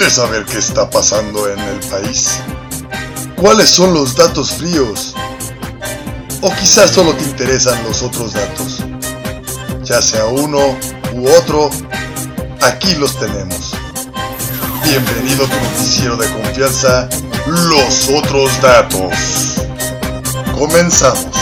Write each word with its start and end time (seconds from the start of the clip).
¿Quieres 0.00 0.16
saber 0.16 0.46
qué 0.46 0.56
está 0.56 0.88
pasando 0.88 1.46
en 1.46 1.58
el 1.58 1.78
país? 1.90 2.40
¿Cuáles 3.36 3.68
son 3.68 3.92
los 3.92 4.16
datos 4.16 4.50
fríos? 4.52 5.14
¿O 6.40 6.50
quizás 6.54 6.92
solo 6.92 7.12
te 7.14 7.24
interesan 7.24 7.84
los 7.84 8.02
otros 8.02 8.32
datos? 8.32 8.82
Ya 9.84 10.00
sea 10.00 10.24
uno 10.24 10.74
u 11.12 11.28
otro, 11.28 11.68
aquí 12.62 12.94
los 12.94 13.14
tenemos. 13.18 13.74
Bienvenido 14.84 15.44
a 15.44 15.48
tu 15.50 15.56
noticiero 15.56 16.16
de 16.16 16.32
confianza, 16.32 17.06
Los 17.46 18.08
Otros 18.08 18.50
Datos. 18.62 19.66
Comenzamos. 20.58 21.36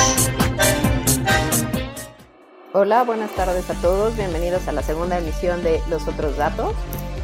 Hola, 2.72 3.04
buenas 3.04 3.30
tardes 3.36 3.70
a 3.70 3.74
todos. 3.74 4.16
Bienvenidos 4.16 4.66
a 4.66 4.72
la 4.72 4.82
segunda 4.82 5.16
emisión 5.16 5.62
de 5.62 5.80
Los 5.88 6.08
Otros 6.08 6.36
Datos. 6.36 6.74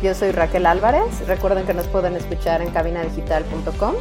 Yo 0.04 0.12
soy 0.12 0.32
Raquel 0.32 0.66
Álvarez. 0.66 1.26
Recuerden 1.26 1.64
que 1.64 1.72
nos 1.72 1.86
pueden 1.86 2.14
escuchar 2.14 2.60
en 2.60 2.68
cabinadigital.com. 2.68 3.94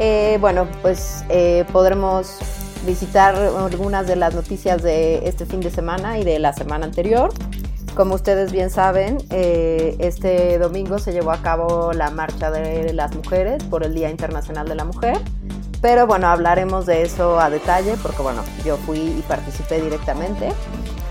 Eh, 0.00 0.36
bueno, 0.38 0.68
pues 0.82 1.24
eh, 1.30 1.64
podremos 1.72 2.36
visitar 2.84 3.36
algunas 3.36 4.06
de 4.06 4.16
las 4.16 4.34
noticias 4.34 4.82
de 4.82 5.26
este 5.26 5.46
fin 5.46 5.60
de 5.60 5.70
semana 5.70 6.18
y 6.18 6.24
de 6.24 6.38
la 6.38 6.52
semana 6.52 6.84
anterior. 6.84 7.32
Como 7.96 8.14
ustedes 8.14 8.52
bien 8.52 8.68
saben, 8.68 9.16
eh, 9.30 9.96
este 10.00 10.58
domingo 10.58 10.98
se 10.98 11.14
llevó 11.14 11.32
a 11.32 11.40
cabo 11.40 11.94
la 11.94 12.10
Marcha 12.10 12.50
de 12.50 12.92
las 12.92 13.16
Mujeres 13.16 13.64
por 13.64 13.82
el 13.82 13.94
Día 13.94 14.10
Internacional 14.10 14.68
de 14.68 14.74
la 14.74 14.84
Mujer. 14.84 15.16
Pero 15.80 16.06
bueno, 16.06 16.26
hablaremos 16.26 16.84
de 16.84 17.00
eso 17.00 17.40
a 17.40 17.48
detalle 17.48 17.94
porque 18.02 18.20
bueno, 18.20 18.42
yo 18.62 18.76
fui 18.76 18.98
y 18.98 19.24
participé 19.26 19.80
directamente 19.80 20.50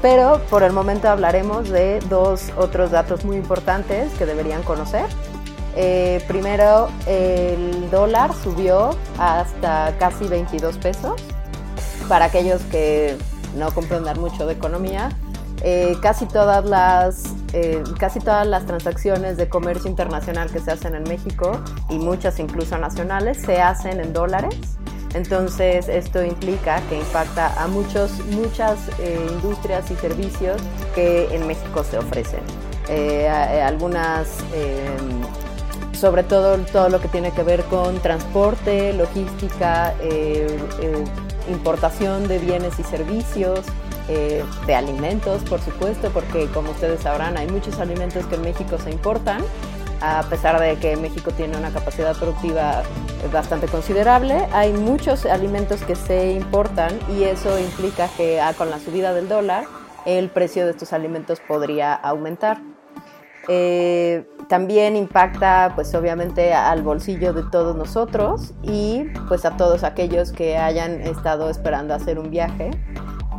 pero 0.02 0.42
por 0.50 0.64
el 0.64 0.73
momento 0.73 1.09
hablaremos 1.09 1.70
de 1.70 2.00
dos 2.09 2.52
otros 2.58 2.92
datos 2.92 3.26
muy 3.26 3.38
importantes 3.38 4.14
que 4.14 4.26
deberían 4.26 4.64
conocer. 4.64 5.06
Eh, 5.76 6.23
primero, 6.28 6.90
el 7.06 7.90
dólar 7.92 8.31
subió 8.34 8.92
hasta 9.18 9.95
casi 10.00 10.28
22 10.28 10.78
pesos. 10.78 11.22
Para 12.08 12.25
aquellos 12.25 12.62
que 12.64 13.18
no 13.56 13.72
comprendan 13.72 14.20
mucho 14.20 14.48
de 14.48 14.53
economía, 14.53 15.09
eh, 15.62 15.95
casi, 16.02 16.25
todas 16.28 16.66
las, 16.66 17.23
eh, 17.53 17.84
casi 18.00 18.20
todas 18.20 18.45
las 18.45 18.66
transacciones 18.66 19.38
de 19.38 19.50
comercio 19.50 19.90
internacional 19.90 20.52
que 20.52 20.59
se 20.59 20.72
hacen 20.72 20.95
en 20.95 21.03
México 21.03 21.59
y 21.90 21.98
muchas 21.98 22.40
incluso 22.40 22.78
nacionales 22.78 23.42
se 23.42 23.62
hacen 23.62 24.00
en 24.00 24.14
dólares. 24.14 24.56
Entonces 25.17 25.89
esto 25.89 26.23
implica 26.23 26.79
que 26.89 26.95
impacta 26.99 27.61
a 27.61 27.67
muchos, 27.67 28.11
muchas 28.27 28.77
eh, 28.99 29.19
industrias 29.31 29.89
y 29.89 29.95
servicios 29.95 30.61
que 30.93 31.27
en 31.33 31.47
México 31.47 31.83
se 31.83 31.97
ofrecen. 31.97 32.41
Eh, 32.87 33.25
eh, 33.25 33.61
algunas, 33.61 34.27
sobre 35.93 36.21
todo 36.21 36.57
todo 36.71 36.89
lo 36.89 37.01
que 37.01 37.07
tiene 37.07 37.31
que 37.31 37.41
ver 37.41 37.63
con 37.63 37.99
transporte, 37.99 38.93
logística, 38.93 39.95
importación 41.49 42.27
de 42.27 42.38
bienes 42.38 42.77
y 42.77 42.83
servicios, 42.83 43.61
de 44.07 44.75
alimentos, 44.75 45.41
por 45.43 45.59
supuesto, 45.59 46.11
porque 46.11 46.47
como 46.53 46.71
ustedes 46.71 47.01
sabrán, 47.01 47.35
hay 47.38 47.47
muchos 47.47 47.79
alimentos 47.79 48.25
que 48.27 48.35
en 48.35 48.41
México 48.43 48.77
se 48.81 48.91
importan 48.91 49.41
a 50.02 50.23
pesar 50.30 50.59
de 50.59 50.76
que 50.78 50.95
México 50.98 51.31
tiene 51.31 51.58
una 51.58 51.72
capacidad 51.72 52.16
productiva 52.16 52.84
bastante 53.31 53.67
considerable, 53.67 54.48
hay 54.53 54.73
muchos 54.73 55.26
alimentos 55.26 55.81
que 55.81 55.95
se 55.95 56.31
importan 56.31 56.98
y 57.09 57.23
eso 57.23 57.59
implica 57.59 58.08
que 58.16 58.40
ah, 58.40 58.53
con 58.53 58.70
la 58.70 58.80
subida 58.80 59.14
del 59.14 59.28
dólar 59.28 59.66
el 60.06 60.30
precio 60.30 60.66
de 60.66 60.72
estos 60.72 60.94
alimentos 60.94 61.40
podría 61.40 61.94
aumentar. 61.94 62.62
Eh, 63.50 64.28
también 64.50 64.96
impacta 64.96 65.72
pues 65.75 65.94
obviamente 65.96 66.53
al 66.53 66.81
bolsillo 66.81 67.34
de 67.34 67.44
todos 67.44 67.75
nosotros 67.75 68.53
y 68.62 69.06
pues 69.28 69.46
a 69.46 69.57
todos 69.57 69.84
aquellos 69.84 70.31
que 70.31 70.57
hayan 70.57 71.02
estado 71.02 71.50
esperando 71.50 71.94
hacer 71.94 72.19
un 72.19 72.30
viaje 72.30 72.72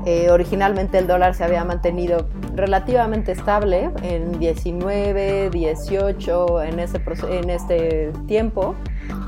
eh, 0.07 0.31
originalmente 0.31 0.99
el 0.99 1.07
dólar 1.07 1.35
se 1.35 1.45
había 1.45 1.65
mantenido 1.65 2.29
relativamente 2.55 3.33
estable 3.33 3.91
en 4.03 4.39
19, 4.39 5.51
18 5.51 6.63
en, 6.63 6.79
ese, 6.79 7.01
en 7.31 7.51
este 7.51 8.13
tiempo, 8.27 8.75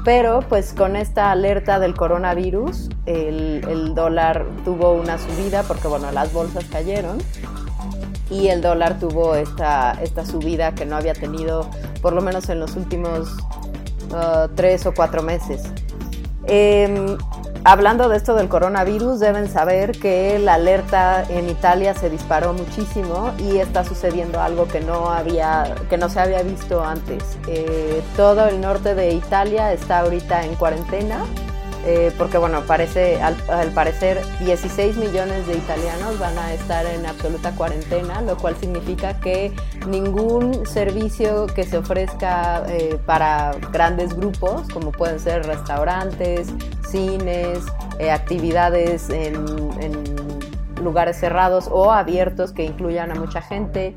pero 0.04 0.40
pues 0.48 0.72
con 0.72 0.96
esta 0.96 1.30
alerta 1.30 1.78
del 1.78 1.94
coronavirus 1.94 2.88
el, 3.06 3.94
dólar 3.94 4.46
tuvo 4.64 4.92
una 4.92 5.18
subida 5.18 5.62
porque 5.64 5.88
bueno, 5.88 6.10
las 6.12 6.32
bolsas 6.32 6.64
cayeron 6.64 7.18
y 8.30 8.48
el 8.48 8.62
dólar 8.62 8.98
tuvo 8.98 9.34
esta, 9.34 9.92
esta 10.02 10.24
subida 10.24 10.74
que 10.74 10.86
no 10.86 10.96
había 10.96 11.14
tenido 11.14 11.68
por 12.00 12.12
lo 12.12 12.22
menos 12.22 12.48
en 12.48 12.60
los 12.60 12.76
últimos 12.76 13.36
uh, 14.12 14.48
tres 14.54 14.86
o 14.86 14.94
cuatro 14.94 15.22
meses. 15.22 15.62
Em, 16.46 17.18
Hablando 17.62 18.08
de 18.08 18.16
esto 18.16 18.34
del 18.34 18.48
coronavirus, 18.48 19.20
deben 19.20 19.46
saber 19.46 19.92
que 19.92 20.38
la 20.38 20.54
alerta 20.54 21.24
en 21.28 21.50
Italia 21.50 21.92
se 21.92 22.08
disparó 22.08 22.54
muchísimo 22.54 23.32
y 23.38 23.58
está 23.58 23.84
sucediendo 23.84 24.40
algo 24.40 24.66
que 24.66 24.80
no, 24.80 25.10
había, 25.10 25.74
que 25.90 25.98
no 25.98 26.08
se 26.08 26.20
había 26.20 26.42
visto 26.42 26.82
antes. 26.82 27.22
Eh, 27.48 28.02
todo 28.16 28.46
el 28.48 28.62
norte 28.62 28.94
de 28.94 29.12
Italia 29.12 29.74
está 29.74 30.00
ahorita 30.00 30.46
en 30.46 30.54
cuarentena 30.54 31.22
eh, 31.86 32.12
porque 32.18 32.36
bueno, 32.36 32.62
parece, 32.66 33.22
al, 33.22 33.36
parecer 33.74 34.20
16 34.40 34.96
millones 34.96 35.46
de 35.46 35.54
italianos 35.54 36.18
van 36.18 36.36
a 36.38 36.52
estar 36.52 36.84
en 36.84 37.06
absoluta 37.06 37.52
cuarentena, 37.52 38.20
lo 38.20 38.36
cual 38.36 38.54
significa 38.56 39.18
que 39.18 39.52
ningún 39.88 40.66
servicio 40.66 41.46
que 41.46 41.64
se 41.64 41.78
ofrezca 41.78 42.64
eh, 42.68 42.98
para 43.06 43.52
grandes 43.72 44.14
grupos, 44.14 44.68
como 44.68 44.92
pueden 44.92 45.18
ser 45.18 45.46
restaurantes, 45.46 46.48
cines, 46.86 47.60
eh, 47.98 48.10
actividades 48.10 49.08
en, 49.08 49.70
lugares 50.82 51.20
cerrados 51.20 51.68
o 51.70 51.92
abiertos 51.92 52.52
que 52.52 52.64
incluyan 52.64 53.10
a 53.10 53.14
mucha 53.14 53.42
gente, 53.42 53.94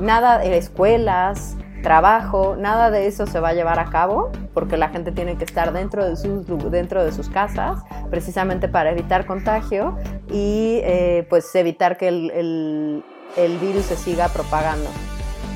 nada, 0.00 0.42
escuelas, 0.42 1.58
trabajo, 1.82 2.56
nada 2.58 2.90
de 2.90 3.06
eso 3.06 3.26
se 3.26 3.40
va 3.40 3.50
a 3.50 3.54
llevar 3.54 3.78
a 3.78 3.86
cabo 3.86 4.30
porque 4.54 4.76
la 4.76 4.88
gente 4.88 5.12
tiene 5.12 5.36
que 5.36 5.44
estar 5.44 5.72
dentro 5.72 6.04
de 6.04 6.16
sus, 6.16 6.46
dentro 6.70 7.04
de 7.04 7.12
sus 7.12 7.28
casas 7.28 7.82
precisamente 8.10 8.68
para 8.68 8.90
evitar 8.90 9.26
contagio 9.26 9.96
y 10.30 10.80
eh, 10.82 11.26
pues 11.28 11.54
evitar 11.54 11.96
que 11.96 12.08
el, 12.08 13.04
el 13.36 13.58
virus 13.58 13.84
se 13.84 13.96
siga 13.96 14.28
propagando. 14.28 14.90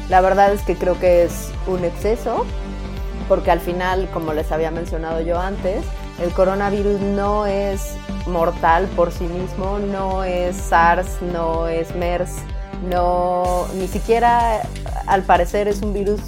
La 0.08 0.20
verdad 0.20 0.52
es 0.52 0.62
que 0.62 0.76
creo 0.76 0.98
que 0.98 1.24
es 1.24 1.52
un 1.66 1.84
exceso 1.84 2.44
porque 3.28 3.50
al 3.50 3.60
final, 3.60 4.08
como 4.12 4.32
les 4.32 4.52
había 4.52 4.70
mencionado 4.70 5.20
yo 5.20 5.40
antes, 5.40 5.84
el 6.22 6.30
coronavirus 6.32 7.00
no 7.00 7.46
es 7.46 7.96
mortal 8.26 8.88
por 8.94 9.10
sí 9.10 9.24
mismo, 9.24 9.78
no 9.78 10.22
es 10.24 10.56
SARS, 10.56 11.22
no 11.22 11.66
es 11.66 11.94
MERS, 11.94 12.36
no, 12.88 13.66
ni 13.74 13.88
siquiera 13.88 14.62
al 15.06 15.22
parecer 15.22 15.68
es 15.68 15.82
un 15.82 15.92
virus 15.92 16.20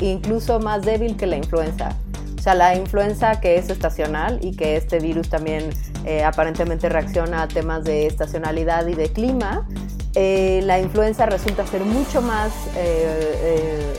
incluso 0.00 0.60
más 0.60 0.82
débil 0.82 1.16
que 1.16 1.26
la 1.26 1.36
influenza. 1.36 1.96
O 2.38 2.42
sea, 2.42 2.54
la 2.54 2.74
influenza 2.76 3.40
que 3.40 3.56
es 3.56 3.70
estacional 3.70 4.38
y 4.42 4.54
que 4.54 4.76
este 4.76 4.98
virus 4.98 5.30
también 5.30 5.70
eh, 6.04 6.22
aparentemente 6.22 6.90
reacciona 6.90 7.42
a 7.42 7.48
temas 7.48 7.84
de 7.84 8.06
estacionalidad 8.06 8.86
y 8.86 8.94
de 8.94 9.10
clima, 9.10 9.66
eh, 10.14 10.60
la 10.64 10.78
influenza 10.78 11.26
resulta 11.26 11.66
ser 11.66 11.82
mucho 11.84 12.20
más, 12.20 12.52
eh, 12.76 13.94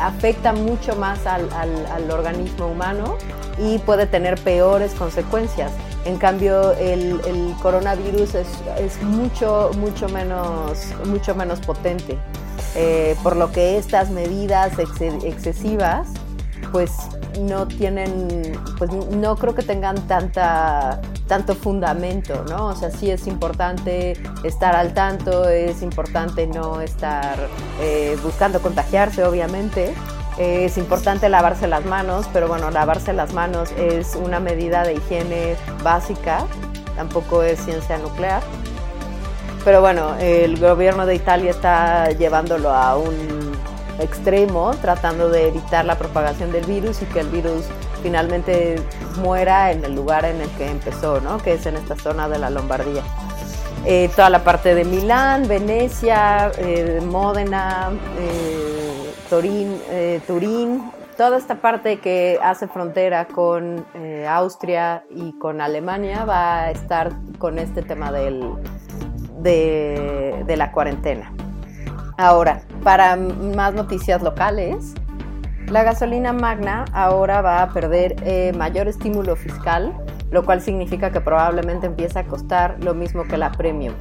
afecta 0.00 0.52
mucho 0.52 0.96
más 0.96 1.26
al, 1.26 2.10
organismo 2.10 2.66
humano 2.68 3.16
y 3.58 3.78
puede 3.78 4.06
tener 4.06 4.38
peores 4.40 4.92
consecuencias. 4.94 5.72
En 6.04 6.16
cambio, 6.16 6.72
el, 6.72 7.54
coronavirus 7.60 8.34
es, 8.34 9.02
mucho, 9.02 9.70
mucho, 9.76 10.08
menos, 10.08 10.92
mucho 11.04 11.34
menos 11.34 11.60
potente. 11.60 12.18
Eh, 12.74 13.16
por 13.22 13.36
lo 13.36 13.50
que 13.50 13.78
estas 13.78 14.10
medidas 14.10 14.78
excesivas 14.78 16.08
pues 16.72 16.92
no 17.38 17.66
tienen, 17.66 18.58
pues 18.78 18.90
no 18.90 19.36
creo 19.36 19.54
que 19.54 19.62
tengan 19.62 19.96
tanta, 20.06 21.00
tanto 21.26 21.54
fundamento, 21.54 22.44
¿no? 22.48 22.66
O 22.66 22.74
sea, 22.76 22.90
sí 22.90 23.10
es 23.10 23.26
importante 23.26 24.14
estar 24.44 24.74
al 24.74 24.94
tanto, 24.94 25.48
es 25.48 25.82
importante 25.82 26.46
no 26.46 26.80
estar 26.80 27.36
eh, 27.80 28.16
buscando 28.22 28.60
contagiarse, 28.60 29.24
obviamente. 29.24 29.94
Es 30.38 30.78
importante 30.78 31.28
lavarse 31.28 31.66
las 31.66 31.84
manos, 31.84 32.26
pero 32.32 32.46
bueno, 32.46 32.70
lavarse 32.70 33.12
las 33.12 33.32
manos 33.34 33.72
es 33.72 34.14
una 34.14 34.38
medida 34.38 34.84
de 34.84 34.94
higiene 34.94 35.56
básica, 35.82 36.44
tampoco 36.94 37.42
es 37.42 37.58
ciencia 37.60 37.98
nuclear. 37.98 38.40
Pero 39.64 39.80
bueno, 39.80 40.14
el 40.20 40.58
gobierno 40.58 41.06
de 41.06 41.16
Italia 41.16 41.50
está 41.50 42.10
llevándolo 42.12 42.70
a 42.70 42.96
un 42.96 43.52
extremo, 43.98 44.70
tratando 44.80 45.28
de 45.28 45.48
evitar 45.48 45.84
la 45.84 45.96
propagación 45.98 46.52
del 46.52 46.64
virus 46.64 47.02
y 47.02 47.06
que 47.06 47.20
el 47.20 47.28
virus 47.28 47.64
finalmente 48.02 48.76
muera 49.20 49.72
en 49.72 49.84
el 49.84 49.94
lugar 49.94 50.24
en 50.24 50.40
el 50.40 50.48
que 50.50 50.70
empezó, 50.70 51.20
¿no? 51.20 51.38
que 51.38 51.54
es 51.54 51.66
en 51.66 51.76
esta 51.76 51.96
zona 51.96 52.28
de 52.28 52.38
la 52.38 52.50
Lombardía. 52.50 53.02
eh, 53.84 54.10
toda 54.14 54.30
la 54.30 54.44
parte 54.44 54.74
de 54.74 54.84
Milán, 54.84 55.48
Venecia, 55.48 56.50
eh, 56.58 57.00
Módena, 57.04 57.90
Turín, 59.30 59.78
Turín, 60.26 60.90
toda 61.16 61.36
esta 61.36 61.56
parte 61.56 61.98
que 61.98 62.38
hace 62.42 62.66
frontera 62.68 63.26
con 63.26 63.84
Austria 64.28 65.04
y 65.10 65.36
con 65.38 65.60
Alemania 65.60 66.24
va 66.24 66.60
a 66.62 66.70
estar 66.70 67.12
con 67.38 67.58
este 67.58 67.82
tema 67.82 68.10
del, 68.10 68.54
de, 69.40 70.44
de 70.46 70.56
la 70.56 70.72
cuarentena. 70.72 71.32
Ahora, 72.20 72.62
para 72.82 73.14
más 73.14 73.74
noticias 73.74 74.22
locales, 74.22 74.92
la 75.68 75.84
gasolina 75.84 76.32
magna 76.32 76.84
ahora 76.92 77.42
va 77.42 77.62
a 77.62 77.72
perder 77.72 78.16
eh, 78.24 78.52
mayor 78.56 78.88
estímulo 78.88 79.36
fiscal, 79.36 79.96
lo 80.32 80.44
cual 80.44 80.60
significa 80.60 81.12
que 81.12 81.20
probablemente 81.20 81.86
empieza 81.86 82.20
a 82.20 82.24
costar 82.24 82.76
lo 82.82 82.92
mismo 82.92 83.22
que 83.22 83.38
la 83.38 83.52
premium. 83.52 83.94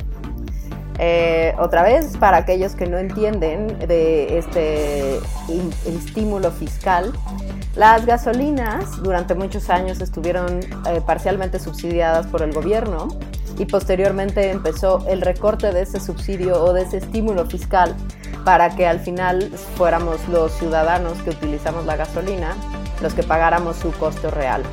Eh, 0.99 1.53
otra 1.59 1.83
vez, 1.83 2.17
para 2.17 2.37
aquellos 2.37 2.75
que 2.75 2.87
no 2.87 2.97
entienden 2.97 3.79
de 3.79 4.37
este 4.37 5.17
estímulo 5.85 6.51
fiscal, 6.51 7.13
las 7.75 8.05
gasolinas 8.05 9.01
durante 9.03 9.35
muchos 9.35 9.69
años 9.69 10.01
estuvieron 10.01 10.59
eh, 10.87 11.01
parcialmente 11.05 11.59
subsidiadas 11.59 12.25
por 12.27 12.41
el 12.41 12.51
gobierno 12.51 13.07
y 13.59 13.65
posteriormente 13.65 14.49
empezó 14.49 15.05
el 15.07 15.21
recorte 15.21 15.71
de 15.71 15.81
ese 15.81 15.99
subsidio 15.99 16.63
o 16.63 16.73
de 16.73 16.83
ese 16.83 16.97
estímulo 16.97 17.45
fiscal 17.45 17.95
para 18.43 18.69
que 18.75 18.87
al 18.87 18.99
final 18.99 19.51
fuéramos 19.75 20.27
los 20.29 20.51
ciudadanos 20.53 21.21
que 21.21 21.31
utilizamos 21.31 21.85
la 21.85 21.95
gasolina 21.95 22.55
los 23.01 23.13
que 23.13 23.23
pagáramos 23.23 23.77
su 23.77 23.91
costo 23.91 24.31
real. 24.31 24.63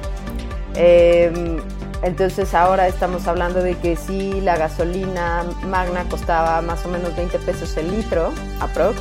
Em, 0.75 1.59
entonces 2.05 2.55
ahora 2.55 2.87
estamos 2.87 3.27
hablando 3.27 3.63
de 3.63 3.77
que 3.79 3.97
si 3.97 4.41
la 4.43 4.57
gasolina 4.57 5.45
magna 5.67 6.05
costaba 6.09 6.61
más 6.61 6.85
o 6.85 6.89
menos 6.89 7.17
20 7.17 7.39
pesos 7.39 7.77
el 7.79 7.91
litro, 7.91 8.31
aprox, 8.61 9.01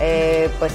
eh, 0.00 0.48
pues 0.60 0.72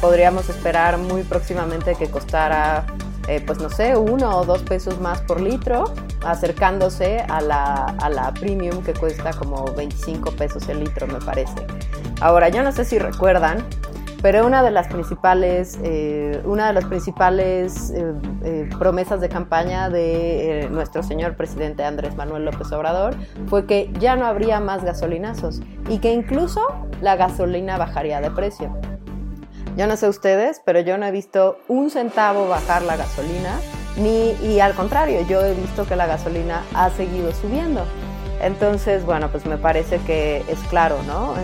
podríamos 0.00 0.48
esperar 0.48 0.96
muy 0.96 1.22
próximamente 1.22 1.94
que 1.96 2.08
costara, 2.08 2.86
eh, 3.28 3.42
pues 3.46 3.58
no 3.58 3.68
sé, 3.68 3.96
uno 3.96 4.38
o 4.38 4.44
dos 4.46 4.62
pesos 4.62 4.98
más 4.98 5.20
por 5.20 5.40
litro, 5.40 5.92
acercándose 6.24 7.20
a 7.28 7.42
la, 7.42 7.94
a 8.00 8.08
la 8.08 8.32
premium 8.32 8.82
que 8.82 8.94
cuesta 8.94 9.32
como 9.34 9.64
25 9.74 10.30
pesos 10.32 10.66
el 10.70 10.80
litro, 10.80 11.06
me 11.06 11.20
parece. 11.20 11.66
Ahora, 12.20 12.48
yo 12.48 12.62
no 12.62 12.72
sé 12.72 12.86
si 12.86 12.98
recuerdan, 12.98 13.62
pero 14.26 14.44
una 14.44 14.64
de 14.64 14.72
las 14.72 14.88
principales, 14.88 15.78
eh, 15.84 16.42
una 16.44 16.66
de 16.66 16.72
las 16.72 16.86
principales 16.86 17.90
eh, 17.90 18.12
eh, 18.42 18.68
promesas 18.76 19.20
de 19.20 19.28
campaña 19.28 19.88
de 19.88 20.66
nuestro 20.68 21.04
señor 21.04 21.36
presidente 21.36 21.84
Andrés 21.84 22.16
Manuel 22.16 22.44
López 22.44 22.72
Obrador 22.72 23.14
fue 23.46 23.66
que 23.66 23.88
ya 24.00 24.16
no 24.16 24.26
habría 24.26 24.58
más 24.58 24.82
gasolinazos 24.82 25.60
y 25.88 25.98
que 25.98 26.12
incluso 26.12 26.60
la 27.00 27.14
gasolina 27.14 27.78
bajaría 27.78 28.20
de 28.20 28.32
precio. 28.32 28.76
Yo 29.76 29.86
no 29.86 29.96
sé 29.96 30.08
ustedes, 30.08 30.60
pero 30.64 30.80
yo 30.80 30.98
no 30.98 31.06
he 31.06 31.12
visto 31.12 31.60
un 31.68 31.88
centavo 31.90 32.48
bajar 32.48 32.82
la 32.82 32.96
gasolina, 32.96 33.60
ni, 33.96 34.32
y 34.42 34.58
al 34.58 34.74
contrario, 34.74 35.24
yo 35.28 35.44
he 35.44 35.54
visto 35.54 35.86
que 35.86 35.94
la 35.94 36.08
gasolina 36.08 36.64
ha 36.74 36.90
seguido 36.90 37.30
subiendo. 37.30 37.84
Entonces, 38.42 39.04
bueno, 39.04 39.28
pues 39.30 39.46
me 39.46 39.56
parece 39.56 39.98
que 39.98 40.38
es 40.48 40.58
claro, 40.68 40.98
¿no? 41.06 41.34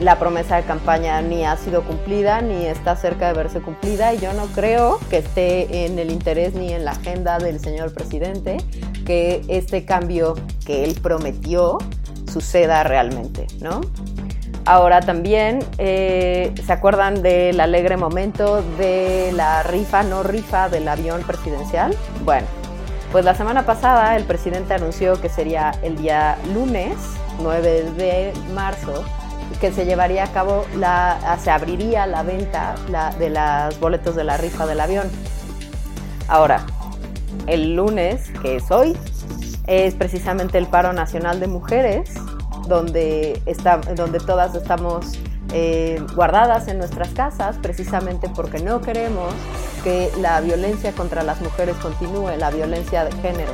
La 0.00 0.18
promesa 0.18 0.56
de 0.56 0.62
campaña 0.62 1.20
ni 1.20 1.44
ha 1.44 1.56
sido 1.56 1.82
cumplida 1.82 2.40
ni 2.40 2.64
está 2.64 2.96
cerca 2.96 3.28
de 3.28 3.34
verse 3.34 3.60
cumplida 3.60 4.14
y 4.14 4.18
yo 4.18 4.32
no 4.32 4.46
creo 4.46 4.98
que 5.10 5.18
esté 5.18 5.84
en 5.84 5.98
el 5.98 6.10
interés 6.10 6.54
ni 6.54 6.72
en 6.72 6.86
la 6.86 6.92
agenda 6.92 7.38
del 7.38 7.60
señor 7.60 7.92
presidente 7.92 8.56
que 9.04 9.42
este 9.48 9.84
cambio 9.84 10.34
que 10.64 10.84
él 10.84 10.98
prometió 11.02 11.78
suceda 12.32 12.82
realmente, 12.82 13.46
¿no? 13.60 13.82
Ahora 14.64 15.00
también, 15.00 15.60
eh, 15.78 16.54
¿se 16.64 16.72
acuerdan 16.72 17.22
del 17.22 17.60
alegre 17.60 17.96
momento 17.96 18.62
de 18.78 19.32
la 19.34 19.62
rifa, 19.62 20.02
no 20.02 20.22
rifa 20.22 20.68
del 20.68 20.86
avión 20.88 21.22
presidencial? 21.22 21.94
Bueno, 22.24 22.46
pues 23.10 23.24
la 23.24 23.34
semana 23.34 23.66
pasada 23.66 24.16
el 24.16 24.24
presidente 24.24 24.74
anunció 24.74 25.20
que 25.20 25.28
sería 25.28 25.72
el 25.82 25.96
día 25.96 26.38
lunes 26.54 26.94
9 27.40 27.90
de 27.96 28.32
marzo 28.54 29.04
que 29.60 29.72
se 29.72 29.84
llevaría 29.84 30.24
a 30.24 30.32
cabo, 30.32 30.64
la, 30.76 31.38
se 31.42 31.50
abriría 31.50 32.06
la 32.06 32.22
venta 32.22 32.74
de 33.18 33.30
los 33.30 33.78
boletos 33.78 34.16
de 34.16 34.24
la 34.24 34.36
rifa 34.36 34.66
del 34.66 34.80
avión. 34.80 35.08
Ahora, 36.28 36.64
el 37.46 37.76
lunes, 37.76 38.30
que 38.42 38.56
es 38.56 38.70
hoy, 38.70 38.96
es 39.66 39.94
precisamente 39.94 40.58
el 40.58 40.66
paro 40.66 40.92
nacional 40.92 41.40
de 41.40 41.46
mujeres, 41.46 42.10
donde, 42.66 43.40
está, 43.46 43.78
donde 43.78 44.18
todas 44.18 44.54
estamos 44.54 45.18
eh, 45.52 46.00
guardadas 46.14 46.68
en 46.68 46.78
nuestras 46.78 47.08
casas 47.08 47.56
precisamente 47.60 48.28
porque 48.28 48.60
no 48.60 48.80
queremos 48.80 49.34
que 49.82 50.10
la 50.20 50.40
violencia 50.40 50.92
contra 50.92 51.22
las 51.24 51.40
mujeres 51.40 51.74
continúe, 51.76 52.30
la 52.38 52.50
violencia 52.50 53.04
de 53.04 53.12
género. 53.20 53.52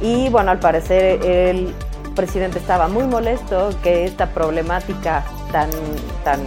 Y 0.00 0.28
bueno, 0.28 0.50
al 0.52 0.60
parecer 0.60 1.24
el 1.24 1.74
presidente 2.20 2.58
estaba 2.58 2.86
muy 2.86 3.04
molesto 3.04 3.70
que 3.82 4.04
esta 4.04 4.26
problemática 4.26 5.24
tan, 5.52 5.70
tan 6.22 6.38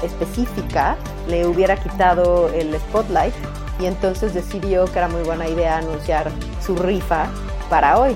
específica 0.00 0.96
le 1.26 1.44
hubiera 1.44 1.76
quitado 1.76 2.48
el 2.54 2.72
spotlight 2.78 3.34
y 3.80 3.86
entonces 3.86 4.32
decidió 4.32 4.84
que 4.84 5.00
era 5.00 5.08
muy 5.08 5.24
buena 5.24 5.48
idea 5.48 5.78
anunciar 5.78 6.30
su 6.64 6.76
rifa 6.76 7.26
para 7.68 7.98
hoy. 7.98 8.14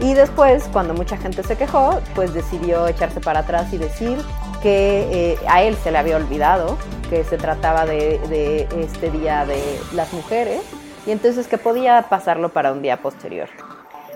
Y 0.00 0.12
después, 0.12 0.68
cuando 0.70 0.92
mucha 0.92 1.16
gente 1.16 1.42
se 1.44 1.56
quejó, 1.56 1.98
pues 2.14 2.34
decidió 2.34 2.86
echarse 2.88 3.20
para 3.20 3.40
atrás 3.40 3.72
y 3.72 3.78
decir 3.78 4.18
que 4.62 5.08
eh, 5.32 5.38
a 5.48 5.62
él 5.62 5.78
se 5.82 5.92
le 5.92 5.96
había 5.96 6.16
olvidado 6.16 6.76
que 7.08 7.24
se 7.24 7.38
trataba 7.38 7.86
de, 7.86 8.68
este 8.76 9.10
día 9.10 9.46
de 9.46 9.80
las 9.94 10.12
mujeres 10.12 10.60
y 11.06 11.10
entonces 11.10 11.48
que 11.48 11.56
podía 11.56 12.02
pasarlo 12.10 12.50
para 12.50 12.70
un 12.70 12.82
día 12.82 12.98
posterior. 12.98 13.48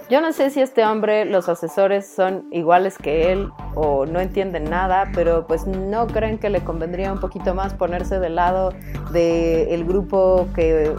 Yo 0.09 0.21
no 0.21 0.33
sé 0.33 0.51
si 0.51 0.61
este 0.61 0.85
hombre, 0.85 1.25
los 1.25 1.49
asesores 1.49 2.07
son 2.07 2.47
iguales 2.53 2.97
que 2.97 3.33
él 3.33 3.51
o 3.75 4.07
no 4.07 4.21
entienden 4.21 4.71
nada, 4.71 5.11
pero 5.13 5.49
pues 5.49 5.67
no 5.67 6.07
creen 6.07 6.39
que 6.39 6.49
le 6.49 6.63
convendría 6.63 7.13
un 7.13 7.19
poquito 7.19 7.55
más 7.55 7.75
ponerse 7.75 8.21
del 8.21 8.37
lado 8.37 8.73
del 9.11 9.85
grupo 9.85 10.47
que, 10.55 10.95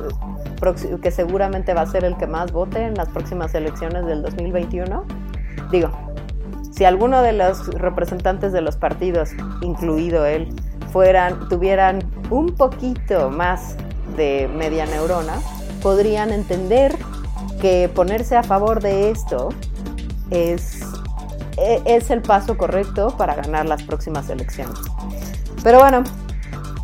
que 1.01 1.11
seguramente 1.11 1.73
va 1.73 1.81
a 1.81 1.85
ser 1.85 2.03
el 2.03 2.17
que 2.17 2.27
más 2.27 2.51
vote 2.51 2.81
en 2.81 2.95
las 2.95 3.07
próximas 3.07 3.55
elecciones 3.55 4.05
del 4.05 4.21
2021. 4.23 5.05
Digo, 5.71 5.89
si 6.71 6.83
alguno 6.83 7.21
de 7.21 7.31
los 7.31 7.65
representantes 7.75 8.51
de 8.51 8.59
los 8.59 8.75
partidos, 8.75 9.31
incluido 9.61 10.25
él, 10.25 10.49
fueran, 10.91 11.47
tuvieran 11.47 12.03
un 12.29 12.55
poquito 12.55 13.29
más 13.29 13.77
de 14.17 14.49
media 14.53 14.85
neurona, 14.85 15.39
podrían 15.81 16.31
entender 16.31 16.93
que 17.61 17.89
ponerse 17.93 18.35
a 18.35 18.43
favor 18.43 18.81
de 18.81 19.11
esto 19.11 19.49
es, 20.31 20.81
e, 21.57 21.81
es 21.85 22.09
el 22.09 22.21
paso 22.21 22.57
correcto 22.57 23.15
para 23.17 23.35
ganar 23.35 23.65
las 23.65 23.83
próximas 23.83 24.29
elecciones. 24.29 24.79
Pero 25.63 25.79
bueno, 25.79 26.03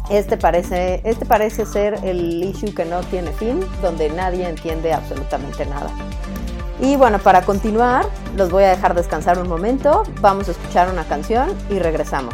este 0.09 0.37
parece, 0.37 1.01
este 1.03 1.25
parece 1.25 1.65
ser 1.65 1.99
el 2.03 2.43
issue 2.43 2.73
que 2.73 2.85
no 2.85 3.01
tiene 3.01 3.31
fin, 3.31 3.59
donde 3.81 4.09
nadie 4.09 4.47
entiende 4.47 4.93
absolutamente 4.93 5.65
nada. 5.65 5.89
Y 6.81 6.95
bueno, 6.95 7.19
para 7.19 7.43
continuar, 7.43 8.05
los 8.35 8.49
voy 8.49 8.63
a 8.63 8.69
dejar 8.69 8.95
descansar 8.95 9.39
un 9.39 9.47
momento, 9.47 10.03
vamos 10.21 10.49
a 10.49 10.51
escuchar 10.51 10.91
una 10.91 11.05
canción 11.05 11.49
y 11.69 11.79
regresamos. 11.79 12.33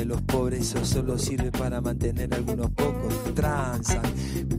De 0.00 0.06
los 0.06 0.22
pobres, 0.22 0.60
eso 0.60 0.82
solo 0.82 1.18
sirve 1.18 1.50
para 1.50 1.82
mantener 1.82 2.32
a 2.32 2.36
algunos 2.38 2.70
pocos. 2.70 3.12
Transan, 3.34 4.00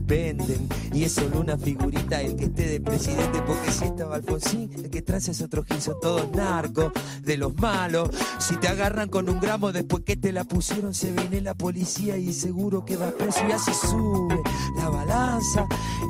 venden, 0.06 0.68
y 0.92 1.02
es 1.02 1.12
solo 1.12 1.40
una 1.40 1.58
figurita 1.58 2.20
el 2.20 2.36
que 2.36 2.44
esté 2.44 2.68
de 2.68 2.80
presidente, 2.80 3.42
porque 3.44 3.72
si 3.72 3.84
estaba 3.84 4.16
Alfonsín, 4.16 4.70
el 4.72 4.88
que 4.88 5.02
trae 5.02 5.18
es 5.18 5.40
otro 5.40 5.64
gil, 5.64 5.80
son 5.80 5.96
todos 6.00 6.30
narcos, 6.30 6.92
de 7.22 7.36
los 7.36 7.56
malos. 7.56 8.10
Si 8.38 8.54
te 8.56 8.68
agarran 8.68 9.08
con 9.08 9.28
un 9.28 9.40
gramo 9.40 9.72
después 9.72 10.04
que 10.04 10.16
te 10.16 10.30
la 10.30 10.44
pusieron, 10.44 10.94
se 10.94 11.10
viene 11.10 11.40
la 11.40 11.54
policía 11.54 12.16
y 12.16 12.32
seguro 12.32 12.84
que 12.84 12.96
va 12.96 13.10
preso 13.10 13.40
y 13.48 13.50
así 13.50 13.72
sube 13.72 14.40
la 14.76 14.90
balanza. 14.90 15.66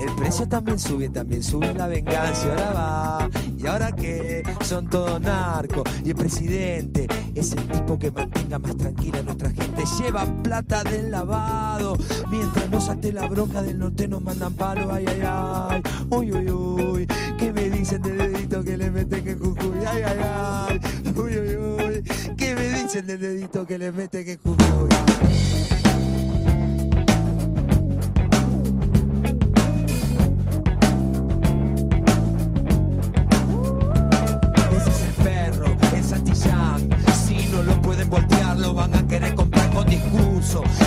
El 0.07 0.15
precio 0.15 0.47
también 0.47 0.79
sube, 0.79 1.09
también 1.09 1.43
sube 1.43 1.73
la 1.73 1.87
venganza, 1.87 2.51
ahora 2.51 2.73
va. 2.73 3.31
¿Y 3.63 3.67
ahora 3.67 3.93
qué? 3.93 4.43
Son 4.65 4.89
todos 4.89 5.21
narcos. 5.21 5.85
Y 6.05 6.11
el 6.11 6.17
presidente 6.17 7.07
es 7.35 7.53
el 7.53 7.69
tipo 7.69 7.97
que 7.97 8.11
mantenga 8.11 8.59
más 8.59 8.77
tranquila 8.77 9.21
a 9.21 9.23
nuestra 9.23 9.51
gente. 9.51 9.85
Lleva 10.01 10.25
plata 10.43 10.83
del 10.83 11.13
lavado. 11.13 11.97
Mientras 12.29 12.69
no 12.71 12.81
salte 12.81 13.13
la 13.13 13.29
bronca 13.29 13.63
del 13.63 13.79
norte 13.79 14.09
nos 14.09 14.21
mandan 14.21 14.55
palo. 14.55 14.93
Ay, 14.93 15.05
ay, 15.09 15.23
ay. 15.25 15.83
Uy, 16.11 16.33
uy, 16.33 16.51
uy. 16.51 17.07
¿Qué 17.39 17.53
me 17.53 17.71
dicen 17.71 18.03
del 18.03 18.19
dedito 18.19 18.65
que 18.65 18.77
le 18.77 18.91
meten 18.91 19.29
en 19.29 19.39
Jujuy? 19.39 19.85
Ay, 19.87 20.03
ay, 20.03 20.19
ay. 20.25 20.81
Uy, 21.15 21.39
uy, 21.39 21.57
uy. 21.57 22.03
¿Qué 22.37 22.55
me 22.57 22.69
dicen 22.69 23.07
del 23.07 23.21
dedito 23.21 23.65
que 23.65 23.79
le 23.79 23.93
meten 23.93 24.29
en 24.29 24.39
Jujuy? 24.39 24.92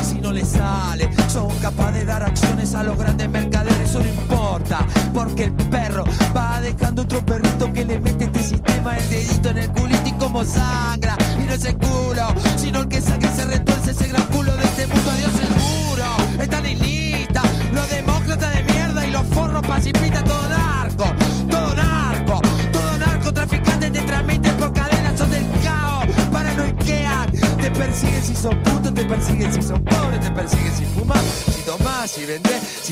Si 0.04 0.20
no 0.20 0.32
les 0.32 0.50
sale, 0.50 1.10
son 1.30 1.50
capaces 1.60 1.96
de 1.96 2.06
dar 2.06 2.24
acciones 2.24 2.76
a 2.76 2.84
los 2.84 2.98
grandes 2.98 3.30
mercaderes. 3.30 3.90
Eso 3.90 4.00
no 4.00 4.08
importa, 4.08 4.86
porque 5.14 5.46
el 5.46 5.54
perro 5.54 6.04
va 6.36 6.60
dejando 6.62 7.04
otro 7.04 7.26
perrito 7.26 7.72
que 7.72 7.86
le 7.86 8.00
mete 8.00 8.26
este 8.26 8.44
sistema 8.44 8.98
el 8.98 9.10
dedito 9.10 9.50
en 9.50 9.58
el 9.58 9.70
culito 9.72 10.10
y 10.10 10.12
como 10.14 10.44
sangra. 10.44 11.18
Y 11.42 11.46
no 11.48 11.54
es 11.54 11.66
el 11.66 11.78
culo, 11.78 12.28
sino 12.58 12.82
el 12.82 12.88
que 12.88 13.02
saque 13.02 13.28
se 13.30 13.46
retuerce 13.46 13.92
ese 13.92 14.08
gran 14.08 14.24
culo 14.28 14.56
de 14.56 14.64
este 14.64 14.88
mundo. 14.88 15.12
Adiós 15.12 15.35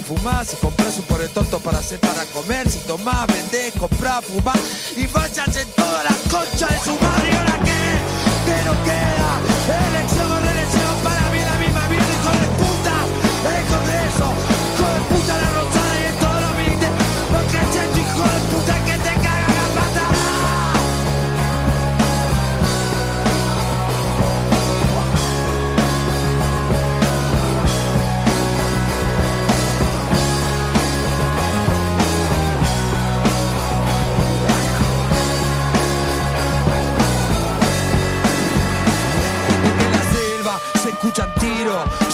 fumás, 0.04 0.50
si 0.50 0.56
compras 0.58 0.98
un 0.98 1.06
por 1.06 1.22
el 1.22 1.30
tonto 1.30 1.60
para 1.60 1.80
hacer 1.80 2.00
para 2.00 2.26
comer, 2.26 2.70
si 2.70 2.80
tomás, 2.80 3.28
vendés, 3.28 3.74
comprás, 3.80 4.24
fumás 4.26 4.60
y 4.96 5.08
váyanse 5.08 5.62
en 5.62 5.70
toda 5.70 6.04
la 6.04 6.16
concha 6.30 6.68
de 6.68 6.80
su 6.80 6.92
madre, 7.00 7.30
¿y 7.32 7.36
ahora 7.36 7.60
qué? 7.64 7.74
¿Qué 8.46 8.84
queda? 8.86 9.53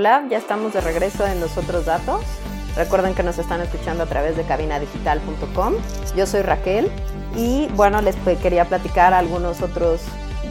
Hola, 0.00 0.24
ya 0.30 0.38
estamos 0.38 0.72
de 0.72 0.80
regreso 0.80 1.26
en 1.26 1.40
los 1.40 1.58
otros 1.58 1.84
datos. 1.84 2.22
Recuerden 2.74 3.14
que 3.14 3.22
nos 3.22 3.36
están 3.36 3.60
escuchando 3.60 4.04
a 4.04 4.06
través 4.06 4.34
de 4.34 4.44
cabinadigital.com. 4.44 5.74
Yo 6.16 6.24
soy 6.24 6.40
Raquel 6.40 6.90
y 7.36 7.68
bueno, 7.74 8.00
les 8.00 8.16
quería 8.40 8.64
platicar 8.64 9.12
algunos 9.12 9.60
otros 9.60 10.00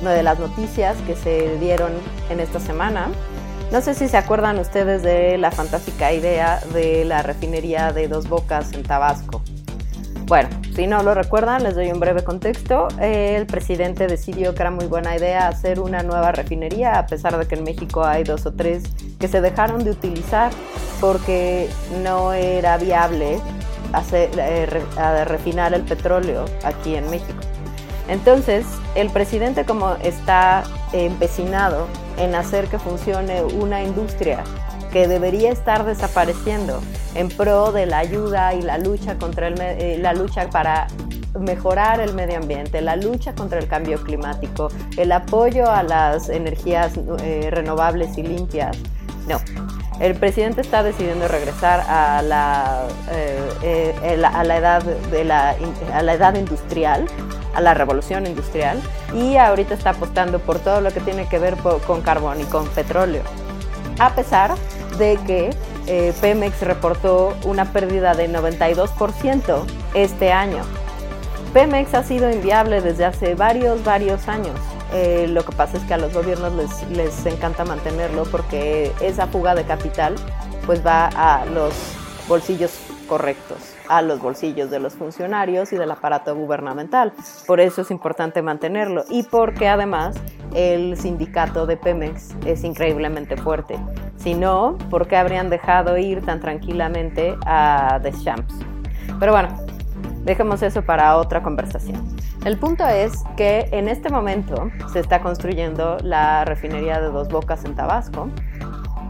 de 0.04 0.22
las 0.22 0.38
noticias 0.38 0.98
que 1.08 1.16
se 1.16 1.58
dieron 1.58 1.94
en 2.30 2.42
esta 2.42 2.60
semana. 2.60 3.08
No 3.72 3.82
sé 3.82 3.96
si 3.96 4.08
se 4.08 4.18
acuerdan 4.18 4.60
ustedes 4.60 5.02
de 5.02 5.40
la 5.40 5.50
fantástica 5.50 6.14
idea 6.14 6.60
de 6.72 7.04
la 7.04 7.24
refinería 7.24 7.92
de 7.92 8.08
Dos 8.08 8.30
Bocas 8.30 8.72
en 8.74 8.84
Tabasco. 8.84 9.42
Bueno, 10.28 10.50
si 10.80 10.88
no 10.88 11.04
lo 11.04 11.14
recuerdan, 11.14 11.62
les 11.64 11.76
doy 11.76 11.92
un 11.92 12.00
breve 12.00 12.24
contexto. 12.24 12.88
El 13.02 13.46
presidente 13.48 14.08
decidió 14.08 14.56
que 14.56 14.62
era 14.62 14.72
muy 14.72 14.86
buena 14.86 15.14
idea 15.14 15.50
hacer 15.50 15.82
una 15.82 16.04
nueva 16.04 16.32
refinería, 16.32 16.98
a 16.98 17.06
pesar 17.06 17.38
de 17.38 17.46
que 17.46 17.56
en 17.56 17.66
México 17.66 18.06
hay 18.06 18.24
dos 18.24 18.46
o 18.46 18.54
tres 18.54 18.84
que 19.20 19.28
se 19.28 19.42
dejaron 19.42 19.84
de 19.84 19.92
utilizar 19.92 20.54
porque 21.02 21.68
no 22.02 22.32
era 22.32 22.78
viable 22.78 23.42
hacer, 23.92 24.30
eh, 24.38 24.68
refinar 25.26 25.74
el 25.74 25.82
petróleo 25.82 26.46
aquí 26.64 26.96
en 26.96 27.10
México. 27.10 27.42
Entonces, 28.08 28.66
el 28.96 29.10
presidente 29.10 29.66
como 29.66 29.96
está 29.96 30.64
empecinado 30.94 31.88
en 32.18 32.36
hacer 32.36 32.68
que 32.68 32.80
funcione 32.80 33.44
una 33.44 33.84
industria 33.84 34.46
que 34.92 35.08
debería 35.08 35.52
estar 35.52 35.86
desapareciendo 35.86 36.82
en 37.16 37.30
pro 37.30 37.72
de 37.72 37.86
la 37.86 38.00
ayuda 38.00 38.54
y 38.54 38.62
la 38.62 38.78
lucha 38.78 39.18
contra 39.18 39.48
el, 39.48 39.60
eh, 39.60 39.98
la 40.00 40.14
lucha 40.14 40.50
para 40.50 40.88
mejorar 41.40 42.00
el 42.00 42.14
medio 42.14 42.38
ambiente, 42.38 42.82
la 42.82 42.96
lucha 42.96 43.34
contra 43.34 43.60
el 43.60 43.68
cambio 43.68 44.02
climático, 44.04 44.70
el 44.98 45.12
apoyo 45.12 45.70
a 45.70 45.84
las 45.84 46.30
energías 46.30 46.94
eh, 47.22 47.50
renovables 47.52 48.18
y 48.18 48.24
limpias. 48.24 48.78
No, 49.28 49.40
el 50.00 50.16
presidente 50.16 50.62
está 50.62 50.82
decidiendo 50.82 51.28
regresar 51.28 51.82
a 51.88 52.22
la, 52.24 52.88
eh, 53.12 54.18
a 54.24 54.44
la 54.44 54.58
edad 54.58 54.82
de 54.84 55.24
la, 55.24 55.56
a 55.94 56.02
la 56.02 56.14
edad 56.14 56.36
industrial, 56.36 57.06
a 57.54 57.62
la 57.62 57.76
revolución 57.76 58.26
industrial, 58.26 58.82
y 59.14 59.38
ahorita 59.38 59.76
está 59.76 59.92
apostando 59.92 60.40
por 60.40 60.58
todo 60.60 60.82
lo 60.82 60.92
que 60.92 61.00
tiene 61.00 61.28
que 61.28 61.38
ver 61.38 61.58
con 61.86 62.02
carbón 62.02 62.42
y 62.42 62.46
con 62.46 62.68
petróleo. 62.70 63.22
A 64.00 64.16
pesar 64.16 64.56
de 64.98 65.18
que 65.28 65.50
eh, 65.88 66.14
Pemex 66.22 66.62
reportó 66.62 67.36
una 67.44 67.72
pérdida 67.72 68.14
de 68.14 68.30
92% 68.30 69.64
este 69.94 70.32
año. 70.32 70.64
Pemex 71.54 71.94
ha 71.94 72.04
sido 72.04 72.32
inviable 72.32 72.82
desde 72.82 73.06
hace 73.06 73.36
varios, 73.36 73.84
varios 73.84 74.28
años 74.28 74.56
eh, 74.92 75.28
lo 75.30 75.46
que 75.46 75.52
pasa 75.52 75.78
es 75.78 75.84
que 75.84 75.94
a 75.94 75.98
los 75.98 76.14
gobiernos 76.14 76.54
les, 76.54 76.90
les 76.90 77.26
encanta 77.28 77.64
mantenerlo 77.64 78.24
porque 78.24 78.92
esa 79.02 79.28
fuga 79.28 79.54
de 79.54 79.64
capital 79.64 80.16
pues 80.66 80.86
va 80.86 81.08
a 81.08 81.46
los 81.46 81.74
bolsillos 82.28 82.72
correctos, 83.08 83.58
a 83.90 84.02
los 84.02 84.22
bolsillos 84.22 84.72
de 84.72 84.80
los 84.80 84.94
funcionarios 84.94 85.74
y 85.74 85.78
del 85.78 85.92
aparato 85.92 86.34
gubernamental. 86.36 87.12
Por 87.46 87.60
eso 87.60 87.82
es 87.82 87.92
importante 87.92 88.42
mantenerlo 88.42 89.04
y 89.10 89.24
porque 89.24 89.68
además 89.68 90.16
el 90.54 90.98
sindicato 90.98 91.66
de 91.66 91.76
Pemex 91.76 92.36
es 92.46 92.64
increíblemente 92.64 93.36
fuerte. 93.36 93.78
Si 94.18 94.34
no, 94.34 94.78
¿por 94.90 95.08
qué 95.08 95.18
habrían 95.18 95.50
dejado 95.50 95.98
ir 95.98 96.24
tan 96.26 96.40
tranquilamente 96.40 97.36
a 97.46 98.00
Deschamps? 98.02 98.54
Pero 99.20 99.32
bueno, 99.32 99.50
dejemos 100.24 100.62
eso 100.62 100.84
para 100.84 101.18
otra 101.18 101.42
conversación. 101.42 102.16
El 102.46 102.58
punto 102.58 102.88
es 102.88 103.24
que 103.36 103.68
en 103.72 103.90
este 103.90 104.10
momento 104.10 104.72
se 104.94 105.00
está 105.00 105.22
construyendo 105.22 105.98
la 106.02 106.46
refinería 106.46 107.02
de 107.02 107.08
Dos 107.08 107.28
Bocas 107.28 107.66
en 107.66 107.76
Tabasco, 107.76 108.30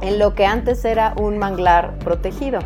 en 0.01 0.17
lo 0.17 0.33
que 0.33 0.45
antes 0.45 0.83
era 0.83 1.13
un 1.15 1.38
manglar 1.38 2.00
protegido. 2.00 2.59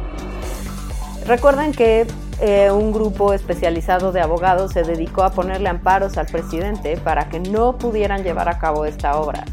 Recuerden 1.26 1.72
que 1.72 2.06
eh, 2.42 2.72
un 2.72 2.92
grupo 2.92 3.34
especializado 3.34 4.12
de 4.12 4.22
abogados 4.22 4.74
se 4.74 4.84
dedicó 4.84 5.24
a 5.24 5.32
ponerle 5.32 5.70
amparos 5.70 6.18
al 6.18 6.26
presidente 6.26 6.98
para 6.98 7.30
que 7.30 7.40
no 7.40 7.78
pudieran 7.78 8.24
llevar 8.24 8.50
a 8.50 8.60
cabo 8.60 8.86
esta 8.86 9.18
obra. 9.18 9.46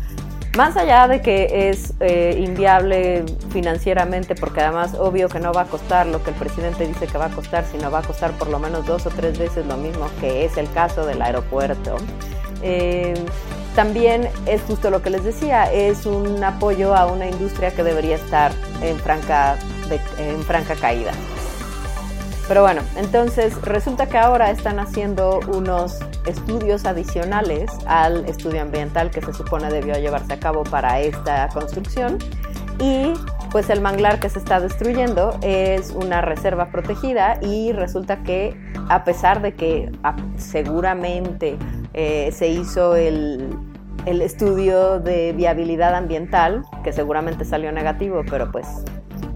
Más 0.57 0.77
allá 0.77 1.07
de 1.07 1.21
que 1.21 1.69
es 1.71 1.95
eh, 2.01 2.43
inviable 2.45 3.25
financieramente, 3.51 4.35
porque 4.35 4.61
además 4.61 4.95
obvio 4.99 5.29
que 5.29 5.39
no 5.39 5.53
va 5.53 5.63
a 5.63 5.65
costar 5.67 6.09
lo 6.09 6.25
que 6.25 6.31
el 6.31 6.37
presidente 6.37 6.85
dice 6.89 7.07
que 7.07 7.19
va 7.19 7.27
a 7.27 7.31
costar, 7.31 7.65
sino 7.71 7.89
va 7.89 8.01
a 8.01 8.03
costar 8.03 8.33
por 8.33 8.49
lo 8.49 8.59
menos 8.59 8.85
dos 8.85 9.07
o 9.07 9.11
tres 9.11 9.39
veces 9.39 9.65
lo 9.67 9.77
mismo 9.77 10.07
que 10.21 10.45
es 10.45 10.57
el 10.57 10.69
caso 10.73 11.07
del 11.07 11.23
aeropuerto. 11.23 11.99
Eh, 12.63 13.15
también 13.77 14.29
es 14.47 14.61
justo 14.63 14.91
lo 14.91 15.03
que 15.03 15.11
les 15.11 15.23
decía, 15.23 15.73
es 15.73 16.05
un 16.05 16.43
apoyo 16.43 16.97
a 16.97 17.07
una 17.07 17.29
industria 17.29 17.71
que 17.71 17.85
debería 17.85 18.17
estar 18.17 18.51
en 18.83 18.99
franca, 18.99 19.57
en 20.19 20.43
franca 20.43 20.75
caída. 20.75 21.13
Pero 22.51 22.63
bueno, 22.63 22.83
entonces 22.97 23.55
resulta 23.63 24.09
que 24.09 24.19
ahora 24.19 24.51
están 24.51 24.81
haciendo 24.81 25.39
unos 25.55 26.01
estudios 26.27 26.85
adicionales 26.85 27.71
al 27.87 28.25
estudio 28.25 28.61
ambiental 28.61 29.13
que 29.13 29.23
se 29.23 29.33
supone 29.33 29.71
debió 29.71 29.95
llevarse 29.95 30.33
a 30.33 30.41
cabo 30.41 30.65
para 30.65 30.99
esta 30.99 31.49
construcción. 31.55 32.19
Y 32.81 33.13
pues 33.53 33.71
el 33.71 33.81
manglar 33.81 34.19
que 34.19 34.29
se 34.29 34.41
está 34.41 34.59
destruyendo 34.59 35.39
es 35.43 35.91
una 35.93 36.23
reserva 36.23 36.73
protegida 36.73 37.39
y 37.41 37.71
resulta 37.71 38.25
que 38.25 38.61
a 38.89 39.05
pesar 39.05 39.43
de 39.43 39.55
que 39.55 39.93
ah, 40.03 40.17
seguramente 40.37 41.57
eh, 41.95 42.33
se 42.33 42.49
hizo 42.49 42.97
el, 42.97 43.57
el 44.07 44.23
estudio 44.23 44.99
de 44.99 45.35
viabilidad 45.35 45.95
ambiental, 45.95 46.65
que 46.83 46.93
seguramente 46.93 47.45
salió 47.45 47.71
negativo, 47.71 48.23
pero 48.29 48.51
pues 48.51 48.67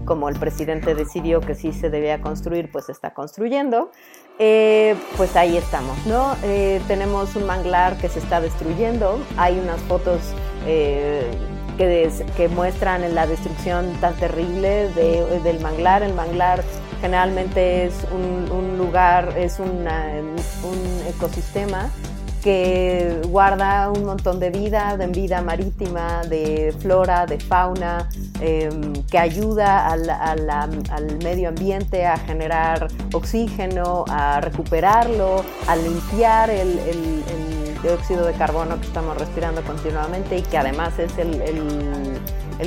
como 0.05 0.29
el 0.29 0.39
presidente 0.39 0.95
decidió 0.95 1.41
que 1.41 1.55
sí 1.55 1.73
se 1.73 1.89
debía 1.89 2.21
construir, 2.21 2.71
pues 2.71 2.89
está 2.89 3.13
construyendo. 3.13 3.91
Eh, 4.39 4.95
pues 5.17 5.35
ahí 5.35 5.57
estamos, 5.57 5.97
¿no? 6.05 6.35
Eh, 6.43 6.81
tenemos 6.87 7.35
un 7.35 7.45
manglar 7.45 7.97
que 7.97 8.09
se 8.09 8.19
está 8.19 8.41
destruyendo, 8.41 9.19
hay 9.37 9.57
unas 9.57 9.79
fotos 9.83 10.19
eh, 10.67 11.25
que, 11.77 12.11
que, 12.35 12.49
muestran 12.49 13.15
la 13.15 13.27
destrucción 13.27 13.93
tan 14.01 14.13
terrible 14.15 14.89
del 14.89 15.59
manglar. 15.61 16.03
El 16.03 16.13
manglar 16.13 16.63
generalmente 16.99 17.85
es 17.85 17.93
un, 18.13 18.77
lugar, 18.77 19.33
es 19.37 19.59
un 19.59 19.87
ecosistema 21.07 21.89
que 22.45 23.21
guarda 23.25 23.89
un 23.89 24.05
montón 24.05 24.39
de 24.39 24.51
vida, 24.51 24.95
de 24.97 25.07
vida 25.07 25.41
marítima, 25.41 26.21
de 26.29 26.75
flora, 26.77 27.25
de 27.25 27.39
fauna, 27.39 28.07
em, 28.39 28.93
que 29.09 29.17
ayuda 29.17 29.87
al, 29.87 31.17
medio 31.23 31.49
ambiente 31.49 32.05
a 32.05 32.17
generar 32.17 32.87
oxígeno, 33.13 34.05
a 34.09 34.41
recuperarlo, 34.41 35.43
a 35.67 35.75
limpiar 35.75 36.51
el, 36.51 37.23
dióxido 37.81 38.25
de 38.25 38.33
carbono 38.33 38.79
que 38.79 38.87
estamos 38.87 39.17
respirando 39.17 39.61
continuamente 39.63 40.37
y 40.37 40.41
que 40.43 40.57
además 40.57 40.97
es 40.99 41.17
el, 41.17 41.41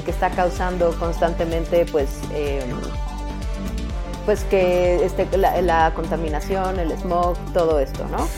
que 0.04 0.10
está 0.10 0.30
causando 0.30 0.92
constantemente 0.98 1.86
pues 1.86 2.08
em, 2.34 2.68
pues 4.26 4.44
que 4.44 5.04
este, 5.04 5.26
la, 5.36 5.60
la, 5.62 5.92
contaminación, 5.94 6.78
el 6.78 6.92
smog, 6.98 7.36
todo 7.52 7.78
esto, 7.80 8.06
¿no? 8.08 8.28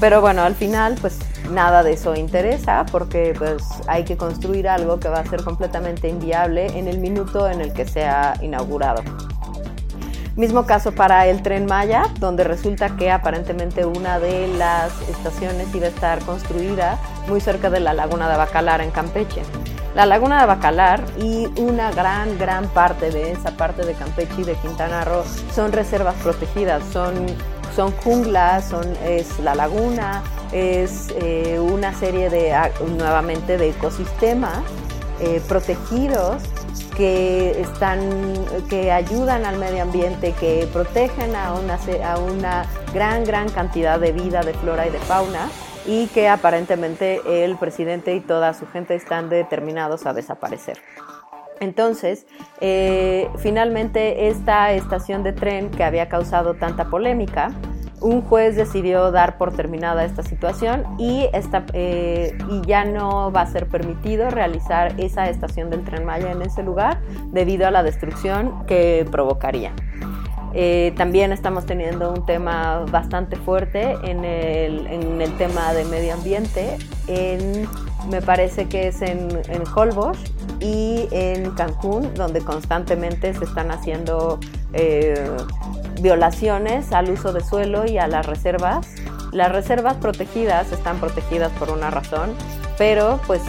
Pero 0.00 0.22
bueno, 0.22 0.42
al 0.42 0.54
final 0.54 0.96
pues 0.98 1.18
nada 1.50 1.82
de 1.82 1.92
eso 1.92 2.16
interesa 2.16 2.86
porque 2.90 3.34
pues 3.36 3.62
hay 3.86 4.04
que 4.04 4.16
construir 4.16 4.66
algo 4.66 4.98
que 4.98 5.08
va 5.08 5.20
a 5.20 5.26
ser 5.26 5.44
completamente 5.44 6.08
inviable 6.08 6.66
en 6.78 6.88
el 6.88 6.98
minuto 6.98 7.48
en 7.48 7.60
el 7.60 7.74
que 7.74 7.86
sea 7.86 8.34
inaugurado. 8.40 9.02
Mismo 10.36 10.64
caso 10.64 10.92
para 10.92 11.26
el 11.26 11.42
tren 11.42 11.66
Maya, 11.66 12.04
donde 12.18 12.44
resulta 12.44 12.96
que 12.96 13.10
aparentemente 13.10 13.84
una 13.84 14.18
de 14.18 14.48
las 14.56 14.90
estaciones 15.08 15.74
iba 15.74 15.86
a 15.86 15.90
estar 15.90 16.20
construida 16.20 16.98
muy 17.28 17.42
cerca 17.42 17.68
de 17.68 17.80
la 17.80 17.92
laguna 17.92 18.30
de 18.30 18.38
Bacalar 18.38 18.80
en 18.80 18.90
Campeche. 18.90 19.42
La 19.94 20.06
laguna 20.06 20.40
de 20.40 20.46
Bacalar 20.46 21.04
y 21.18 21.48
una 21.60 21.90
gran, 21.90 22.38
gran 22.38 22.68
parte 22.68 23.10
de 23.10 23.32
esa 23.32 23.50
parte 23.56 23.84
de 23.84 23.92
Campeche 23.92 24.40
y 24.40 24.44
de 24.44 24.54
Quintana 24.54 25.04
Roo 25.04 25.24
son 25.52 25.72
reservas 25.72 26.14
protegidas, 26.22 26.84
son 26.92 27.26
son 27.80 27.92
junglas, 27.92 28.68
son, 28.68 28.94
es 29.06 29.38
la 29.38 29.54
laguna, 29.54 30.22
es 30.52 31.08
eh, 31.22 31.58
una 31.58 31.94
serie 31.94 32.28
de, 32.28 32.52
ah, 32.52 32.70
nuevamente, 32.98 33.56
de 33.56 33.70
ecosistemas 33.70 34.58
eh, 35.18 35.40
protegidos 35.48 36.42
que, 36.94 37.58
están, 37.58 37.98
que 38.68 38.92
ayudan 38.92 39.46
al 39.46 39.56
medio 39.56 39.80
ambiente, 39.80 40.34
que 40.38 40.68
protegen 40.70 41.34
a 41.34 41.54
una, 41.54 41.78
a 42.04 42.18
una 42.18 42.66
gran, 42.92 43.24
gran 43.24 43.48
cantidad 43.48 43.98
de 43.98 44.12
vida, 44.12 44.42
de 44.42 44.52
flora 44.52 44.86
y 44.86 44.90
de 44.90 44.98
fauna 44.98 45.48
y 45.86 46.08
que 46.08 46.28
aparentemente 46.28 47.22
el 47.44 47.56
presidente 47.56 48.14
y 48.14 48.20
toda 48.20 48.52
su 48.52 48.66
gente 48.66 48.94
están 48.94 49.30
determinados 49.30 50.04
a 50.04 50.12
desaparecer. 50.12 50.82
Entonces, 51.60 52.26
eh, 52.60 53.28
finalmente 53.38 54.28
esta 54.28 54.72
estación 54.72 55.22
de 55.22 55.32
tren 55.32 55.70
que 55.70 55.84
había 55.84 56.08
causado 56.08 56.54
tanta 56.54 56.86
polémica, 56.86 57.52
un 58.00 58.22
juez 58.22 58.56
decidió 58.56 59.10
dar 59.12 59.36
por 59.36 59.54
terminada 59.54 60.04
esta 60.06 60.22
situación 60.22 60.84
y, 60.98 61.28
eh, 61.74 62.38
y 62.48 62.66
ya 62.66 62.84
no 62.86 63.30
va 63.30 63.42
a 63.42 63.46
ser 63.46 63.66
permitido 63.66 64.30
realizar 64.30 64.94
esa 64.98 65.28
estación 65.28 65.68
del 65.68 65.84
tren 65.84 66.06
Maya 66.06 66.32
en 66.32 66.40
ese 66.40 66.62
lugar 66.62 67.00
debido 67.26 67.66
a 67.66 67.70
la 67.70 67.82
destrucción 67.82 68.64
que 68.66 69.06
provocaría. 69.10 69.72
Eh, 70.52 70.92
también 70.96 71.30
estamos 71.30 71.64
teniendo 71.64 72.10
un 72.10 72.26
tema 72.26 72.84
bastante 72.90 73.36
fuerte 73.36 73.92
en 74.02 74.24
el, 74.24 74.86
en 74.86 75.20
el 75.20 75.36
tema 75.36 75.72
de 75.72 75.84
medio 75.84 76.14
ambiente. 76.14 76.76
En, 77.06 77.68
me 78.08 78.22
parece 78.22 78.68
que 78.68 78.88
es 78.88 79.02
en, 79.02 79.42
en 79.48 79.62
Holbox 79.74 80.18
y 80.60 81.08
en 81.10 81.50
Cancún, 81.52 82.12
donde 82.14 82.40
constantemente 82.40 83.34
se 83.34 83.44
están 83.44 83.70
haciendo 83.70 84.38
eh, 84.72 85.36
violaciones 86.00 86.92
al 86.92 87.10
uso 87.10 87.32
de 87.32 87.42
suelo 87.42 87.86
y 87.86 87.98
a 87.98 88.06
las 88.06 88.26
reservas. 88.26 88.86
Las 89.32 89.52
reservas 89.52 89.96
protegidas 89.96 90.72
están 90.72 90.98
protegidas 90.98 91.52
por 91.52 91.70
una 91.70 91.90
razón, 91.90 92.34
pero 92.76 93.20
pues 93.26 93.42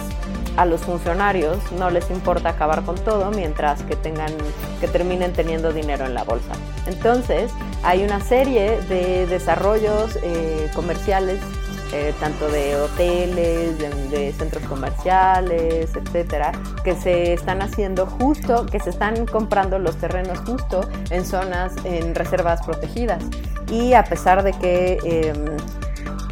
a 0.56 0.66
los 0.66 0.82
funcionarios 0.82 1.58
no 1.72 1.90
les 1.90 2.10
importa 2.10 2.50
acabar 2.50 2.82
con 2.82 2.96
todo 2.96 3.30
mientras 3.30 3.82
que 3.82 3.96
tengan 3.96 4.32
que 4.80 4.88
terminen 4.88 5.32
teniendo 5.32 5.72
dinero 5.72 6.04
en 6.04 6.14
la 6.14 6.24
bolsa. 6.24 6.52
Entonces, 6.86 7.50
hay 7.82 8.04
una 8.04 8.20
serie 8.20 8.80
de 8.82 9.26
desarrollos 9.26 10.18
eh, 10.22 10.70
comerciales 10.74 11.40
eh, 11.92 12.14
tanto 12.18 12.48
de 12.48 12.76
hoteles, 12.76 13.78
de, 13.78 14.32
centros 14.32 14.64
comerciales, 14.64 15.94
etcétera, 15.94 16.52
que 16.84 16.94
se 16.94 17.34
están 17.34 17.60
haciendo 17.60 18.06
justo, 18.06 18.66
que 18.66 18.80
se 18.80 18.90
están 18.90 19.26
comprando 19.26 19.78
los 19.78 19.96
terrenos 19.96 20.38
justo 20.40 20.88
en 21.10 21.24
zonas, 21.24 21.72
en 21.84 22.14
reservas 22.14 22.62
protegidas. 22.62 23.22
Y 23.70 23.92
a 23.92 24.04
pesar 24.04 24.42
de 24.42 24.52
que 24.52 24.98
em, 25.04 25.56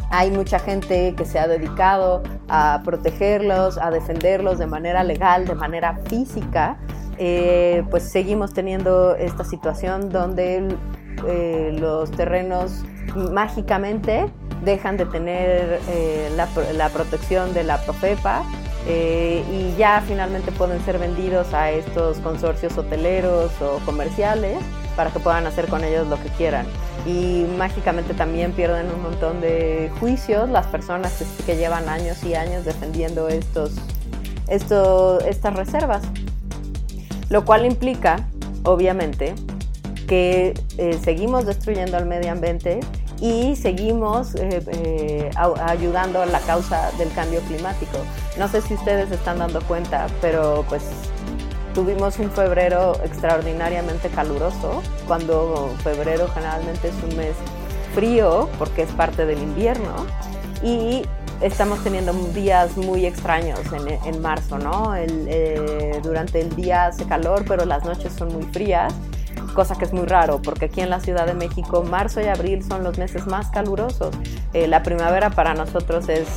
hay 0.09 0.31
mucha 0.31 0.59
gente 0.59 1.13
que 1.15 1.25
se 1.25 1.39
ha 1.39 1.47
dedicado 1.47 2.23
a 2.49 2.81
protegerlos, 2.83 3.77
a 3.77 3.91
defenderlos 3.91 4.59
de 4.59 4.67
manera 4.67 5.03
legal, 5.03 5.45
de 5.45 5.55
manera 5.55 5.97
física, 6.07 6.77
eh, 7.17 7.83
pues 7.91 8.03
seguimos 8.03 8.53
teniendo 8.53 9.15
esta 9.15 9.43
situación 9.43 10.09
donde 10.09 10.75
eh, 11.27 11.77
los 11.79 12.09
terrenos 12.11 12.83
mágicamente 13.31 14.25
dejan 14.61 14.97
de 14.97 15.05
tener 15.05 15.79
eh, 15.89 16.29
la, 16.35 16.89
protección 16.89 17.53
de 17.53 17.63
la 17.63 17.81
Profepa 17.81 18.43
eh, 18.87 19.43
y 19.51 19.75
ya 19.77 20.03
finalmente 20.07 20.51
pueden 20.51 20.83
ser 20.85 20.97
vendidos 20.97 21.53
a 21.53 21.71
estos 21.71 22.17
consorcios 22.19 22.77
hoteleros 22.77 23.51
o 23.61 23.79
comerciales 23.85 24.57
para 24.95 25.11
que 25.11 25.19
puedan 25.19 25.45
hacer 25.47 25.67
con 25.67 25.83
ellos 25.83 26.07
lo 26.07 26.21
que 26.21 26.29
quieran. 26.29 26.65
y 27.05 27.45
mágicamente 27.57 28.13
también 28.13 28.51
pierden 28.51 28.91
un 28.91 29.01
montón 29.01 29.41
de 29.41 29.89
juicios 29.99 30.49
las 30.49 30.67
personas 30.67 31.23
que, 31.45 31.55
llevan 31.55 31.89
años 31.89 32.23
y 32.23 32.35
años 32.35 32.65
defendiendo 32.65 33.27
estos, 33.27 33.73
estas 34.47 35.55
reservas. 35.55 36.03
Lo 37.29 37.45
cual 37.45 37.65
implica, 37.65 38.27
obviamente, 38.63 39.33
que 40.07 40.53
eh, 40.77 40.99
seguimos 41.01 41.45
destruyendo 41.45 41.97
el 41.97 42.05
medio 42.05 42.31
ambiente 42.33 42.81
y 43.21 43.55
seguimos 43.55 44.33
eh, 44.33 44.63
eh, 44.67 45.29
ayudando 45.63 46.23
a 46.23 46.25
la 46.25 46.39
causa 46.39 46.91
del 46.97 47.13
cambio 47.13 47.39
climático. 47.41 47.99
No 48.37 48.47
sé 48.47 48.61
si 48.61 48.73
ustedes 48.73 49.11
están 49.11 49.37
dando 49.37 49.61
cuenta, 49.61 50.07
pero 50.21 50.65
pues 50.67 50.81
tuvimos 51.75 52.17
un 52.17 52.31
febrero 52.31 52.95
extraordinariamente 53.05 54.09
caluroso, 54.09 54.81
cuando 55.07 55.69
febrero 55.83 56.27
generalmente 56.33 56.89
es 56.89 56.95
un 57.09 57.15
mes 57.15 57.35
frío 57.93 58.49
porque 58.57 58.81
es 58.81 58.91
parte 58.91 59.25
del 59.25 59.37
invierno 59.37 59.93
y 60.63 61.03
estamos 61.41 61.83
teniendo 61.83 62.13
días 62.33 62.75
muy 62.75 63.05
extraños 63.05 63.59
en, 64.05 64.21
marzo, 64.21 64.57
¿no? 64.57 64.93
durante 66.01 66.41
el 66.41 66.55
día 66.55 66.87
hace 66.87 67.05
calor, 67.05 67.45
pero 67.47 67.65
las 67.65 67.83
noches 67.83 68.13
son 68.13 68.33
muy 68.33 68.43
frías 68.51 68.93
cosa 69.53 69.75
que 69.75 69.85
es 69.85 69.93
muy 69.93 70.05
raro 70.05 70.41
porque 70.41 70.65
aquí 70.65 70.81
en 70.81 70.89
la 70.89 70.99
Ciudad 70.99 71.25
de 71.25 71.33
México 71.33 71.83
marzo 71.83 72.21
y 72.21 72.27
abril 72.27 72.63
son 72.63 72.83
los 72.83 72.97
meses 72.97 73.27
más 73.27 73.49
calurosos. 73.49 74.15
Eh, 74.53 74.67
la 74.67 74.83
primavera 74.83 75.29
para 75.29 75.53
nosotros 75.53 76.09
es 76.09 76.27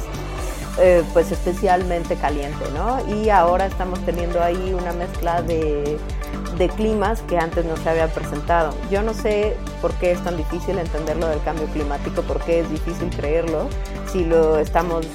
eh, 0.79 1.05
pues 1.13 1.31
especialmente 1.31 2.17
caliente, 2.17 2.65
¿no? 2.75 2.99
Y 3.15 3.31
ahora 3.31 3.67
estamos 3.67 4.01
teniendo 4.01 4.43
ahí 4.43 4.75
una 4.75 4.93
mezcla 4.93 5.41
de, 5.41 5.99
de 6.59 6.69
climas 6.69 7.23
que 7.23 7.39
antes 7.39 7.65
no 7.65 7.77
se 7.77 7.91
había 7.91 8.09
presentado. 8.09 8.75
Yo 8.91 9.03
no 9.03 9.15
sé 9.15 9.57
por 9.81 9.93
qué 9.95 10.11
es 10.11 10.23
tan 10.25 10.37
difícil 10.37 10.79
entender 10.79 11.17
lo 11.17 11.29
del 11.29 11.41
cambio 11.43 11.67
climático, 11.67 12.23
por 12.23 12.41
qué 12.41 12.61
es 12.61 12.71
difícil 12.71 13.09
creerlo 13.11 13.69
si 14.11 14.25
lo 14.25 14.59
estamos 14.59 15.07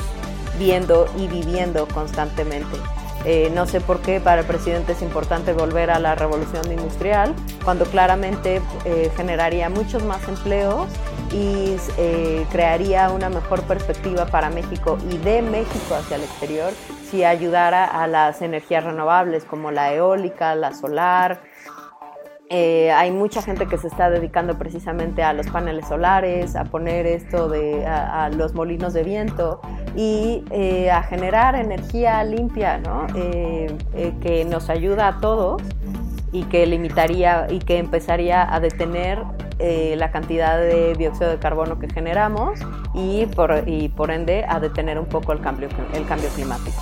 viendo 0.57 1.07
y 1.17 1.27
viviendo 1.27 1.87
constantemente. 1.87 2.77
Eh, 3.25 3.51
no 3.53 3.65
sé 3.65 3.81
por 3.81 4.01
qué 4.01 4.19
para 4.19 4.41
el 4.41 4.47
presidente 4.47 4.93
es 4.93 5.01
importante 5.01 5.53
volver 5.53 5.91
a 5.91 5.99
la 5.99 6.15
revolución 6.15 6.71
industrial, 6.71 7.35
cuando 7.63 7.85
claramente 7.85 8.61
eh, 8.85 9.11
generaría 9.17 9.69
muchos 9.69 10.03
más 10.03 10.27
empleos 10.27 10.87
y 11.33 11.75
eh, 11.97 12.45
crearía 12.51 13.09
una 13.11 13.29
mejor 13.29 13.61
perspectiva 13.63 14.25
para 14.25 14.49
México 14.49 14.97
y 15.11 15.17
de 15.17 15.41
México 15.41 15.95
hacia 15.95 16.15
el 16.15 16.23
exterior 16.23 16.71
si 17.09 17.23
ayudara 17.23 17.85
a 17.85 18.07
las 18.07 18.41
energías 18.41 18.83
renovables 18.83 19.43
como 19.43 19.71
la 19.71 19.93
eólica, 19.93 20.55
la 20.55 20.73
solar, 20.73 21.41
eh, 22.51 22.91
hay 22.91 23.11
mucha 23.11 23.43
gente 23.43 23.67
que 23.67 23.77
se 23.77 23.87
está 23.87 24.09
dedicando 24.09 24.57
precisamente 24.57 25.21
a 25.21 25.33
los 25.33 25.45
paneles 25.47 25.87
solares, 25.87 26.55
a 26.55 26.63
poner 26.63 27.05
esto 27.05 27.47
de 27.47 27.85
a, 27.85 28.29
los 28.29 28.55
molinos 28.55 28.93
de 28.93 29.03
viento 29.03 29.61
y 29.95 30.43
eh, 30.49 30.89
a 30.89 31.03
generar 31.03 31.53
energía 31.53 32.23
limpia, 32.23 32.79
¿no? 32.79 33.05
Eh, 33.13 33.77
que 34.19 34.45
nos 34.45 34.71
ayuda 34.71 35.09
a 35.09 35.19
todos 35.19 35.61
y 36.31 36.43
que 36.45 36.65
limitaría 36.65 37.45
y 37.51 37.59
que 37.59 37.77
empezaría 37.77 38.51
a 38.51 38.59
detener 38.59 39.23
la 39.59 40.09
cantidad 40.09 40.57
de 40.57 40.95
dióxido 40.95 41.29
de 41.29 41.37
carbono 41.37 41.79
que 41.79 41.89
generamos 41.89 42.61
y 42.93 43.25
por, 43.25 43.67
y 43.67 43.89
por 43.89 44.09
ende 44.09 44.45
a 44.47 44.61
detener 44.61 44.97
un 44.97 45.05
poco 45.05 45.33
el 45.33 45.41
cambio, 45.41 45.67
el 45.93 46.05
cambio 46.05 46.29
climático. 46.29 46.81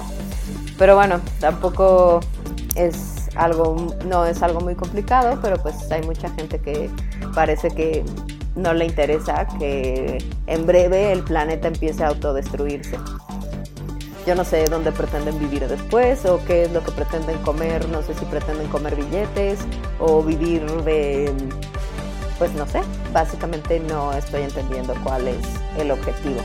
Pero 0.78 0.96
bueno, 0.96 1.20
tampoco 1.40 2.20
es 2.76 3.27
algo, 3.36 3.96
no 4.06 4.26
es 4.26 4.42
algo 4.42 4.62
muy 4.62 4.76
complicado, 4.76 5.40
pero 5.42 5.58
pues 5.58 5.92
hay 5.92 6.02
mucha 6.04 6.30
gente 6.30 6.60
que 6.60 6.90
parece 7.34 7.70
que 7.70 8.04
no 8.56 8.74
le 8.74 8.86
interesa 8.86 9.48
que 9.60 10.18
en 10.48 10.66
breve 10.66 11.12
el 11.12 11.24
planeta 11.24 11.68
empiece 11.68 12.04
a 12.04 12.08
autodestruirse. 12.08 12.98
Yo 14.26 14.36
no 14.36 14.44
sé 14.44 14.66
dónde 14.66 14.92
pretenden 14.92 15.40
vivir 15.40 15.66
después 15.68 16.26
o 16.26 16.44
qué 16.46 16.64
es 16.64 16.72
lo 16.72 16.84
que 16.84 16.92
pretenden 16.92 17.38
comer, 17.40 17.88
no 17.88 18.02
sé 18.02 18.14
si 18.14 18.26
pretenden 18.26 18.68
comer 18.68 18.96
billetes 18.96 19.60
o 20.00 20.22
vivir 20.22 20.66
de, 20.84 21.32
pues 22.38 22.52
no 22.54 22.66
sé, 22.66 22.82
básicamente 23.14 23.80
no 23.80 24.12
estoy 24.12 24.42
entendiendo 24.42 24.94
cuál 25.04 25.30
es 25.30 25.46
el 25.78 25.92
objetivo. 25.92 26.42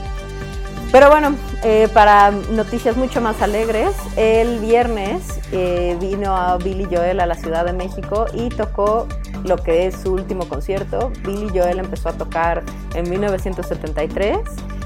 Pero 0.93 1.09
bueno, 1.09 1.35
eh, 1.65 1.89
para 1.95 2.31
noticias 2.31 2.99
mucho 2.99 3.23
más 3.23 3.41
alegres, 3.41 3.97
el 4.19 4.59
viernes 4.59 5.41
eh, 5.51 5.97
vino 5.99 6.37
a 6.37 6.59
Billy 6.59 6.85
Joel 6.85 7.21
a 7.21 7.27
la 7.27 7.35
Ciudad 7.35 7.65
de 7.65 7.73
México 7.73 8.27
y 8.35 8.51
tocó 8.51 9.09
lo 9.43 9.57
que 9.57 9.87
es 9.87 9.97
su 10.03 10.13
último 10.13 10.47
concierto. 10.47 11.11
Billy 11.25 11.49
Joel 11.49 11.79
empezó 11.79 12.11
a 12.11 12.13
tocar 12.13 12.63
en 12.95 13.09
1973 13.09 14.39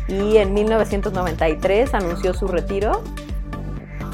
y 0.07 0.37
en 0.37 0.55
1993 0.55 1.92
anunció 1.92 2.35
su 2.35 2.47
retiro. 2.47 3.03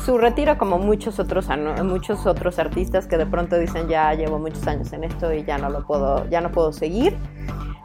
Su 0.07 0.17
retiro 0.17 0.57
como 0.57 0.79
muchos 0.79 1.21
otros, 1.21 1.47
muchos 1.85 2.27
otros 2.27 2.59
artistas 2.59 3.07
que 3.07 3.19
de 3.19 3.27
pronto 3.27 3.59
dicen 3.59 3.87
ya 3.89 4.15
llevo 4.15 4.39
muchos 4.39 4.67
años 4.67 4.93
en 4.95 5.05
esto 5.05 5.33
y 5.33 5.45
ya 5.45 5.59
no 5.59 5.69
lo 5.69 5.87
puedo, 5.87 6.27
ya 6.31 6.41
no 6.41 6.51
puedo 6.51 6.73
seguir. 6.73 7.19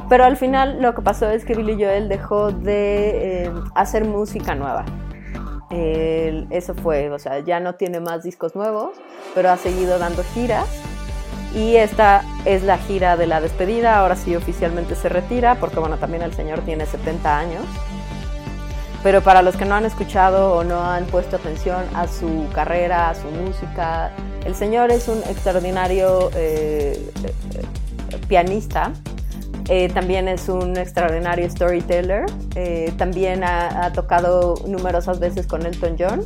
Pero 0.09 0.23
al 0.23 0.37
final 0.37 0.81
lo 0.81 0.95
que 0.95 1.01
pasó 1.01 1.29
es 1.29 1.43
que 1.43 1.53
Billy 1.53 1.73
Joel 1.73 2.07
dejó 2.07 2.51
de 2.51 3.45
eh, 3.45 3.51
hacer 3.75 4.05
música 4.05 4.55
nueva. 4.55 4.85
eso 5.69 6.73
fue, 6.75 7.09
o 7.09 7.19
sea, 7.19 7.39
ya 7.39 7.59
no 7.59 7.75
tiene 7.75 7.99
más 7.99 8.23
discos 8.23 8.55
nuevos, 8.55 8.91
pero 9.35 9.49
ha 9.49 9.57
seguido 9.57 9.99
dando 9.99 10.23
giras. 10.33 10.67
Y 11.53 11.75
esta 11.75 12.23
es 12.45 12.63
la 12.63 12.77
gira 12.77 13.17
de 13.17 13.27
la 13.27 13.41
despedida, 13.41 13.99
ahora 13.99 14.15
sí 14.15 14.35
oficialmente 14.35 14.95
se 14.95 15.09
retira, 15.09 15.55
porque 15.55 15.79
bueno, 15.79 15.97
también 15.97 16.23
el 16.23 16.33
señor 16.33 16.61
tiene 16.61 16.85
70 16.85 17.37
años. 17.37 17.63
Pero 19.03 19.21
para 19.21 19.41
los 19.41 19.55
que 19.55 19.65
no 19.65 19.75
han 19.75 19.85
escuchado 19.85 20.53
o 20.53 20.63
no 20.63 20.81
han 20.83 21.05
puesto 21.05 21.35
atención 21.35 21.83
a 21.95 22.07
su 22.07 22.47
carrera, 22.53 23.09
a 23.09 23.15
su 23.15 23.27
música, 23.29 24.11
el 24.45 24.55
señor 24.55 24.91
es 24.91 25.07
un 25.07 25.19
extraordinario 25.19 26.29
eh, 26.35 27.11
eh, 27.23 28.17
pianista 28.27 28.91
eh, 29.69 29.89
también 29.89 30.27
es 30.27 30.47
un 30.47 30.77
extraordinario 30.77 31.49
storyteller. 31.49 32.25
Eh, 32.55 32.93
también 32.97 33.43
ha, 33.43 33.91
tocado 33.93 34.55
numerosas 34.67 35.19
veces 35.19 35.45
con 35.47 35.65
Elton 35.65 35.95
John, 35.99 36.21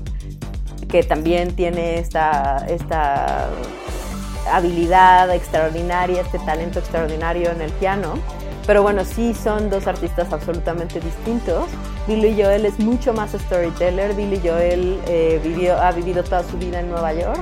que 0.90 1.04
también 1.04 1.56
tiene 1.56 1.98
esta, 1.98 2.66
esta 2.68 3.50
habilidad 4.52 5.34
extraordinaria, 5.34 6.22
este 6.22 6.40
talento 6.40 6.80
extraordinario 6.80 7.52
en 7.52 7.62
el 7.62 7.72
piano. 7.74 8.14
Pero 8.68 8.84
bueno, 8.84 9.04
sí 9.06 9.34
son 9.34 9.72
dos 9.72 9.88
artistas 9.88 10.32
absolutamente 10.32 11.00
distintos. 11.00 11.68
Billy 12.08 12.40
Joel 12.40 12.66
es 12.66 12.80
mucho 12.80 13.12
más 13.12 13.32
storyteller. 13.32 14.14
Billy 14.14 14.40
Joel 14.44 15.00
eh, 15.08 15.72
ha 15.80 15.92
vivido 15.92 16.24
toda 16.24 16.44
su 16.44 16.58
vida 16.60 16.80
en 16.80 16.90
Nueva 16.90 17.14
York 17.14 17.42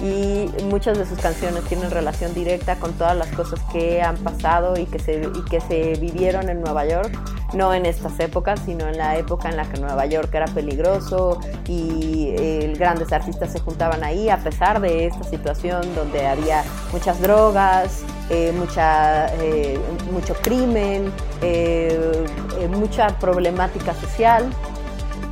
y 0.00 0.48
muchas 0.64 0.98
de 0.98 1.06
sus 1.06 1.18
canciones 1.18 1.64
tienen 1.64 1.90
relación 1.90 2.32
directa 2.34 2.76
con 2.76 2.92
todas 2.92 3.16
las 3.16 3.28
cosas 3.28 3.60
que 3.72 4.00
han 4.00 4.16
pasado 4.18 4.78
y 4.78 4.86
que 4.86 4.98
se, 4.98 5.22
y 5.22 5.44
que 5.50 5.60
se 5.60 5.94
vivieron 6.00 6.48
en 6.48 6.60
Nueva 6.60 6.86
York, 6.86 7.10
no 7.54 7.74
en 7.74 7.86
estas 7.86 8.18
épocas, 8.20 8.60
sino 8.64 8.86
en 8.86 8.96
la 8.96 9.16
época 9.16 9.48
en 9.48 9.56
la 9.56 9.68
que 9.68 9.80
Nueva 9.80 10.06
York 10.06 10.32
era 10.32 10.46
peligroso 10.46 11.40
y 11.66 12.34
eh, 12.36 12.74
grandes 12.78 13.12
artistas 13.12 13.52
se 13.52 13.60
juntaban 13.60 14.04
ahí 14.04 14.28
a 14.28 14.38
pesar 14.38 14.80
de 14.80 15.06
esta 15.06 15.24
situación 15.24 15.82
donde 15.94 16.26
había 16.26 16.62
muchas 16.92 17.20
drogas, 17.20 18.02
eh, 18.30 18.52
mucha, 18.56 19.34
eh, 19.42 19.78
mucho 20.12 20.34
crimen, 20.42 21.12
mucha 22.70 23.08
problemática 23.18 23.94
social 23.94 24.52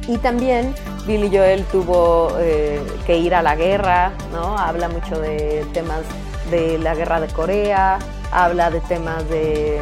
y 0.09 0.19
también 0.19 0.75
Billy 1.07 1.29
Joel 1.29 1.65
tuvo 1.65 2.31
eh, 2.39 2.81
que 3.07 3.19
ir 3.19 3.35
a 3.35 3.43
la 3.43 3.57
guerra, 3.57 4.13
¿no? 4.33 4.59
Habla 4.59 4.89
mucho 4.89 5.21
de 5.21 5.67
temas 5.73 6.03
de 6.51 6.79
la 6.79 6.95
guerra 6.95 7.21
de 7.21 7.29
Corea, 7.29 7.99
habla 8.31 8.71
de 8.71 8.81
temas 8.81 9.29
de 9.29 9.81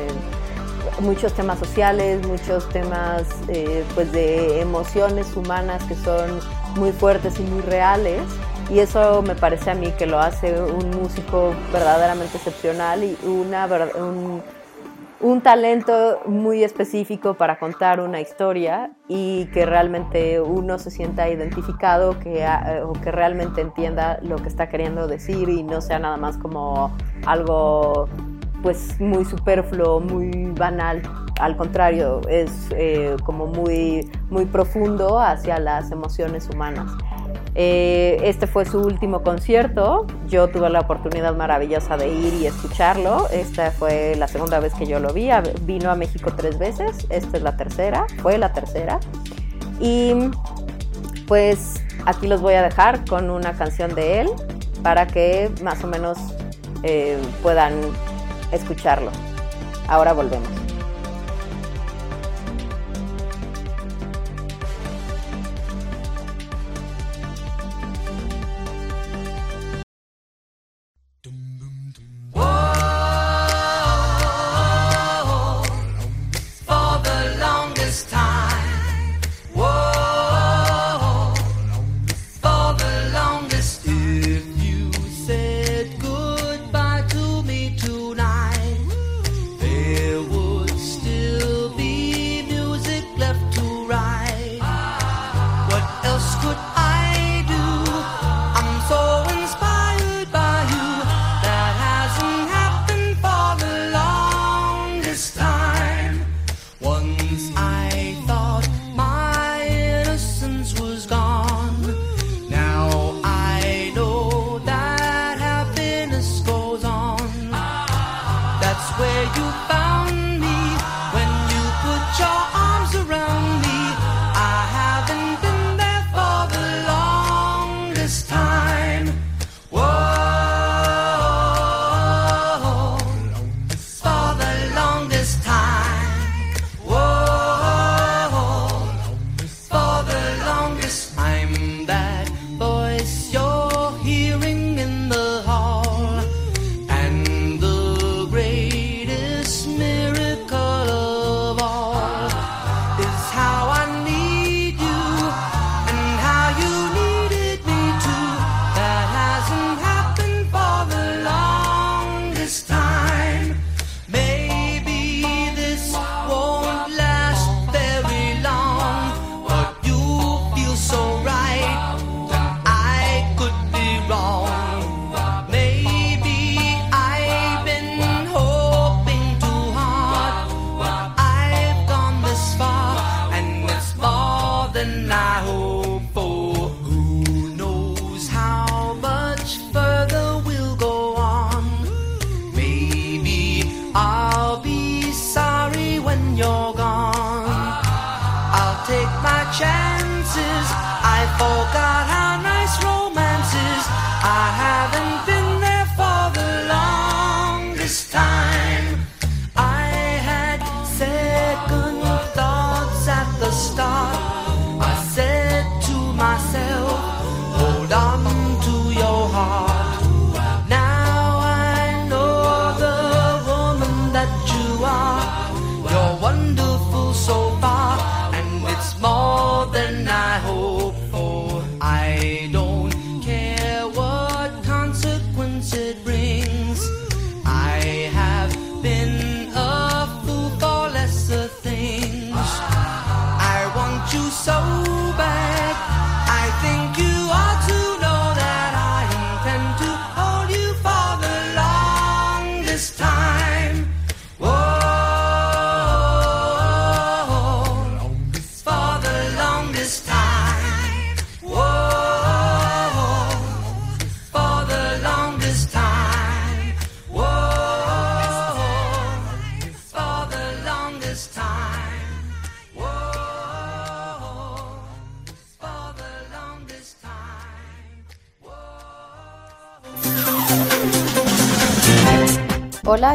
muchos 1.01 1.33
temas 1.33 1.59
sociales, 1.59 2.27
muchos 2.27 2.69
temas 2.69 3.25
eh, 3.49 3.85
pues 3.95 4.13
de 4.13 4.61
emociones 4.61 5.35
humanas 5.37 5.83
que 5.85 5.95
son 5.95 6.41
muy 6.77 6.93
fuertes 6.93 7.39
y 7.39 7.43
muy 7.43 7.63
reales. 7.63 8.23
Y 8.71 8.79
eso 8.79 9.21
me 9.23 9.35
parece 9.35 9.71
a 9.71 9.75
mí 9.75 9.93
que 9.99 10.07
lo 10.07 10.19
hace 10.19 10.61
un 10.63 10.91
músico 10.91 11.55
verdaderamente 11.71 12.39
excepcional 12.39 13.05
y 13.05 13.17
una, 13.27 13.67
un, 13.95 14.43
un 15.25 15.41
talento 15.41 16.21
muy 16.27 16.63
específico 16.63 17.33
para 17.33 17.59
contar 17.59 17.99
una 17.99 18.21
historia 18.21 18.91
y 19.09 19.47
que 19.55 19.65
realmente 19.65 20.39
uno 20.39 20.79
se 20.79 20.91
sienta 20.91 21.31
identificado 21.31 22.19
que, 22.19 22.47
o 22.85 22.93
que 22.93 23.11
realmente 23.11 23.63
entienda 23.63 24.19
lo 24.21 24.37
que 24.37 24.49
está 24.49 24.69
queriendo 24.69 25.07
decir 25.07 25.49
y 25.49 25.63
no 25.63 25.81
sea 25.81 25.99
nada 25.99 26.19
más 26.19 26.37
como 26.37 26.95
algo 27.25 28.07
pues 28.63 29.01
muy 29.01 29.25
superfluo, 29.25 29.99
muy 29.99 30.53
banal. 30.59 31.01
Al 31.41 31.57
contrario, 31.57 32.21
es 32.29 32.51
eh, 32.73 33.17
como 33.25 33.47
muy, 33.47 34.11
muy 34.29 34.45
profundo 34.45 35.19
hacia 35.19 35.59
las 35.59 35.91
emociones 35.91 36.51
humanas. 36.51 36.93
Eh, 37.57 38.19
este 38.25 38.47
fue 38.47 38.65
su 38.65 38.81
último 38.81 39.23
concierto. 39.23 40.07
Yo 40.29 40.49
tuve 40.49 40.69
la 40.71 40.81
oportunidad 40.81 41.35
maravillosa 41.37 41.97
de 41.97 42.09
ir 42.09 42.35
y 42.35 42.47
escucharlo. 42.47 43.29
Esta 43.31 43.71
fue 43.71 44.15
la 44.17 44.29
segunda 44.29 44.59
vez 44.61 44.75
que 44.75 44.87
yo 44.87 44.99
lo 44.99 45.13
vi. 45.13 45.31
Vino 45.63 45.91
a 45.91 45.95
México 45.95 46.33
tres 46.37 46.59
veces. 46.59 47.07
Esta 47.11 47.37
es 47.37 47.43
la 47.43 47.57
tercera. 47.57 48.07
Fue 48.23 48.39
la 48.39 48.53
tercera. 48.53 48.99
Y 49.81 50.15
pues 51.27 51.75
aquí 52.07 52.27
los 52.27 52.41
voy 52.41 52.55
a 52.55 52.63
dejar 52.63 53.05
con 53.05 53.31
una 53.31 53.53
canción 53.53 53.95
de 53.95 54.21
él 54.21 54.29
para 54.83 55.07
que 55.07 55.51
más 55.63 55.83
o 55.85 55.87
menos 55.87 56.19
eh, 56.83 57.19
puedan 57.43 57.75
escucharlo. 58.53 59.11
Ahora 59.89 60.13
volvemos. 60.13 60.64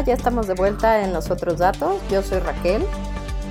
Ya 0.04 0.14
estamos 0.14 0.46
de 0.46 0.54
vuelta 0.54 1.04
en 1.04 1.12
los 1.12 1.30
otros 1.30 1.58
datos. 1.58 1.96
Yo 2.10 2.22
soy 2.22 2.38
Raquel. 2.38 2.82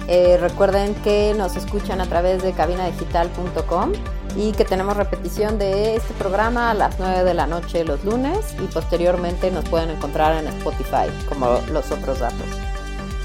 Eh, 0.07 0.38
recuerden 0.41 0.95
que 0.95 1.35
nos 1.38 1.55
escuchan 1.55 2.01
a 2.01 2.05
través 2.07 2.41
de 2.41 2.53
cabinadigital.com 2.53 3.91
y 4.35 4.53
que 4.53 4.65
tenemos 4.65 4.97
repetición 4.97 5.59
de 5.59 5.95
este 5.95 6.13
programa 6.15 6.71
a 6.71 6.73
las 6.73 6.97
9 6.97 7.23
de 7.23 7.33
la 7.35 7.45
noche 7.45 7.83
los 7.83 8.03
lunes 8.03 8.55
y 8.59 8.65
posteriormente 8.67 9.51
nos 9.51 9.67
pueden 9.69 9.91
encontrar 9.91 10.35
en 10.43 10.47
Spotify 10.47 11.07
como 11.27 11.59
los 11.71 11.91
otros 11.91 12.19
datos. 12.19 12.47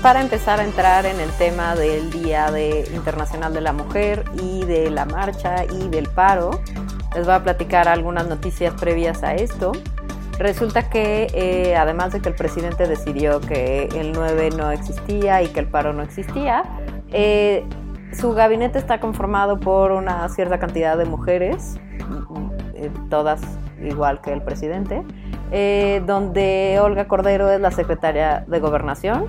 Para 0.02 0.20
empezar 0.20 0.60
a 0.60 0.64
entrar 0.64 1.06
en 1.06 1.18
el 1.18 1.30
tema 1.32 1.74
del 1.74 2.10
Día 2.10 2.50
de 2.50 2.87
Internacional 2.94 3.54
de 3.54 3.62
la 3.62 3.72
Mujer 3.72 4.24
y 4.42 4.64
de 4.64 4.90
la 4.90 5.06
marcha 5.06 5.64
y 5.64 5.88
del 5.88 6.10
paro, 6.10 6.60
les 7.14 7.24
voy 7.24 7.34
a 7.34 7.42
platicar 7.42 7.88
algunas 7.88 8.26
noticias 8.26 8.74
previas 8.74 9.22
a 9.22 9.34
esto. 9.34 9.72
Resulta 10.38 10.90
que 10.90 11.29
eh, 11.33 11.77
además 11.77 12.12
de 12.12 12.20
que 12.20 12.29
el 12.29 12.35
presidente 12.35 12.88
decidió 12.88 13.40
que 13.40 13.88
el 13.94 14.12
9 14.12 14.51
no 14.57 14.70
existía 14.70 15.42
y 15.42 15.49
que 15.49 15.61
el 15.61 15.68
paro 15.68 15.92
no 15.92 16.03
existía, 16.03 16.64
eh, 17.12 17.64
su 18.12 18.33
gabinete 18.33 18.79
está 18.79 19.01
conformado 19.01 19.61
por 19.61 19.92
una 19.92 20.29
cierta 20.29 20.59
cantidad 20.59 20.97
de 20.97 21.05
mujeres, 21.05 21.79
eh, 22.75 22.90
todas 23.11 23.40
igual 23.83 24.20
que 24.20 24.33
el 24.33 24.42
presidente, 24.42 25.03
donde 26.07 26.81
Olga 26.81 27.07
Cordero 27.07 27.49
es 27.51 27.61
la 27.61 27.70
secretaria 27.70 28.44
de 28.49 28.59
gobernación 28.59 29.29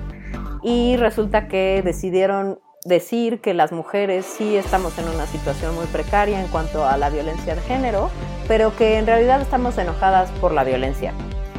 y 0.62 0.96
resulta 0.96 1.46
que 1.46 1.82
decidieron 1.84 2.58
decir 2.84 3.40
que 3.40 3.54
las 3.54 3.72
mujeres 3.72 4.26
sí 4.26 4.56
estamos 4.56 4.98
en 4.98 5.08
una 5.08 5.26
situación 5.26 5.74
muy 5.74 5.86
precaria 5.86 6.40
en 6.40 6.46
cuanto 6.48 6.86
a 6.86 6.96
la 6.96 7.10
violencia 7.10 7.54
de 7.54 7.62
género, 7.62 8.10
pero 8.46 8.76
que 8.76 8.98
en 8.98 9.06
realidad 9.06 9.40
estamos 9.40 9.76
enojadas 9.78 10.30
por 10.40 10.52
la 10.52 10.64
violencia, 10.64 11.12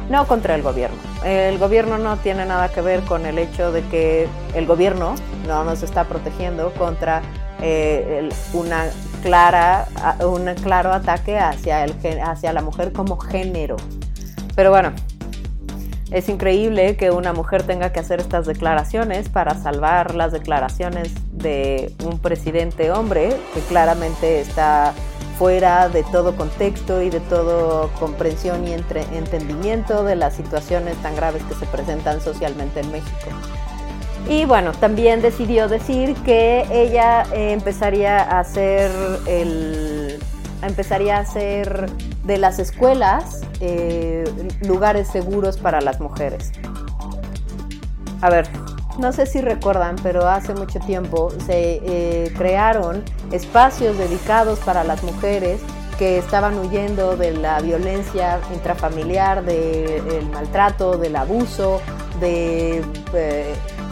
no 0.08 0.26
contra 0.26 0.54
el 0.54 0.62
gobierno. 0.62 0.96
El 1.24 1.58
gobierno 1.58 1.98
no 1.98 2.16
tiene 2.16 2.46
nada 2.46 2.68
que 2.70 2.80
ver 2.80 3.00
con 3.02 3.26
el 3.26 3.38
hecho 3.38 3.72
de 3.72 3.82
que 3.88 4.28
el 4.54 4.66
gobierno 4.66 5.14
no 5.46 5.64
nos 5.64 5.82
está 5.82 6.04
protegiendo 6.04 6.72
contra 6.74 7.22
eh, 7.60 8.28
una 8.52 8.86
clara, 9.22 9.88
un 10.20 10.54
claro 10.62 10.92
ataque 10.92 11.38
hacia, 11.38 11.84
el, 11.84 11.94
hacia 12.22 12.52
la 12.52 12.62
mujer 12.62 12.92
como 12.92 13.18
género. 13.18 13.76
Pero 14.54 14.70
bueno, 14.70 14.92
es 16.10 16.28
increíble 16.28 16.96
que 16.96 17.10
una 17.10 17.32
mujer 17.32 17.64
tenga 17.64 17.92
que 17.92 18.00
hacer 18.00 18.20
estas 18.20 18.46
declaraciones 18.46 19.28
para 19.28 19.54
salvar 19.54 20.14
las 20.14 20.32
declaraciones 20.32 21.12
de 21.32 21.92
un 22.04 22.18
presidente 22.18 22.90
hombre 22.90 23.30
que 23.54 23.60
claramente 23.60 24.40
está 24.40 24.94
fuera 25.38 25.88
de 25.88 26.02
todo 26.04 26.34
contexto 26.34 27.00
y 27.02 27.10
de 27.10 27.20
todo 27.20 27.90
comprensión 28.00 28.66
y 28.66 28.72
entendimiento 28.72 30.02
de 30.02 30.16
las 30.16 30.34
situaciones 30.34 30.96
tan 30.96 31.14
graves 31.14 31.42
que 31.44 31.54
se 31.54 31.66
presentan 31.66 32.20
socialmente 32.20 32.80
en 32.80 32.90
México. 32.90 33.30
Y 34.28 34.44
bueno, 34.44 34.72
también 34.72 35.22
decidió 35.22 35.68
decir 35.68 36.14
que 36.16 36.66
ella 36.70 37.22
eh, 37.32 37.52
empezaría 37.52 38.18
a 38.18 38.40
hacer 38.40 38.90
el 39.26 40.18
empezaría 40.62 41.16
a 41.16 41.20
hacer 41.20 41.90
de 42.24 42.38
las 42.38 42.58
escuelas 42.58 43.42
eh, 43.60 44.24
lugares 44.62 45.08
seguros 45.08 45.56
para 45.56 45.80
las 45.80 46.00
mujeres. 46.00 46.52
A 48.20 48.30
ver, 48.30 48.48
no 48.98 49.12
sé 49.12 49.26
si 49.26 49.40
recuerdan, 49.40 49.96
pero 50.02 50.26
hace 50.28 50.54
mucho 50.54 50.80
tiempo 50.80 51.30
se 51.46 51.80
eh, 51.84 52.32
crearon 52.36 53.04
espacios 53.30 53.96
dedicados 53.96 54.58
para 54.60 54.82
las 54.82 55.02
mujeres 55.04 55.60
que 55.98 56.18
estaban 56.18 56.58
huyendo 56.58 57.16
de 57.16 57.32
la 57.32 57.60
violencia 57.60 58.40
intrafamiliar, 58.54 59.44
del 59.44 60.28
maltrato, 60.32 60.96
del 60.96 61.16
abuso, 61.16 61.80
de 62.20 62.82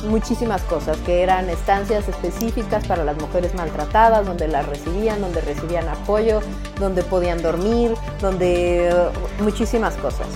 muchísimas 0.04 0.62
cosas, 0.62 0.96
que 0.98 1.22
eran 1.22 1.48
estancias 1.50 2.08
específicas 2.08 2.86
para 2.86 3.04
las 3.04 3.16
mujeres 3.18 3.54
maltratadas, 3.54 4.26
donde 4.26 4.48
las 4.48 4.66
recibían, 4.66 5.20
donde 5.20 5.40
recibían 5.40 5.88
apoyo, 5.88 6.40
donde 6.78 7.02
podían 7.02 7.42
dormir, 7.42 7.94
donde 8.20 8.92
uh, 8.92 9.42
muchísimas 9.42 9.94
cosas. 9.96 10.28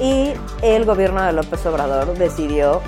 Y 0.00 0.32
el 0.62 0.84
gobierno 0.84 1.22
de 1.22 1.32
López 1.32 1.64
Obrador 1.66 2.16
decidió 2.16 2.80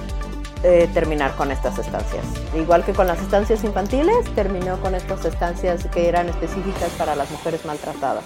eh, 0.63 0.89
terminar 0.95 1.35
con 1.37 1.51
estas 1.51 1.79
estancias. 1.79 2.25
Igual 2.57 2.85
que 2.85 2.93
con 2.93 3.07
las 3.07 3.21
estancias 3.21 3.63
infantiles, 3.65 4.25
terminó 4.35 4.81
con 4.81 4.95
estas 4.95 5.25
estancias 5.25 5.87
que 5.93 6.09
eran 6.09 6.29
específicas 6.29 6.91
para 6.97 7.15
las 7.15 7.31
mujeres 7.31 7.65
maltratadas 7.65 8.25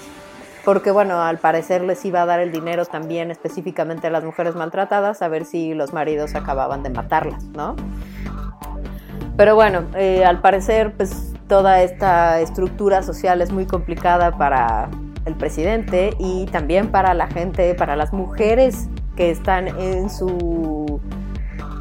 porque 0.68 0.90
bueno, 0.90 1.22
al 1.22 1.38
parecer 1.38 1.80
les 1.82 2.04
iba 2.04 2.20
a 2.20 2.26
dar 2.26 2.40
el 2.40 2.52
dinero 2.52 2.84
también 2.84 3.30
específicamente 3.30 4.08
a 4.08 4.10
las 4.10 4.22
mujeres 4.22 4.54
maltratadas, 4.54 5.22
a 5.22 5.28
ver 5.28 5.46
si 5.46 5.72
los 5.72 5.94
maridos 5.94 6.34
acababan 6.34 6.82
de 6.82 6.90
matarlas, 6.90 7.42
¿no? 7.44 7.74
Pero 9.38 9.54
bueno, 9.54 9.86
eh, 9.96 10.26
al 10.26 10.42
parecer 10.42 10.92
pues 10.94 11.32
toda 11.48 11.80
esta 11.80 12.38
estructura 12.42 13.02
social 13.02 13.40
es 13.40 13.50
muy 13.50 13.64
complicada 13.64 14.36
para 14.36 14.90
el 15.24 15.34
presidente 15.36 16.10
y 16.18 16.44
también 16.52 16.90
para 16.90 17.14
la 17.14 17.28
gente, 17.28 17.74
para 17.74 17.96
las 17.96 18.12
mujeres 18.12 18.90
que 19.16 19.30
están 19.30 19.68
en 19.80 20.10
su 20.10 21.00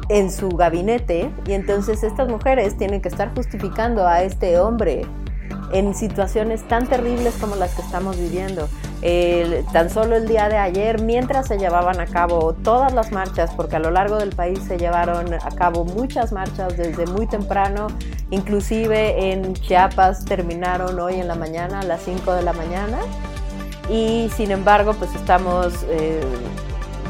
en 0.08 0.30
su 0.32 0.48
gabinete 0.48 1.30
y 1.46 1.52
entonces 1.52 2.02
estas 2.02 2.30
mujeres 2.30 2.78
tienen 2.78 3.02
que 3.02 3.10
estar 3.10 3.34
justificando 3.34 4.06
a 4.06 4.22
este 4.22 4.58
hombre 4.58 5.02
en 5.72 5.94
situaciones 5.94 6.66
tan 6.66 6.86
terribles 6.86 7.34
como 7.40 7.56
las 7.56 7.74
que 7.74 7.82
estamos 7.82 8.16
viviendo. 8.16 8.68
tan 9.72 9.90
solo 9.90 10.16
el 10.16 10.26
día 10.26 10.48
de 10.48 10.56
ayer, 10.56 11.00
mientras 11.02 11.46
se 11.46 11.58
llevaban 11.58 12.00
a 12.00 12.06
cabo 12.06 12.54
todas 12.54 12.92
las 12.92 13.12
marchas, 13.12 13.50
porque 13.54 13.76
a 13.76 13.78
lo 13.78 13.90
largo 13.90 14.16
del 14.16 14.30
país 14.30 14.60
se 14.66 14.78
llevaron 14.78 15.32
a 15.34 15.50
cabo 15.54 15.84
muchas 15.84 16.32
marchas 16.32 16.76
desde 16.76 17.06
muy 17.06 17.26
temprano, 17.26 17.88
inclusive 18.30 19.32
en 19.32 19.54
Chiapas 19.54 20.24
terminaron 20.24 20.98
hoy 20.98 21.20
en 21.20 21.28
la 21.28 21.34
mañana, 21.34 21.80
a 21.80 21.84
las 21.84 22.02
5 22.02 22.32
de 22.32 22.42
la 22.42 22.52
mañana, 22.52 22.98
y 23.88 24.30
sin 24.36 24.50
embargo 24.50 24.94
pues 24.94 25.14
estamos... 25.14 25.84
Eh, 25.88 26.20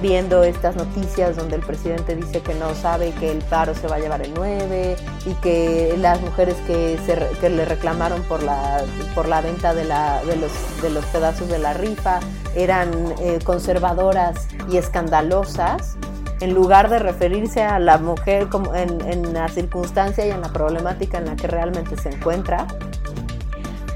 viendo 0.00 0.42
estas 0.42 0.76
noticias 0.76 1.36
donde 1.36 1.56
el 1.56 1.62
presidente 1.62 2.14
dice 2.14 2.40
que 2.40 2.54
no 2.54 2.74
sabe 2.74 3.12
que 3.12 3.30
el 3.30 3.38
paro 3.38 3.74
se 3.74 3.86
va 3.88 3.96
a 3.96 3.98
llevar 3.98 4.22
el 4.22 4.32
9 4.34 4.96
y 5.26 5.34
que 5.34 5.94
las 5.98 6.20
mujeres 6.20 6.56
que, 6.66 6.98
se, 7.04 7.50
le 7.50 7.64
reclamaron 7.64 8.22
por 8.22 8.42
la, 8.42 8.82
por 9.14 9.28
la 9.28 9.40
venta 9.40 9.74
de, 9.74 9.84
la, 9.84 10.22
de, 10.24 10.36
los, 10.36 10.52
de 10.82 10.90
los 10.90 11.04
pedazos 11.06 11.48
de 11.48 11.58
la 11.58 11.74
rifa 11.74 12.20
eran 12.54 12.90
eh, 13.20 13.38
conservadoras 13.44 14.48
y 14.70 14.76
escandalosas, 14.76 15.96
en 16.40 16.54
lugar 16.54 16.88
de 16.88 17.00
referirse 17.00 17.62
a 17.62 17.78
la 17.78 17.98
mujer 17.98 18.48
como 18.48 18.74
en, 18.74 19.00
en 19.08 19.34
la 19.34 19.48
circunstancia 19.48 20.26
y 20.26 20.30
en 20.30 20.40
la 20.40 20.52
problemática 20.52 21.18
en 21.18 21.26
la 21.26 21.36
que 21.36 21.48
realmente 21.48 21.96
se 21.96 22.10
encuentra, 22.10 22.66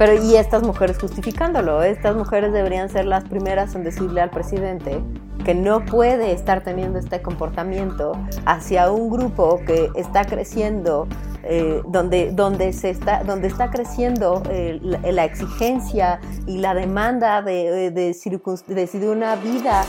pero 0.05 0.21
y 0.21 0.35
estas 0.35 0.65
mujeres 0.65 0.99
justificándolo, 0.99 1.81
estas 1.85 2.17
mujeres 2.17 2.53
deberían 2.53 2.89
ser 2.89 3.05
las 3.05 3.23
primeras 3.23 3.77
en 3.77 3.85
decirle 3.85 4.21
al 4.21 4.31
presidente 4.31 5.01
que 5.45 5.55
no 5.55 5.85
puede 5.85 6.33
estar 6.33 6.65
teniendo 6.65 6.99
este 6.99 7.23
comportamiento 7.23 8.11
hacia 8.45 8.91
un 8.91 9.11
grupo 9.11 9.61
que 9.65 9.91
está 9.95 10.25
creciendo, 10.25 11.07
eh, 11.45 11.83
donde, 11.87 12.33
donde, 12.33 12.73
se 12.73 12.91
está, 12.91 13.23
donde 13.23 13.47
está 13.47 13.71
creciendo 13.71 14.43
eh, 14.51 14.81
la, 14.83 15.25
exigencia 15.25 16.19
y 16.49 16.59
la 16.59 16.75
demanda 16.75 17.41
de, 17.41 17.93
de, 17.93 19.09
una 19.09 19.37
vida 19.37 19.85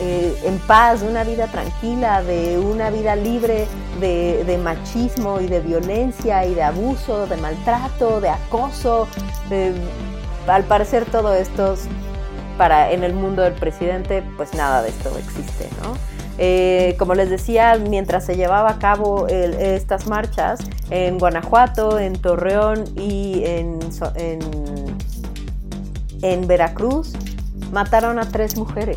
eh, 0.00 0.40
en 0.44 0.58
paz, 0.60 1.02
una 1.02 1.24
vida 1.24 1.46
tranquila, 1.48 2.22
de 2.22 2.58
una 2.58 2.90
vida 2.90 3.16
libre 3.16 3.66
de, 4.00 4.60
machismo 4.62 5.40
y 5.40 5.46
de 5.46 5.60
violencia 5.60 6.46
y 6.46 6.54
de 6.54 6.62
abuso, 6.62 7.26
de 7.26 7.36
maltrato, 7.36 8.20
de 8.20 8.30
acoso. 8.30 9.08
al 10.46 10.64
parecer 10.64 11.04
todo 11.06 11.34
esto 11.34 11.74
para 12.56 12.92
en 12.92 13.04
el 13.04 13.14
mundo 13.14 13.42
del 13.42 13.54
presidente, 13.54 14.22
pues 14.36 14.54
nada 14.54 14.82
de 14.82 14.90
esto 14.90 15.10
existe, 15.18 15.68
¿no? 15.82 15.94
Eh, 16.42 16.96
como 16.98 17.14
les 17.14 17.28
decía, 17.28 17.76
mientras 17.76 18.24
se 18.24 18.34
llevaba 18.34 18.70
a 18.70 18.78
cabo 18.78 19.26
estas 19.28 20.06
marchas 20.06 20.60
en 20.88 21.18
Guanajuato, 21.18 21.98
en 21.98 22.14
Torreón 22.14 22.84
y 22.96 23.42
en, 23.44 23.78
en, 26.22 26.46
Veracruz, 26.46 27.12
mataron 27.72 28.18
a 28.18 28.26
tres 28.26 28.56
mujeres. 28.56 28.96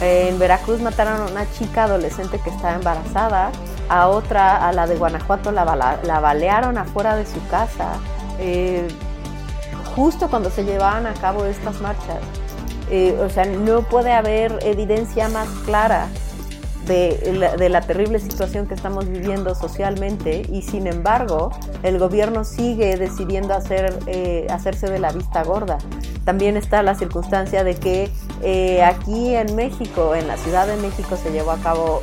En 0.00 0.38
Veracruz 0.38 0.80
mataron 0.80 1.20
a 1.20 1.30
una 1.30 1.50
chica 1.52 1.84
adolescente 1.84 2.40
que 2.42 2.50
estaba 2.50 2.74
embarazada, 2.74 3.50
a 3.88 4.08
otra, 4.08 4.68
a 4.68 4.72
la 4.72 4.86
de 4.86 4.96
Guanajuato, 4.96 5.52
la, 5.52 5.64
la 6.02 6.20
balearon 6.20 6.78
afuera 6.78 7.16
de 7.16 7.26
su 7.26 7.46
casa, 7.48 7.94
eh, 8.38 8.88
justo 9.94 10.28
cuando 10.30 10.50
se 10.50 10.64
llevaban 10.64 11.06
a 11.06 11.14
cabo 11.14 11.44
estas 11.44 11.80
marchas. 11.80 12.20
Eh, 12.90 13.16
o 13.20 13.28
sea, 13.28 13.44
no 13.44 13.82
puede 13.82 14.12
haber 14.12 14.58
evidencia 14.62 15.28
más 15.28 15.48
clara 15.64 16.08
de 16.86 17.68
la, 17.68 17.80
terrible 17.82 18.18
situación 18.18 18.66
que 18.66 18.74
estamos 18.74 19.08
viviendo 19.08 19.54
socialmente 19.54 20.42
y 20.50 20.62
sin 20.62 20.86
embargo 20.86 21.50
el 21.82 21.98
gobierno 21.98 22.44
sigue 22.44 22.96
decidiendo 22.96 23.54
hacer, 23.54 23.98
eh, 24.06 24.46
hacerse 24.50 24.90
de 24.90 24.98
la 24.98 25.12
vista 25.12 25.42
gorda. 25.44 25.78
También 26.24 26.56
está 26.56 26.82
la 26.82 26.94
circunstancia 26.94 27.64
de 27.64 27.74
que 27.74 28.10
eh, 28.42 28.82
aquí 28.82 29.34
en 29.34 29.54
México, 29.54 30.14
en 30.14 30.28
la 30.28 30.36
Ciudad 30.36 30.66
de 30.66 30.76
México, 30.76 31.16
se 31.16 31.30
llevó 31.32 31.52
a 31.52 31.58
cabo 31.58 32.02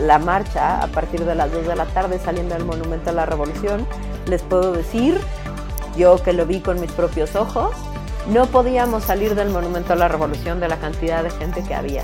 la 0.00 0.18
marcha 0.18 0.80
a 0.80 0.86
partir 0.86 1.24
de 1.24 1.34
las 1.34 1.52
2 1.52 1.66
de 1.66 1.76
la 1.76 1.86
tarde 1.86 2.18
saliendo 2.18 2.54
del 2.54 2.64
Monumento 2.64 3.10
a 3.10 3.12
la 3.12 3.26
Revolución. 3.26 3.86
Les 4.26 4.42
puedo 4.42 4.72
decir, 4.72 5.20
yo 5.96 6.22
que 6.22 6.32
lo 6.32 6.46
vi 6.46 6.60
con 6.60 6.80
mis 6.80 6.92
propios 6.92 7.34
ojos, 7.36 7.74
no 8.28 8.46
podíamos 8.46 9.04
salir 9.04 9.34
del 9.34 9.50
Monumento 9.50 9.92
a 9.92 9.96
la 9.96 10.08
Revolución 10.08 10.60
de 10.60 10.68
la 10.68 10.78
cantidad 10.78 11.22
de 11.22 11.30
gente 11.30 11.62
que 11.62 11.74
había. 11.74 12.02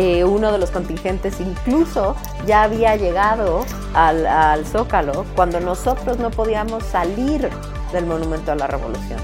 Eh, 0.00 0.22
uno 0.22 0.52
de 0.52 0.58
los 0.58 0.70
contingentes 0.70 1.40
incluso 1.40 2.14
ya 2.46 2.62
había 2.62 2.94
llegado 2.94 3.64
al, 3.94 4.64
Zócalo 4.64 5.26
cuando 5.34 5.58
nosotros 5.58 6.20
no 6.20 6.30
podíamos 6.30 6.84
salir 6.84 7.50
del 7.92 8.06
Monumento 8.06 8.52
a 8.52 8.54
la 8.54 8.68
Revolución. 8.68 9.18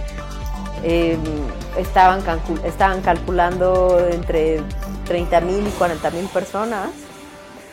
Estaban, 1.79 2.23
estaban 2.65 3.03
calculando 3.03 4.05
entre 4.11 4.63
30.000 5.07 5.69
y 5.69 5.71
40.000 5.79 6.29
personas 6.31 6.91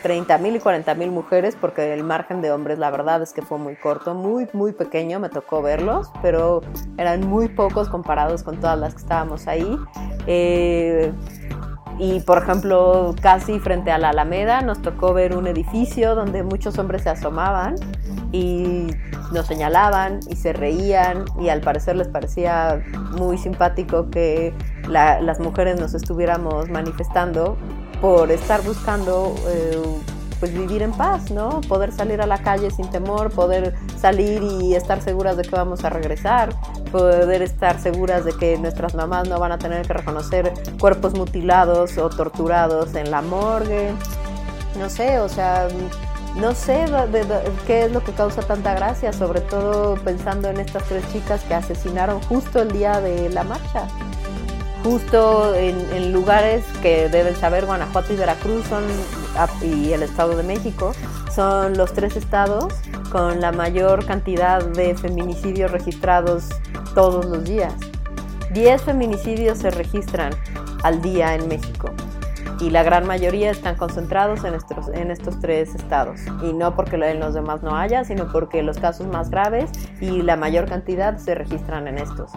30.000 0.04 0.56
y 0.56 0.58
40.000 0.58 1.10
mujeres, 1.10 1.56
porque 1.60 1.94
el 1.94 2.04
margen 2.04 2.40
de 2.40 2.52
hombres, 2.52 2.78
la 2.78 2.90
verdad 2.90 3.22
es 3.22 3.32
que 3.32 3.42
fue 3.42 3.58
muy 3.58 3.76
corto, 3.76 4.14
muy, 4.14 4.48
muy 4.52 4.72
pequeño, 4.72 5.20
me 5.20 5.28
tocó 5.28 5.62
verlos, 5.62 6.10
pero 6.22 6.60
eran 6.98 7.26
muy 7.26 7.48
pocos 7.48 7.88
comparados 7.88 8.42
con 8.42 8.60
todas 8.60 8.78
las 8.78 8.94
que 8.94 9.00
estábamos 9.00 9.46
ahí. 9.46 9.78
Eh, 10.26 11.12
Y 11.98 12.20
por 12.20 12.38
ejemplo, 12.38 13.14
casi 13.20 13.58
frente 13.58 13.90
a 13.90 13.98
la 13.98 14.10
Alameda 14.10 14.62
nos 14.62 14.82
tocó 14.82 15.12
ver 15.12 15.36
un 15.36 15.46
edificio 15.46 16.14
donde 16.14 16.42
muchos 16.42 16.78
hombres 16.78 17.02
se 17.02 17.10
asomaban 17.10 17.76
y 18.32 18.86
nos 19.32 19.46
señalaban 19.46 20.20
y 20.28 20.36
se 20.36 20.52
reían 20.52 21.24
y 21.40 21.48
al 21.48 21.60
parecer 21.60 21.96
les 21.96 22.08
parecía 22.08 22.82
muy 23.12 23.38
simpático 23.38 24.10
que 24.10 24.54
las 24.88 25.40
mujeres 25.40 25.80
nos 25.80 25.94
estuviéramos 25.94 26.68
manifestando 26.68 27.56
por 28.00 28.30
estar 28.30 28.62
buscando 28.62 29.34
eh, 29.48 29.80
pues 30.42 30.52
vivir 30.52 30.82
en 30.82 30.90
paz, 30.90 31.30
¿no? 31.30 31.60
Poder 31.68 31.92
salir 31.92 32.20
a 32.20 32.26
la 32.26 32.42
calle 32.42 32.72
sin 32.72 32.90
temor, 32.90 33.30
poder 33.30 33.76
salir 33.96 34.42
y 34.42 34.74
estar 34.74 35.00
seguras 35.00 35.36
de 35.36 35.44
que 35.44 35.54
vamos 35.54 35.84
a 35.84 35.88
regresar, 35.88 36.52
poder 36.90 37.42
estar 37.42 37.78
seguras 37.78 38.24
de 38.24 38.32
que 38.32 38.58
nuestras 38.58 38.96
mamás 38.96 39.28
no 39.28 39.38
van 39.38 39.52
a 39.52 39.58
tener 39.58 39.86
que 39.86 39.92
reconocer 39.92 40.52
cuerpos 40.80 41.14
mutilados 41.14 41.96
o 41.96 42.10
torturados 42.10 42.96
en 42.96 43.12
la 43.12 43.22
morgue. 43.22 43.92
No 44.80 44.90
sé, 44.90 45.20
o 45.20 45.28
sea, 45.28 45.68
no 46.34 46.56
sé 46.56 46.86
qué 47.68 47.84
es 47.84 47.92
lo 47.92 48.02
que 48.02 48.10
causa 48.10 48.42
tanta 48.42 48.74
gracia, 48.74 49.12
sobre 49.12 49.42
todo 49.42 49.94
pensando 49.94 50.48
en 50.48 50.58
estas 50.58 50.82
tres 50.88 51.04
chicas 51.12 51.40
que 51.44 51.54
asesinaron 51.54 52.20
justo 52.22 52.60
el 52.60 52.72
día 52.72 53.00
de 53.00 53.28
la 53.28 53.44
marcha 53.44 53.86
justo 54.82 55.54
en, 55.54 56.12
lugares 56.12 56.64
que 56.82 57.08
deben 57.08 57.36
saber, 57.36 57.66
Guanajuato 57.66 58.12
y 58.12 58.16
Veracruz 58.16 58.66
son, 58.66 58.84
y 59.62 59.92
el 59.92 60.02
Estado 60.02 60.36
de 60.36 60.42
México, 60.42 60.92
son 61.34 61.76
los 61.76 61.92
tres 61.92 62.16
estados 62.16 62.74
con 63.10 63.40
la 63.40 63.52
mayor 63.52 64.04
cantidad 64.04 64.64
de 64.64 64.94
feminicidios 64.94 65.70
registrados 65.70 66.48
todos 66.94 67.24
los 67.26 67.44
días. 67.44 67.74
Diez 68.52 68.82
feminicidios 68.82 69.58
se 69.58 69.70
registran 69.70 70.32
al 70.82 71.00
día 71.00 71.34
en 71.34 71.48
México 71.48 71.90
y 72.62 72.70
la 72.70 72.84
gran 72.84 73.06
mayoría 73.06 73.50
están 73.50 73.74
concentrados 73.74 74.44
en 74.44 74.54
estos, 74.54 74.88
en 74.88 75.10
estos 75.10 75.40
tres 75.40 75.74
estados. 75.74 76.20
Y 76.42 76.52
no 76.52 76.76
porque 76.76 76.94
en 76.94 77.18
los 77.18 77.34
demás 77.34 77.62
no 77.62 77.76
haya, 77.76 78.04
sino 78.04 78.30
porque 78.30 78.62
los 78.62 78.78
casos 78.78 79.08
más 79.08 79.30
graves 79.30 79.70
y 80.00 80.22
la 80.22 80.36
mayor 80.36 80.68
cantidad 80.68 81.16
se 81.18 81.34
registran 81.34 81.88
en 81.88 81.98
estos. 81.98 82.30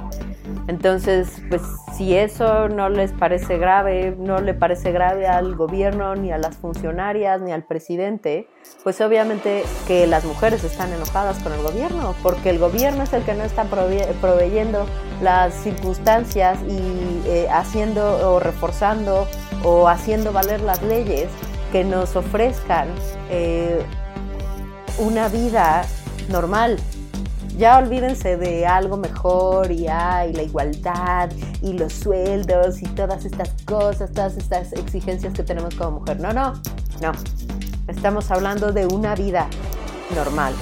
Entonces, 0.67 1.41
pues 1.49 1.61
si 1.95 2.15
eso 2.15 2.69
no 2.69 2.89
les 2.89 3.11
parece 3.11 3.59
grave, 3.59 4.15
no 4.17 4.41
le 4.41 4.55
parece 4.55 4.91
grave 4.91 5.27
al 5.27 5.55
gobierno, 5.55 6.15
ni 6.15 6.31
a 6.31 6.39
las 6.39 6.57
funcionarias, 6.57 7.39
ni 7.41 7.51
al 7.51 7.63
presidente, 7.63 8.47
pues 8.83 8.99
obviamente 9.01 9.63
que 9.87 10.07
las 10.07 10.25
mujeres 10.25 10.63
están 10.63 10.91
enojadas 10.91 11.37
con 11.43 11.53
el 11.53 11.61
gobierno, 11.61 12.15
porque 12.23 12.49
el 12.49 12.57
gobierno 12.57 13.03
es 13.03 13.13
el 13.13 13.23
que 13.23 13.35
no 13.35 13.43
está 13.43 13.65
proveyendo 13.65 14.87
las 15.21 15.53
circunstancias 15.53 16.57
y 16.67 17.21
eh, 17.27 17.47
haciendo 17.51 18.31
o 18.31 18.39
reforzando 18.39 19.27
o 19.65 19.89
haciendo 19.89 20.31
valer 20.31 20.61
las 20.61 20.81
leyes 20.83 21.27
que 21.71 21.83
nos 21.83 22.15
ofrezcan 22.15 22.87
eh, 23.31 23.83
una 24.99 25.27
vida 25.27 25.83
normal. 26.29 26.77
Ya 27.57 27.79
olvídense 27.79 28.37
de 28.37 28.67
algo 28.67 28.97
mejor 28.97 29.71
y, 29.71 29.85
la 29.85 30.43
igualdad 30.43 31.31
y 31.61 31.73
los 31.73 31.93
sueldos 31.93 32.81
y 32.81 32.85
todas 32.85 33.25
estas 33.25 33.49
cosas, 33.65 34.11
todas 34.11 34.37
estas 34.37 34.71
exigencias 34.73 35.33
que 35.33 35.41
tenemos 35.41 35.73
como 35.73 35.99
mujer. 35.99 36.19
No, 36.19 36.31
no, 36.31 36.53
no. 37.01 37.11
Estamos 37.87 38.29
hablando 38.29 38.71
de 38.71 38.85
una 38.85 39.15
vida 39.15 39.47
normal, 40.13 40.53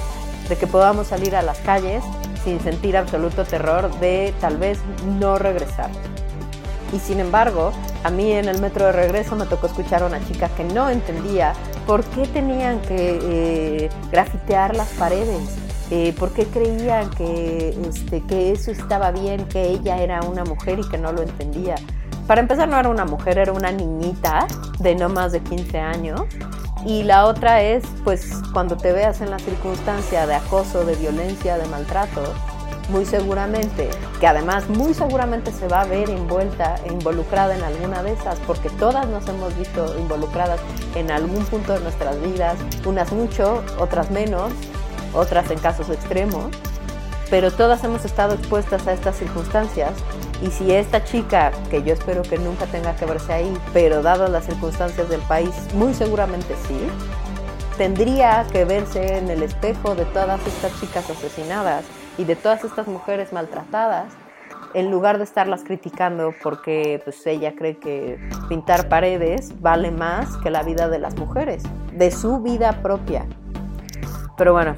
de 0.48 0.56
que 0.56 0.66
podamos 0.66 1.08
salir 1.08 1.36
a 1.36 1.42
las 1.42 1.58
calles 1.58 2.02
sin 2.42 2.60
sentir 2.60 2.96
absoluto 2.96 3.44
terror 3.44 3.90
de 4.00 4.32
tal 4.40 4.56
vez 4.56 4.78
no 5.18 5.36
regresar. 5.36 5.90
Y 6.94 7.00
sin 7.00 7.18
embargo, 7.18 7.72
a 8.04 8.10
mí 8.10 8.30
en 8.30 8.48
el 8.48 8.60
metro 8.60 8.86
de 8.86 8.92
regreso 8.92 9.34
me 9.34 9.46
tocó 9.46 9.66
escuchar 9.66 10.04
a 10.04 10.06
una 10.06 10.24
chica 10.26 10.48
que 10.50 10.62
no 10.62 10.88
entendía 10.88 11.52
por 11.88 12.04
qué 12.04 12.26
tenían 12.28 12.80
que 12.82 13.18
eh, 13.20 13.90
grafitear 14.12 14.76
las 14.76 14.88
paredes, 14.90 15.42
eh, 15.90 16.14
por 16.16 16.32
qué 16.32 16.46
creían 16.46 17.10
que, 17.10 17.76
este, 17.88 18.20
que 18.22 18.52
eso 18.52 18.70
estaba 18.70 19.10
bien, 19.10 19.44
que 19.48 19.70
ella 19.70 20.00
era 20.00 20.20
una 20.20 20.44
mujer 20.44 20.78
y 20.78 20.88
que 20.88 20.96
no 20.96 21.12
lo 21.12 21.22
entendía. 21.22 21.74
Para 22.28 22.40
empezar, 22.40 22.68
no 22.68 22.78
era 22.78 22.88
una 22.88 23.04
mujer, 23.04 23.38
era 23.38 23.52
una 23.52 23.72
niñita 23.72 24.46
de 24.78 24.94
no 24.94 25.08
más 25.08 25.32
de 25.32 25.40
15 25.40 25.78
años. 25.78 26.22
Y 26.86 27.02
la 27.02 27.26
otra 27.26 27.62
es, 27.62 27.84
pues, 28.04 28.40
cuando 28.52 28.76
te 28.76 28.92
veas 28.92 29.20
en 29.20 29.30
la 29.30 29.38
circunstancia 29.38 30.26
de 30.26 30.34
acoso, 30.34 30.84
de 30.84 30.94
violencia, 30.94 31.58
de 31.58 31.66
maltrato, 31.66 32.22
muy 32.88 33.04
seguramente, 33.04 33.88
que 34.20 34.26
además 34.26 34.68
muy 34.68 34.94
seguramente 34.94 35.52
se 35.52 35.68
va 35.68 35.82
a 35.82 35.84
ver 35.84 36.10
envuelta, 36.10 36.76
involucrada 36.90 37.56
en 37.56 37.62
alguna 37.62 38.02
de 38.02 38.12
esas, 38.12 38.38
porque 38.40 38.70
todas 38.70 39.06
nos 39.08 39.26
hemos 39.28 39.56
visto 39.56 39.98
involucradas 39.98 40.60
en 40.94 41.10
algún 41.10 41.44
punto 41.46 41.72
de 41.72 41.80
nuestras 41.80 42.20
vidas, 42.20 42.56
unas 42.84 43.12
mucho, 43.12 43.62
otras 43.78 44.10
menos, 44.10 44.52
otras 45.14 45.50
en 45.50 45.58
casos 45.58 45.88
extremos, 45.90 46.46
pero 47.30 47.50
todas 47.50 47.82
hemos 47.84 48.04
estado 48.04 48.34
expuestas 48.34 48.86
a 48.86 48.92
estas 48.92 49.16
circunstancias. 49.16 49.92
Y 50.42 50.50
si 50.50 50.72
esta 50.72 51.04
chica, 51.04 51.52
que 51.70 51.82
yo 51.82 51.94
espero 51.94 52.22
que 52.22 52.38
nunca 52.38 52.66
tenga 52.66 52.94
que 52.96 53.06
verse 53.06 53.32
ahí, 53.32 53.58
pero 53.72 54.02
dadas 54.02 54.28
las 54.30 54.44
circunstancias 54.44 55.08
del 55.08 55.20
país, 55.22 55.52
muy 55.74 55.94
seguramente 55.94 56.54
sí, 56.68 56.78
tendría 57.78 58.44
que 58.52 58.64
verse 58.64 59.18
en 59.18 59.30
el 59.30 59.42
espejo 59.42 59.94
de 59.94 60.04
todas 60.06 60.40
estas 60.46 60.78
chicas 60.80 61.08
asesinadas 61.08 61.84
y 62.18 62.24
de 62.24 62.36
todas 62.36 62.64
estas 62.64 62.86
mujeres 62.86 63.32
maltratadas, 63.32 64.12
en 64.74 64.90
lugar 64.90 65.18
de 65.18 65.24
estarlas 65.24 65.62
criticando 65.62 66.34
porque 66.42 67.00
pues 67.04 67.24
ella 67.26 67.54
cree 67.54 67.76
que 67.78 68.18
pintar 68.48 68.88
paredes 68.88 69.60
vale 69.60 69.90
más 69.90 70.36
que 70.38 70.50
la 70.50 70.62
vida 70.62 70.88
de 70.88 70.98
las 70.98 71.16
mujeres, 71.16 71.62
de 71.92 72.10
su 72.10 72.40
vida 72.40 72.72
propia. 72.82 73.24
Pero 74.36 74.52
bueno, 74.52 74.76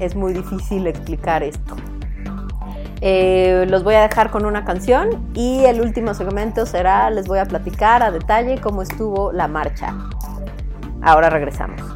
es 0.00 0.14
muy 0.14 0.34
difícil 0.34 0.86
explicar 0.86 1.42
esto. 1.42 1.76
Eh, 3.00 3.66
los 3.68 3.84
voy 3.84 3.94
a 3.94 4.02
dejar 4.02 4.30
con 4.30 4.46
una 4.46 4.64
canción 4.64 5.30
y 5.34 5.64
el 5.64 5.80
último 5.80 6.14
segmento 6.14 6.64
será, 6.66 7.10
les 7.10 7.26
voy 7.26 7.38
a 7.38 7.44
platicar 7.44 8.02
a 8.02 8.10
detalle 8.10 8.60
cómo 8.60 8.82
estuvo 8.82 9.32
la 9.32 9.48
marcha. 9.48 9.94
Ahora 11.02 11.30
regresamos. 11.30 11.95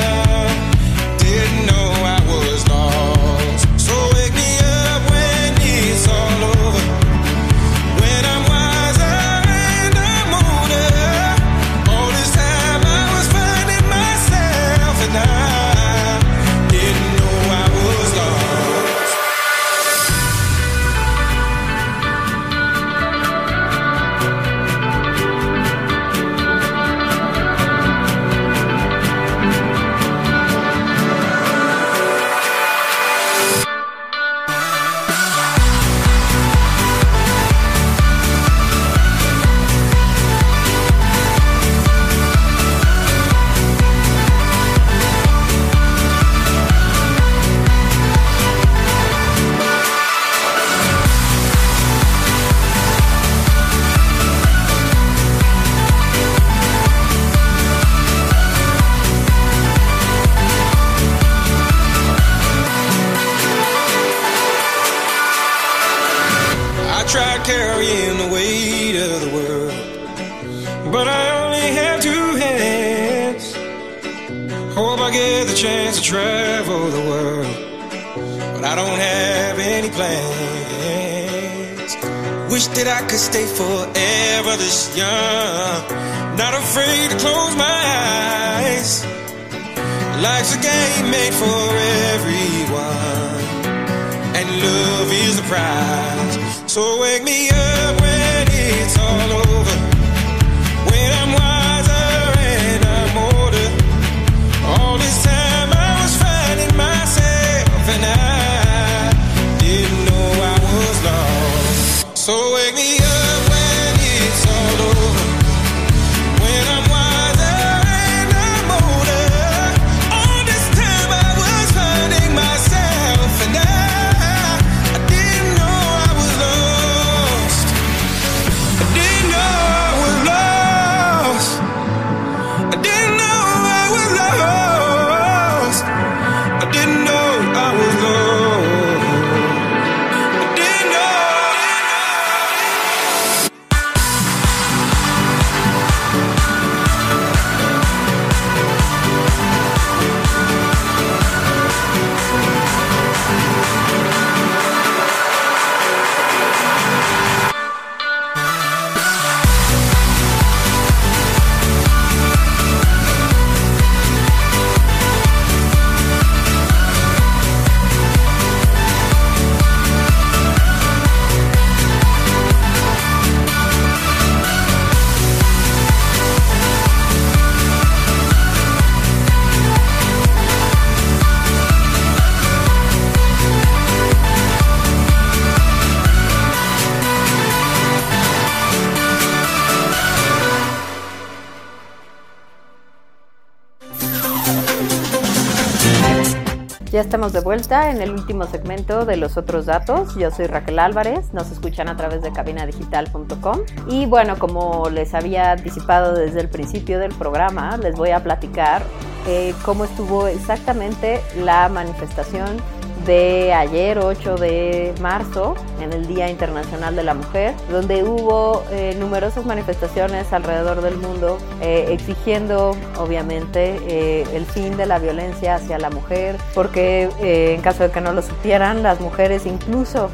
Estamos 197.01 197.33
de 197.33 197.39
vuelta 197.39 197.89
en 197.89 197.99
el 197.99 198.11
último 198.11 198.45
segmento 198.45 199.05
de 199.05 199.17
los 199.17 199.35
otros 199.35 199.65
datos. 199.65 200.15
Yo 200.15 200.29
soy 200.29 200.45
Raquel 200.45 200.77
Álvarez, 200.77 201.33
nos 201.33 201.49
escuchan 201.51 201.89
a 201.89 201.97
través 201.97 202.21
de 202.21 202.31
cabinadigital.com 202.31 203.61
y 203.87 204.05
bueno, 204.05 204.37
como 204.37 204.87
les 204.87 205.15
había 205.15 205.51
anticipado 205.51 206.13
desde 206.13 206.41
el 206.41 206.47
principio 206.47 206.99
del 206.99 207.11
programa, 207.15 207.75
les 207.77 207.95
voy 207.95 208.11
a 208.11 208.21
platicar 208.21 208.83
eh, 209.27 209.53
cómo 209.63 209.85
estuvo 209.85 210.27
exactamente 210.27 211.21
la 211.37 211.69
manifestación 211.69 212.57
de 213.05 213.51
ayer, 213.53 213.97
8 213.97 214.35
de 214.35 214.93
marzo, 215.01 215.55
en 215.79 215.91
el 215.91 216.05
Día 216.05 216.29
Internacional 216.29 216.95
de 216.95 217.03
la 217.03 217.13
Mujer, 217.15 217.55
donde 217.71 218.03
hubo 218.03 218.63
eh, 218.71 218.95
numerosas 218.99 219.45
manifestaciones 219.45 220.31
alrededor 220.33 220.81
del 220.81 220.97
mundo 220.97 221.39
eh, 221.61 221.87
exigiendo, 221.89 222.75
obviamente, 222.97 224.23
el 224.35 224.45
fin 224.45 224.77
de 224.77 224.85
la 224.85 224.99
violencia 224.99 225.55
hacia 225.55 225.79
la 225.79 225.89
mujer, 225.89 226.37
porque 226.53 227.09
en 227.19 227.61
caso 227.61 227.83
de 227.83 227.91
que 227.91 228.01
no 228.01 228.13
lo 228.13 228.21
supieran, 228.21 228.83
las 228.83 228.99
mujeres 228.99 229.45
incluso 229.45 230.09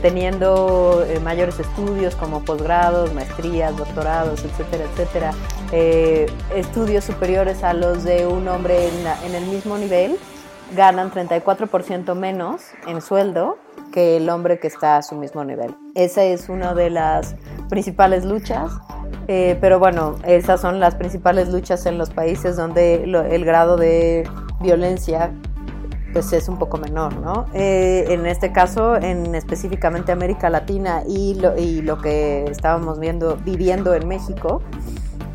teniendo 0.00 1.04
mayores 1.22 1.60
estudios 1.60 2.14
como 2.14 2.42
posgrados, 2.42 3.12
maestrías, 3.12 3.76
doctorados, 3.76 4.42
etcétera, 4.42 4.84
etcétera, 4.84 5.32
eh, 5.72 6.26
estudios 6.54 7.04
superiores 7.04 7.64
a 7.64 7.72
los 7.72 8.04
de 8.04 8.26
un 8.26 8.48
hombre 8.48 8.88
en, 8.88 9.34
el 9.34 9.46
mismo 9.46 9.76
nivel, 9.78 10.18
ganan 10.74 11.10
34% 11.10 12.14
menos 12.14 12.62
en 12.86 13.00
sueldo 13.00 13.58
que 13.92 14.16
el 14.16 14.28
hombre 14.28 14.58
que 14.58 14.66
está 14.66 14.96
a 14.96 15.02
su 15.02 15.14
mismo 15.16 15.44
nivel. 15.44 15.74
Esa 15.94 16.24
es 16.24 16.48
una 16.48 16.74
de 16.74 16.90
las 16.90 17.36
principales 17.68 18.24
luchas, 18.24 18.72
eh, 19.28 19.56
pero 19.60 19.78
bueno, 19.78 20.16
esas 20.24 20.60
son 20.60 20.80
las 20.80 20.94
principales 20.94 21.48
luchas 21.48 21.86
en 21.86 21.98
los 21.98 22.10
países 22.10 22.56
donde 22.56 23.04
el 23.04 23.44
grado 23.44 23.76
de 23.76 24.28
violencia 24.60 25.32
pues 26.16 26.32
es 26.32 26.48
un 26.48 26.58
poco 26.58 26.78
menor, 26.78 27.14
¿no? 27.18 27.44
Eh, 27.52 28.06
en 28.08 28.24
este 28.24 28.50
caso, 28.50 28.96
en 28.96 29.34
específicamente 29.34 30.12
América 30.12 30.48
Latina 30.48 31.02
y 31.06 31.34
lo, 31.34 31.58
y 31.58 31.82
lo 31.82 31.98
que 31.98 32.44
estábamos 32.44 32.98
viendo, 32.98 33.36
viviendo 33.44 33.92
en 33.92 34.08
México, 34.08 34.62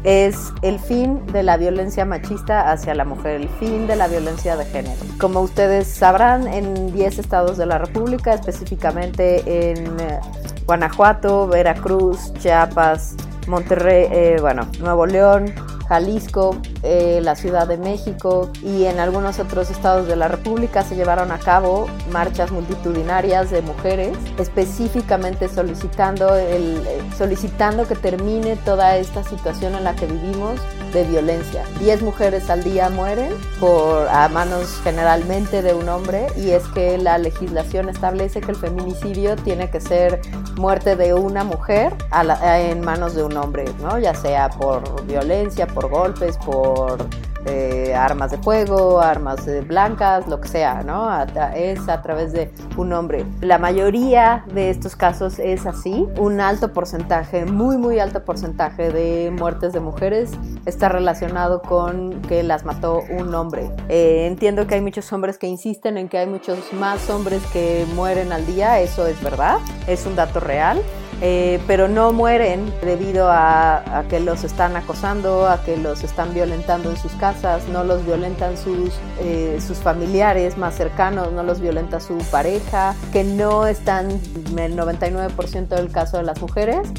es 0.03 0.51
el 0.61 0.79
fin 0.79 1.25
de 1.27 1.43
la 1.43 1.57
violencia 1.57 2.05
machista 2.05 2.71
hacia 2.71 2.95
la 2.95 3.05
mujer, 3.05 3.41
el 3.41 3.49
fin 3.49 3.87
de 3.87 3.95
la 3.95 4.07
violencia 4.07 4.55
de 4.55 4.65
género. 4.65 4.99
Como 5.19 5.41
ustedes 5.41 5.87
sabrán, 5.87 6.47
en 6.47 6.91
10 6.93 7.19
estados 7.19 7.57
de 7.57 7.65
la 7.65 7.77
República, 7.77 8.33
específicamente 8.33 9.71
en 9.71 9.99
eh, 9.99 10.19
Guanajuato, 10.65 11.47
Veracruz, 11.47 12.33
Chiapas, 12.39 13.15
Monterrey, 13.47 14.07
eh, 14.11 14.37
bueno, 14.41 14.67
Nuevo 14.79 15.05
León, 15.05 15.53
Jalisco, 15.91 16.55
eh, 16.83 17.19
la 17.21 17.35
Ciudad 17.35 17.67
de 17.67 17.77
México 17.77 18.49
y 18.63 18.85
en 18.85 19.01
algunos 19.01 19.39
otros 19.39 19.69
estados 19.69 20.07
de 20.07 20.15
la 20.15 20.29
República 20.29 20.83
se 20.83 20.95
llevaron 20.95 21.33
a 21.33 21.37
cabo 21.37 21.87
marchas 22.13 22.49
multitudinarias 22.49 23.51
de 23.51 23.61
mujeres, 23.61 24.17
específicamente 24.39 25.49
solicitando, 25.49 26.33
el, 26.37 26.77
eh, 26.87 27.01
solicitando 27.17 27.85
que 27.89 27.95
termine 27.95 28.55
toda 28.55 28.95
esta 28.95 29.21
situación 29.25 29.75
en 29.75 29.83
la 29.83 29.93
que 29.93 30.05
vivimos 30.05 30.61
de 30.93 31.03
violencia. 31.03 31.63
10 31.79 32.01
mujeres 32.01 32.49
al 32.49 32.63
día 32.63 32.89
mueren 32.89 33.33
por 33.59 34.07
a 34.07 34.29
manos 34.29 34.79
generalmente 34.85 35.61
de 35.61 35.73
un 35.73 35.89
hombre 35.89 36.27
y 36.37 36.51
es 36.51 36.63
que 36.69 36.97
la 36.97 37.17
legislación 37.17 37.89
establece 37.89 38.39
que 38.39 38.51
el 38.51 38.57
feminicidio 38.57 39.35
tiene 39.35 39.69
que 39.69 39.81
ser 39.81 40.21
muerte 40.57 40.95
de 40.95 41.13
una 41.13 41.43
mujer 41.43 41.93
a 42.11 42.23
la- 42.23 42.59
en 42.61 42.79
manos 42.81 43.13
de 43.15 43.23
un 43.23 43.35
hombre, 43.35 43.65
¿no? 43.81 43.99
Ya 43.99 44.13
sea 44.15 44.49
por 44.49 45.05
violencia, 45.05 45.65
por 45.67 45.80
golpes, 45.89 46.37
por 46.37 47.05
eh, 47.45 47.95
armas 47.95 48.29
de 48.31 48.37
fuego, 48.37 48.99
armas 49.01 49.47
eh, 49.47 49.61
blancas, 49.61 50.27
lo 50.27 50.39
que 50.39 50.47
sea, 50.47 50.83
¿no? 50.83 51.09
A- 51.09 51.23
es 51.55 51.89
a 51.89 52.01
través 52.03 52.33
de 52.33 52.51
un 52.77 52.93
hombre. 52.93 53.25
La 53.41 53.57
mayoría 53.57 54.43
de 54.53 54.69
estos 54.69 54.95
casos 54.95 55.39
es 55.39 55.65
así. 55.65 56.07
Un 56.19 56.39
alto 56.39 56.71
porcentaje, 56.71 57.45
muy, 57.45 57.77
muy 57.77 57.99
alto 57.99 58.23
porcentaje 58.23 58.91
de 58.91 59.31
muertes 59.31 59.73
de 59.73 59.79
mujeres 59.79 60.31
está 60.67 60.87
relacionado 60.89 61.61
con 61.63 62.21
que 62.21 62.43
las 62.43 62.63
mató 62.63 63.01
un 63.09 63.33
hombre. 63.33 63.71
Eh, 63.89 64.27
entiendo 64.27 64.67
que 64.67 64.75
hay 64.75 64.81
muchos 64.81 65.11
hombres 65.11 65.37
que 65.39 65.47
insisten 65.47 65.97
en 65.97 66.09
que 66.09 66.19
hay 66.19 66.27
muchos 66.27 66.59
más 66.73 67.09
hombres 67.09 67.41
que 67.51 67.85
mueren 67.95 68.31
al 68.31 68.45
día, 68.45 68.79
eso 68.81 69.07
es 69.07 69.21
verdad, 69.23 69.57
es 69.87 70.05
un 70.05 70.15
dato 70.15 70.39
real. 70.39 70.79
Eh, 71.23 71.59
pero 71.67 71.87
no 71.87 72.11
mueren 72.11 72.73
debido 72.81 73.29
a, 73.31 74.03
que 74.09 74.19
los 74.19 74.43
están 74.43 74.75
acosando, 74.75 75.47
a 75.47 75.63
que 75.63 75.77
los 75.77 76.03
están 76.03 76.33
violentando 76.33 76.89
en 76.89 76.97
sus 76.97 77.11
casas, 77.13 77.67
no 77.67 77.83
los 77.83 78.03
violentan 78.05 78.57
sus, 78.57 78.91
eh, 79.19 79.59
sus 79.65 79.77
familiares 79.77 80.57
más 80.57 80.75
cercanos, 80.75 81.31
no 81.31 81.43
los 81.43 81.61
violenta 81.61 81.99
su 81.99 82.17
pareja, 82.31 82.95
que 83.13 83.23
no 83.23 83.67
están 83.67 84.09
en 84.09 84.59
el 84.59 84.75
99% 84.75 85.67
del 85.67 85.91
caso 85.91 86.17
de 86.17 86.23
las 86.23 86.41
mujeres, 86.41 86.89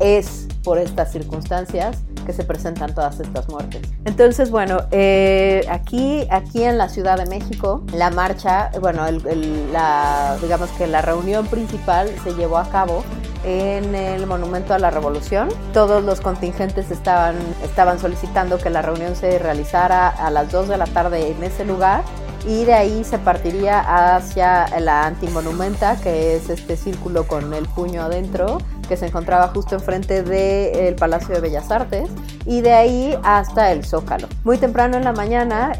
es 0.00 0.48
por 0.64 0.78
estas 0.78 1.12
circunstancias 1.12 1.98
que 2.26 2.32
se 2.32 2.44
presentan 2.44 2.94
todas 2.94 3.18
estas 3.20 3.48
muertes. 3.48 3.82
Entonces, 4.04 4.50
bueno, 4.50 4.80
eh, 4.90 5.64
aquí, 5.70 6.26
aquí 6.30 6.64
en 6.64 6.78
la 6.78 6.88
Ciudad 6.88 7.16
de 7.16 7.26
México, 7.26 7.82
la 7.94 8.10
marcha, 8.10 8.70
bueno, 8.80 9.04
la, 9.72 10.36
digamos 10.42 10.68
que 10.70 10.86
la 10.86 11.02
reunión 11.02 11.46
principal 11.46 12.10
se 12.22 12.34
llevó 12.34 12.58
a 12.58 12.68
cabo 12.68 13.04
en 13.44 13.94
el 13.94 14.26
Monumento 14.26 14.74
a 14.74 14.78
la 14.78 14.90
Revolución. 14.90 15.48
Todos 15.72 16.04
los 16.04 16.20
contingentes 16.20 16.90
estaban, 16.90 17.36
estaban 17.64 17.98
solicitando 17.98 18.58
que 18.58 18.70
la 18.70 18.82
reunión 18.82 19.16
se 19.16 19.38
realizara 19.38 20.08
a 20.08 20.30
las 20.30 20.52
2 20.52 20.68
de 20.68 20.76
la 20.76 20.86
tarde 20.86 21.30
en 21.30 21.42
ese 21.42 21.64
lugar 21.64 22.02
y 22.46 22.64
de 22.64 22.74
ahí 22.74 23.04
se 23.04 23.18
partiría 23.18 24.14
hacia 24.14 24.78
la 24.80 25.06
antimonumenta, 25.06 25.96
que 26.00 26.36
es 26.36 26.48
este 26.48 26.76
círculo 26.76 27.26
con 27.26 27.52
el 27.52 27.66
puño 27.66 28.02
adentro, 28.02 28.58
que 28.90 28.96
se 28.96 29.06
encontraba 29.06 29.46
justo 29.54 29.76
enfrente 29.76 30.24
del 30.24 30.96
Palacio 30.96 31.36
de 31.36 31.40
Bellas 31.40 31.70
Artes, 31.70 32.10
y 32.44 32.60
de 32.60 32.72
ahí 32.72 33.16
hasta 33.22 33.70
el 33.70 33.84
Zócalo. 33.84 34.26
Muy 34.42 34.58
temprano 34.58 34.96
en 34.96 35.04
la 35.04 35.12
mañana, 35.12 35.74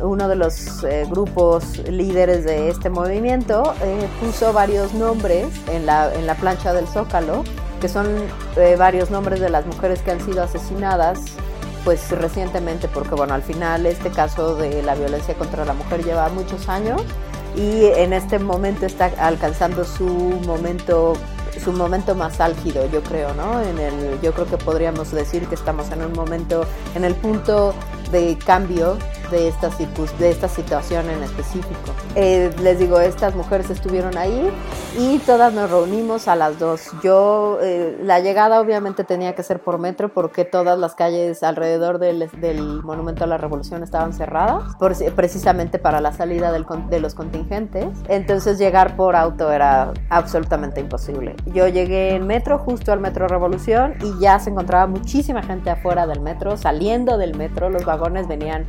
uno 0.00 0.28
de 0.28 0.34
los 0.34 0.82
eh, 0.82 1.04
grupos 1.10 1.86
líderes 1.86 2.44
de 2.44 2.70
este 2.70 2.88
movimiento 2.88 3.74
eh, 3.82 4.08
puso 4.18 4.54
varios 4.54 4.94
nombres 4.94 5.46
en 5.70 5.84
la, 5.84 6.10
en 6.14 6.26
la 6.26 6.36
plancha 6.36 6.72
del 6.72 6.88
Zócalo, 6.88 7.44
que 7.82 7.88
son 7.90 8.06
eh, 8.56 8.76
varios 8.78 9.10
nombres 9.10 9.40
de 9.40 9.50
las 9.50 9.66
mujeres 9.66 10.00
que 10.00 10.12
han 10.12 10.24
sido 10.24 10.42
asesinadas 10.42 11.20
pues 11.84 12.10
recientemente, 12.12 12.88
porque 12.88 13.14
bueno, 13.14 13.34
al 13.34 13.42
final 13.42 13.84
este 13.84 14.08
caso 14.08 14.56
de 14.56 14.82
la 14.82 14.94
violencia 14.94 15.34
contra 15.34 15.66
la 15.66 15.74
mujer 15.74 16.02
lleva 16.02 16.30
muchos 16.30 16.70
años 16.70 17.02
y 17.56 17.84
en 17.84 18.14
este 18.14 18.38
momento 18.38 18.86
está 18.86 19.12
alcanzando 19.18 19.84
su 19.84 20.06
momento 20.46 21.12
su 21.64 21.72
momento 21.72 22.14
más 22.14 22.40
álgido, 22.40 22.86
yo 22.90 23.02
creo, 23.02 23.34
¿no? 23.34 23.60
En 23.60 23.78
el, 23.78 24.20
yo 24.20 24.32
creo 24.32 24.46
que 24.46 24.58
podríamos 24.58 25.10
decir 25.10 25.46
que 25.46 25.54
estamos 25.54 25.90
en 25.90 26.02
un 26.02 26.12
momento, 26.12 26.66
en 26.94 27.04
el 27.04 27.14
punto 27.14 27.74
de 28.10 28.36
cambio 28.44 28.98
de 29.30 29.48
esta, 29.48 29.70
de 30.18 30.30
esta 30.30 30.48
situación 30.48 31.08
en 31.10 31.22
específico. 31.22 31.92
Eh, 32.14 32.50
les 32.62 32.78
digo, 32.78 33.00
estas 33.00 33.34
mujeres 33.34 33.70
estuvieron 33.70 34.16
ahí 34.16 34.50
y 34.98 35.18
todas 35.20 35.52
nos 35.52 35.70
reunimos 35.70 36.28
a 36.28 36.36
las 36.36 36.58
dos. 36.58 36.90
Yo, 37.02 37.58
eh, 37.62 37.98
la 38.02 38.20
llegada 38.20 38.60
obviamente 38.60 39.04
tenía 39.04 39.34
que 39.34 39.42
ser 39.42 39.60
por 39.60 39.78
metro 39.78 40.08
porque 40.10 40.44
todas 40.44 40.78
las 40.78 40.94
calles 40.94 41.42
alrededor 41.42 41.98
del, 41.98 42.30
del 42.40 42.82
Monumento 42.82 43.24
a 43.24 43.26
la 43.26 43.38
Revolución 43.38 43.82
estaban 43.82 44.12
cerradas, 44.12 44.74
por, 44.76 44.94
precisamente 45.14 45.78
para 45.78 46.00
la 46.00 46.12
salida 46.12 46.52
del, 46.52 46.64
de 46.88 47.00
los 47.00 47.14
contingentes. 47.14 47.86
Entonces 48.08 48.58
llegar 48.58 48.96
por 48.96 49.16
auto 49.16 49.50
era 49.52 49.92
absolutamente 50.10 50.80
imposible. 50.80 51.34
Yo 51.46 51.68
llegué 51.68 52.14
en 52.14 52.26
metro, 52.26 52.58
justo 52.58 52.92
al 52.92 53.00
Metro 53.00 53.28
Revolución, 53.28 53.94
y 54.02 54.20
ya 54.20 54.38
se 54.38 54.50
encontraba 54.50 54.86
muchísima 54.86 55.42
gente 55.42 55.70
afuera 55.70 56.06
del 56.06 56.20
metro, 56.20 56.56
saliendo 56.56 57.18
del 57.18 57.36
metro, 57.36 57.70
los 57.70 57.84
vagones 57.84 58.28
venían 58.28 58.66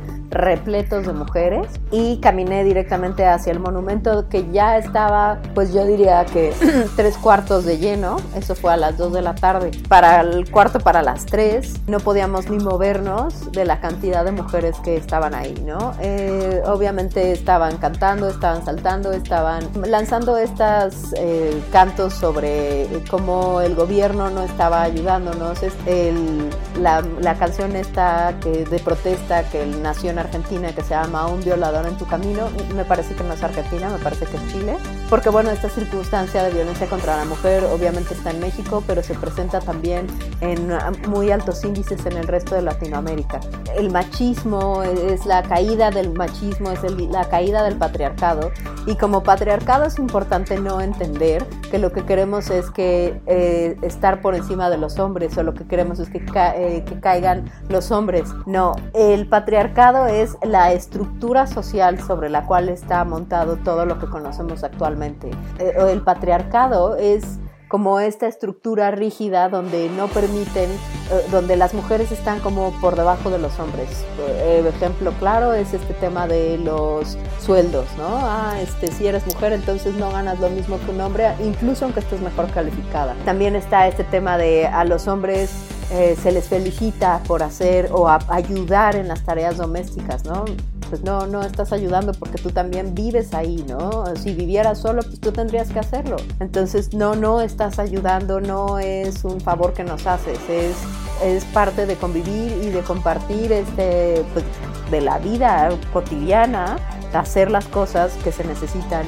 repletos 0.56 1.06
de 1.06 1.12
mujeres 1.12 1.68
y 1.90 2.18
caminé 2.18 2.64
directamente 2.64 3.26
hacia 3.26 3.52
el 3.52 3.60
monumento 3.60 4.28
que 4.28 4.50
ya 4.50 4.78
estaba, 4.78 5.38
pues 5.54 5.72
yo 5.72 5.84
diría 5.84 6.24
que 6.24 6.52
tres 6.96 7.16
cuartos 7.18 7.64
de 7.64 7.78
lleno, 7.78 8.16
eso 8.34 8.54
fue 8.54 8.72
a 8.72 8.76
las 8.76 8.96
dos 8.96 9.12
de 9.12 9.22
la 9.22 9.34
tarde, 9.34 9.70
para 9.88 10.20
el 10.20 10.50
cuarto 10.50 10.80
para 10.80 11.02
las 11.02 11.26
tres, 11.26 11.74
no 11.86 12.00
podíamos 12.00 12.48
ni 12.48 12.58
movernos 12.58 13.52
de 13.52 13.64
la 13.64 13.80
cantidad 13.80 14.24
de 14.24 14.32
mujeres 14.32 14.76
que 14.82 14.96
estaban 14.96 15.34
ahí, 15.34 15.54
¿no? 15.66 15.92
Eh, 16.00 16.62
obviamente 16.66 17.32
estaban 17.32 17.76
cantando, 17.76 18.28
estaban 18.28 18.64
saltando, 18.64 19.12
estaban 19.12 19.68
lanzando 19.86 20.38
estos 20.38 21.14
eh, 21.16 21.62
cantos 21.70 22.14
sobre 22.14 22.86
cómo 23.10 23.60
el 23.60 23.74
gobierno 23.74 24.30
no 24.30 24.42
estaba 24.42 24.82
ayudándonos, 24.82 25.58
el, 25.86 26.48
la, 26.80 27.02
la 27.20 27.34
canción 27.34 27.76
esta 27.76 28.34
que, 28.40 28.64
de 28.64 28.78
protesta 28.78 29.42
que 29.50 29.66
nació 29.66 30.10
en 30.10 30.18
Argentina, 30.18 30.35
que 30.42 30.82
se 30.82 30.90
llama 30.90 31.26
Un 31.26 31.42
violador 31.42 31.86
en 31.86 31.96
tu 31.96 32.06
camino. 32.06 32.48
Me 32.74 32.84
parece 32.84 33.14
que 33.14 33.24
no 33.24 33.34
es 33.34 33.42
Argentina, 33.42 33.88
me 33.88 33.98
parece 33.98 34.26
que 34.26 34.36
es 34.36 34.52
Chile. 34.52 34.76
Porque 35.08 35.28
bueno, 35.28 35.50
esta 35.50 35.68
circunstancia 35.68 36.42
de 36.42 36.52
violencia 36.52 36.86
contra 36.88 37.16
la 37.16 37.24
mujer 37.24 37.64
obviamente 37.64 38.14
está 38.14 38.30
en 38.30 38.40
México, 38.40 38.82
pero 38.86 39.02
se 39.02 39.14
presenta 39.14 39.60
también 39.60 40.06
en 40.40 40.68
muy 41.08 41.30
altos 41.30 41.64
índices 41.64 42.04
en 42.06 42.16
el 42.16 42.26
resto 42.26 42.54
de 42.54 42.62
Latinoamérica. 42.62 43.40
El 43.76 43.90
machismo 43.90 44.82
es 44.82 45.26
la 45.26 45.42
caída 45.42 45.90
del 45.90 46.12
machismo, 46.12 46.70
es 46.70 46.80
la 46.82 47.28
caída 47.28 47.62
del 47.62 47.76
patriarcado. 47.76 48.50
Y 48.86 48.96
como 48.96 49.22
patriarcado 49.22 49.84
es 49.84 49.98
importante 49.98 50.58
no 50.58 50.80
entender 50.80 51.44
que 51.70 51.78
lo 51.78 51.92
que 51.92 52.04
queremos 52.04 52.50
es 52.50 52.70
que 52.70 53.20
eh, 53.26 53.76
estar 53.82 54.20
por 54.20 54.34
encima 54.34 54.70
de 54.70 54.78
los 54.78 54.98
hombres 54.98 55.36
o 55.36 55.42
lo 55.42 55.54
que 55.54 55.66
queremos 55.66 55.98
es 55.98 56.08
que, 56.08 56.24
eh, 56.36 56.84
que 56.86 57.00
caigan 57.00 57.50
los 57.68 57.90
hombres. 57.90 58.28
No, 58.46 58.74
el 58.94 59.28
patriarcado 59.28 60.06
es 60.06 60.25
la 60.42 60.72
estructura 60.72 61.46
social 61.46 62.00
sobre 62.00 62.28
la 62.28 62.46
cual 62.46 62.68
está 62.68 63.04
montado 63.04 63.56
todo 63.56 63.86
lo 63.86 63.98
que 63.98 64.06
conocemos 64.06 64.64
actualmente. 64.64 65.30
Eh, 65.58 65.74
el 65.90 66.02
patriarcado 66.02 66.96
es 66.96 67.38
como 67.68 67.98
esta 67.98 68.28
estructura 68.28 68.90
rígida 68.92 69.48
donde 69.48 69.88
no 69.90 70.06
permiten, 70.08 70.70
eh, 70.70 71.26
donde 71.30 71.56
las 71.56 71.74
mujeres 71.74 72.12
están 72.12 72.38
como 72.40 72.70
por 72.80 72.94
debajo 72.96 73.30
de 73.30 73.38
los 73.38 73.58
hombres. 73.58 74.04
El 74.40 74.66
eh, 74.66 74.68
ejemplo 74.68 75.12
claro 75.18 75.52
es 75.52 75.74
este 75.74 75.94
tema 75.94 76.28
de 76.28 76.58
los 76.58 77.18
sueldos, 77.40 77.86
¿no? 77.98 78.06
Ah, 78.08 78.54
este, 78.60 78.92
si 78.92 79.06
eres 79.06 79.26
mujer 79.26 79.52
entonces 79.52 79.94
no 79.94 80.10
ganas 80.10 80.38
lo 80.38 80.48
mismo 80.50 80.78
que 80.84 80.92
un 80.92 81.00
hombre, 81.00 81.32
incluso 81.44 81.84
aunque 81.84 82.00
estés 82.00 82.20
mejor 82.20 82.50
calificada. 82.52 83.16
También 83.24 83.56
está 83.56 83.88
este 83.88 84.04
tema 84.04 84.38
de 84.38 84.66
a 84.66 84.84
los 84.84 85.08
hombres 85.08 85.50
eh, 85.90 86.16
se 86.20 86.32
les 86.32 86.48
felicita 86.48 87.20
por 87.28 87.42
hacer 87.42 87.90
o 87.92 88.08
ayudar 88.08 88.96
en 88.96 89.06
las 89.06 89.22
tareas 89.22 89.56
domésticas, 89.56 90.24
¿no? 90.24 90.44
Pues 90.88 91.02
no, 91.02 91.26
no 91.26 91.42
estás 91.42 91.72
ayudando 91.72 92.12
porque 92.12 92.38
tú 92.38 92.50
también 92.50 92.94
vives 92.94 93.34
ahí, 93.34 93.64
¿no? 93.68 94.04
Si 94.16 94.34
vivieras 94.34 94.78
solo, 94.78 95.02
pues 95.02 95.20
tú 95.20 95.32
tendrías 95.32 95.70
que 95.70 95.78
hacerlo. 95.78 96.16
Entonces, 96.40 96.92
no, 96.92 97.14
no 97.14 97.40
estás 97.40 97.78
ayudando, 97.78 98.40
no 98.40 98.78
es 98.78 99.24
un 99.24 99.40
favor 99.40 99.74
que 99.74 99.84
nos 99.84 100.06
haces, 100.06 100.38
es, 100.48 100.76
es 101.24 101.44
parte 101.46 101.86
de 101.86 101.94
convivir 101.96 102.52
y 102.62 102.70
de 102.70 102.80
compartir 102.80 103.52
este, 103.52 104.24
pues, 104.32 104.44
de 104.90 105.00
la 105.00 105.18
vida 105.18 105.70
cotidiana, 105.92 106.78
hacer 107.14 107.50
las 107.50 107.66
cosas 107.66 108.12
que 108.24 108.32
se 108.32 108.44
necesitan 108.44 109.06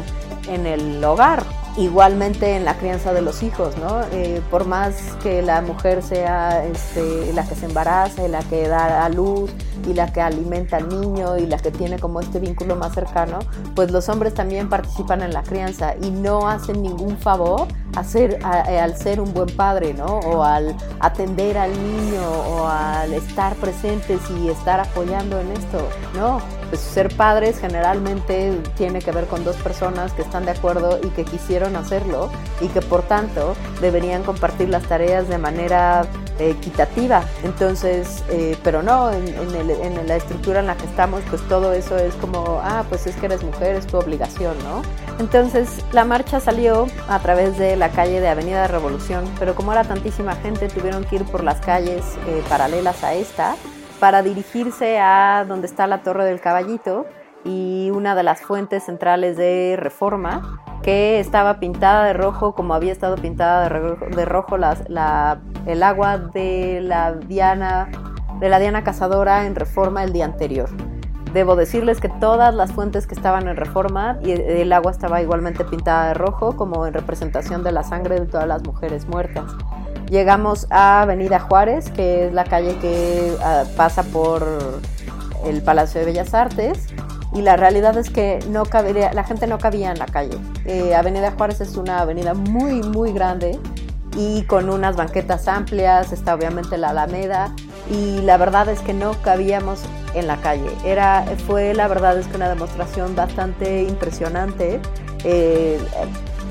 en 0.49 0.67
el 0.67 1.05
hogar 1.05 1.45
igualmente 1.79 2.57
en 2.57 2.65
la 2.65 2.77
crianza 2.77 3.13
de 3.13 3.23
los 3.23 3.43
hijos, 3.43 3.77
¿no? 3.79 4.03
Eh, 4.13 4.43
por 4.51 4.67
más 4.67 4.95
que 5.23 5.43
la 5.43 5.63
mujer 5.63 6.03
sea 6.03 6.65
este, 6.65 7.33
la 7.33 7.45
que 7.49 7.55
se 7.55 7.67
embaraza, 7.67 8.27
la 8.27 8.41
que 8.41 8.67
da 8.67 9.05
a 9.05 9.09
luz 9.09 9.51
y 9.89 9.95
la 9.95 10.13
que 10.13 10.21
alimenta 10.21 10.79
al 10.79 10.89
niño 10.89 11.39
y 11.39 11.47
la 11.47 11.57
que 11.59 11.71
tiene 11.71 11.99
como 11.99 12.21
este 12.21 12.41
vínculo 12.41 12.75
más 12.75 12.95
cercano, 12.95 13.39
pues 13.75 13.93
los 13.93 14.09
hombres 14.09 14.35
también 14.35 14.69
participan 14.69 15.23
en 15.23 15.33
la 15.33 15.43
crianza 15.43 15.95
y 16.03 16.11
no 16.11 16.49
hacen 16.49 16.83
ningún 16.83 17.17
favor 17.17 17.69
hacer, 17.97 18.39
al 18.45 18.97
ser 18.97 19.21
un 19.21 19.33
buen 19.33 19.49
padre, 19.55 19.95
¿no? 19.95 20.07
O 20.07 20.43
al 20.43 20.77
atender 21.01 21.59
al 21.59 21.73
niño 21.73 22.23
o 22.23 22.67
al 22.67 23.13
estar 23.15 23.55
presentes 23.57 24.21
y 24.31 24.49
estar 24.49 24.81
apoyando 24.81 25.41
en 25.41 25.53
esto, 25.53 25.89
¿no? 26.15 26.41
Pues 26.69 26.81
ser 26.81 27.15
padres 27.17 27.59
generalmente 27.59 28.61
tiene 28.77 29.01
que 29.01 29.11
ver 29.11 29.27
con 29.27 29.43
dos 29.45 29.57
personas 29.57 30.13
que 30.13 30.23
están 30.23 30.45
de 30.45 30.51
acuerdo 30.51 30.99
y 31.03 31.09
que 31.09 31.25
quisieron 31.25 31.68
hacerlo 31.77 32.31
y 32.61 32.69
que 32.69 32.81
por 32.81 33.03
tanto 33.03 33.55
deberían 33.81 34.23
compartir 34.23 34.69
las 34.69 34.83
tareas 34.85 35.29
de 35.29 35.39
manera 35.39 36.07
equitativa. 36.39 37.23
Entonces, 37.45 38.25
eh, 38.31 38.57
pero 38.63 38.83
no, 38.83 39.11
en, 39.13 39.29
la 40.07 40.17
estructura 40.17 40.61
en 40.61 40.67
la 40.67 40.77
que 40.77 40.87
estamos, 40.87 41.23
pues 41.29 41.43
todo 41.49 41.73
eso 41.73 41.97
es 41.99 42.15
como, 42.15 42.61
ah, 42.63 42.85
pues 42.89 43.07
es 43.07 43.17
que 43.17 43.27
eres 43.27 43.43
mujer, 43.43 43.77
es 43.77 43.87
tu 43.87 43.99
obligación, 43.99 44.57
¿no? 44.65 44.83
Entonces, 45.19 45.85
la 45.93 46.05
marcha 46.05 46.41
salió 46.41 46.87
a 47.09 47.19
través 47.19 47.59
de 47.59 47.77
la 47.77 47.91
calle 47.91 48.21
de 48.21 48.29
Avenida 48.29 48.67
Revolución, 48.69 49.25
pero 49.39 49.55
como 49.55 49.73
era 49.73 49.85
tantísima 49.85 50.35
gente, 50.37 50.69
tuvieron 50.69 51.05
que 51.05 51.17
ir 51.17 51.25
por 51.25 51.43
las 51.43 51.61
calles 51.61 52.05
eh, 52.27 52.43
paralelas 52.49 53.03
a 53.03 53.15
esta 53.15 53.57
para 53.99 54.23
dirigirse 54.23 54.99
a 55.01 55.45
donde 55.47 55.67
está 55.67 55.87
la 55.87 56.03
Torre 56.03 56.25
del 56.25 56.41
Caballito 56.41 57.07
y 57.49 57.91
una 57.91 58.15
de 58.15 58.23
las 58.23 58.43
fuentes 58.43 58.85
centrales 58.85 59.39
de 59.39 59.77
Reforma, 59.79 60.61
que 60.83 61.19
estaba 61.19 61.59
pintada 61.59 62.05
de 62.05 62.13
rojo 62.13 62.55
como 62.55 62.75
había 62.75 62.93
estado 62.93 63.17
pintada 63.17 63.63
de 63.63 64.25
rojo, 64.27 64.57
el 65.67 65.83
agua 65.83 66.19
de 66.19 66.81
la 66.83 67.13
Diana 67.13 67.89
de 68.39 68.49
la 68.49 68.61
Diana 68.61 68.85
Cazadora 68.85 69.47
en 69.47 69.55
Reforma 69.57 70.05
el 70.05 70.13
día 70.13 70.27
anterior. 70.27 70.69
Debo 71.33 71.57
decirles 71.57 72.01
que 72.01 72.09
todas 72.09 72.55
las 72.55 72.73
fuentes 72.73 73.07
que 73.07 73.15
estaban 73.15 73.49
en 73.49 73.57
Reforma 73.57 74.19
y 74.23 74.31
el 74.33 74.73
agua 74.73 74.93
estaba 74.93 75.21
igualmente 75.21 75.65
pintada 75.65 76.09
de 76.09 76.15
rojo 76.15 76.55
como 76.55 76.87
en 76.87 76.95
representación 76.95 77.65
de 77.65 77.73
la 77.73 77.83
sangre 77.83 78.21
de 78.21 78.27
todas 78.27 78.47
las 78.47 78.63
mujeres 78.63 79.09
muertas. 79.09 79.51
Llegamos 80.09 80.67
a 80.71 81.03
Avenida 81.03 81.41
Juárez, 81.41 81.91
que 81.91 82.27
es 82.27 82.33
la 82.33 82.45
calle 82.45 82.77
que 82.79 83.35
ah, 83.43 83.65
pasa 83.77 84.05
por 84.05 84.47
el 85.45 85.63
Palacio 85.63 86.01
de 86.01 86.07
Bellas 86.07 86.33
Artes 86.33 86.87
y 87.35 87.43
la 87.43 87.57
realidad 87.57 87.97
es 87.99 88.11
que 88.11 88.39
no 88.51 88.65
cabería, 88.65 89.13
la 89.13 89.25
gente 89.25 89.47
no 89.47 89.59
cabía 89.59 89.91
en 89.91 89.99
la 89.99 90.07
calle. 90.07 90.39
Eh, 90.65 90.95
avenida 90.95 91.33
Juárez 91.33 91.61
es 91.61 91.77
una 91.77 92.01
avenida 92.01 92.35
muy, 92.35 92.83
muy 92.83 93.13
grande 93.13 93.59
y 94.17 94.43
con 94.45 94.71
unas 94.71 94.97
banquetas 94.97 95.47
amplias, 95.47 96.13
está 96.13 96.35
obviamente 96.35 96.79
la 96.79 96.91
Alameda 96.91 97.55
y 97.91 98.21
la 98.23 98.37
verdad 98.37 98.69
es 98.69 98.81
que 98.81 98.95
no 98.95 99.13
cabíamos 99.23 99.81
en 100.15 100.27
la 100.27 100.39
calle. 100.39 100.71
Era, 100.85 101.25
fue 101.47 101.75
la 101.75 101.89
verdad 101.89 102.19
es 102.19 102.27
que 102.27 102.37
una 102.37 102.49
demostración 102.49 103.15
bastante 103.15 103.83
impresionante. 103.83 104.81
Eh, 105.25 105.79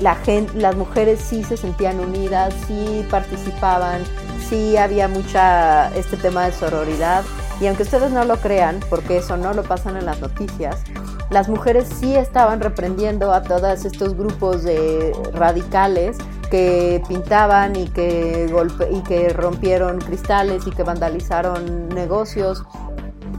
la 0.00 0.14
gente, 0.14 0.56
las 0.58 0.76
mujeres 0.76 1.20
sí 1.20 1.42
se 1.42 1.56
sentían 1.56 1.98
unidas, 1.98 2.54
sí 2.66 3.04
participaban, 3.10 4.02
sí 4.48 4.76
había 4.76 5.08
mucha 5.08 5.94
este 5.96 6.16
tema 6.16 6.46
de 6.46 6.52
sororidad. 6.52 7.24
Y 7.60 7.66
aunque 7.66 7.82
ustedes 7.82 8.12
no 8.12 8.24
lo 8.24 8.36
crean, 8.36 8.80
porque 8.88 9.18
eso 9.18 9.36
no 9.36 9.52
lo 9.52 9.62
pasan 9.64 9.96
en 9.96 10.06
las 10.06 10.20
noticias, 10.20 10.84
las 11.30 11.48
mujeres 11.48 11.88
sí 12.00 12.14
estaban 12.14 12.60
reprendiendo 12.60 13.32
a 13.32 13.42
todos 13.42 13.84
estos 13.84 14.16
grupos 14.16 14.62
de 14.62 15.12
radicales 15.34 16.16
que 16.50 17.02
pintaban 17.06 17.76
y 17.76 17.88
que, 17.88 18.48
golpe 18.50 18.88
y 18.90 19.02
que 19.02 19.28
rompieron 19.30 19.98
cristales 19.98 20.66
y 20.66 20.70
que 20.70 20.82
vandalizaron 20.82 21.88
negocios 21.90 22.64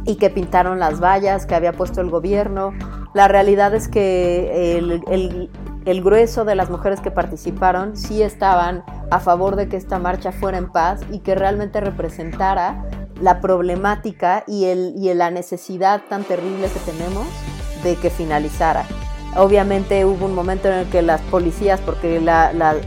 y 0.06 0.18
que 0.18 0.30
pintaron 0.30 0.80
las 0.80 1.00
vallas 1.02 1.46
que 1.46 1.56
había 1.56 1.74
puesto 1.74 2.02
el 2.02 2.10
gobierno. 2.10 2.74
La 3.14 3.28
realidad 3.28 3.74
es 3.74 3.88
que 3.88 4.78
el, 4.78 5.50
el 5.86 6.04
grueso 6.04 6.46
de 6.46 6.56
las 6.56 6.70
mujeres 6.70 7.02
que 7.02 7.10
participaron 7.10 7.98
sí 7.98 8.22
estaban 8.22 8.84
a 9.10 9.20
favor 9.20 9.56
de 9.56 9.68
que 9.68 9.78
esta 9.78 9.98
marcha 9.98 10.32
fuera 10.32 10.60
en 10.60 10.72
paz 10.72 11.02
y 11.12 11.20
que 11.20 11.34
realmente 11.34 11.82
representara 11.82 12.86
la 13.22 13.42
problemática 13.42 14.44
y, 14.48 14.66
el, 14.66 14.94
y 14.96 15.14
la 15.14 15.32
necesidad 15.32 16.02
tan 16.10 16.24
terrible 16.24 16.68
que 16.68 16.80
tenemos 16.92 17.28
de 17.84 17.96
que 17.96 18.10
finalizara. 18.10 18.86
Obviamente 19.36 20.06
hubo 20.06 20.26
un 20.26 20.34
momento 20.34 20.68
en 20.68 20.76
el 20.76 20.90
que 20.90 21.02
las 21.02 21.22
policías, 21.22 21.80
porque 21.82 22.20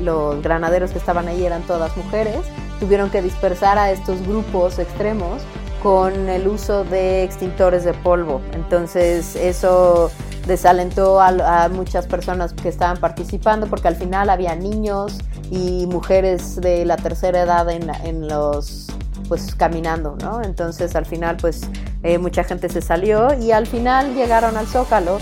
los 0.00 0.42
granaderos 0.42 0.90
que 0.90 0.98
estaban 0.98 1.28
ahí 1.28 1.44
eran 1.44 1.62
todas 1.62 1.96
mujeres, 1.96 2.38
tuvieron 2.80 3.10
que 3.10 3.22
dispersar 3.22 3.78
a 3.78 3.92
estos 3.92 4.20
grupos 4.26 4.78
extremos 4.78 5.42
con 5.82 6.28
el 6.28 6.48
uso 6.48 6.84
de 6.84 7.22
extintores 7.22 7.84
de 7.84 7.92
polvo. 7.92 8.40
Entonces 8.54 9.36
eso 9.36 10.10
desalentó 10.46 11.20
a, 11.20 11.68
muchas 11.68 12.06
personas 12.06 12.52
que 12.52 12.68
estaban 12.68 12.96
participando 12.96 13.68
porque 13.68 13.88
al 13.88 13.96
final 13.96 14.28
había 14.28 14.56
niños 14.56 15.18
y 15.50 15.86
mujeres 15.86 16.60
de 16.60 16.84
la 16.84 16.96
tercera 16.96 17.42
edad 17.42 17.70
en, 17.70 17.88
en 18.04 18.26
los 18.26 18.88
pues 19.28 19.54
caminando, 19.54 20.16
¿no? 20.20 20.42
Entonces 20.42 20.94
al 20.96 21.06
final 21.06 21.36
pues 21.40 21.62
eh, 22.02 22.18
mucha 22.18 22.44
gente 22.44 22.68
se 22.68 22.80
salió 22.80 23.34
y 23.38 23.52
al 23.52 23.66
final 23.66 24.14
llegaron 24.14 24.56
al 24.56 24.66
Zócalo. 24.66 25.18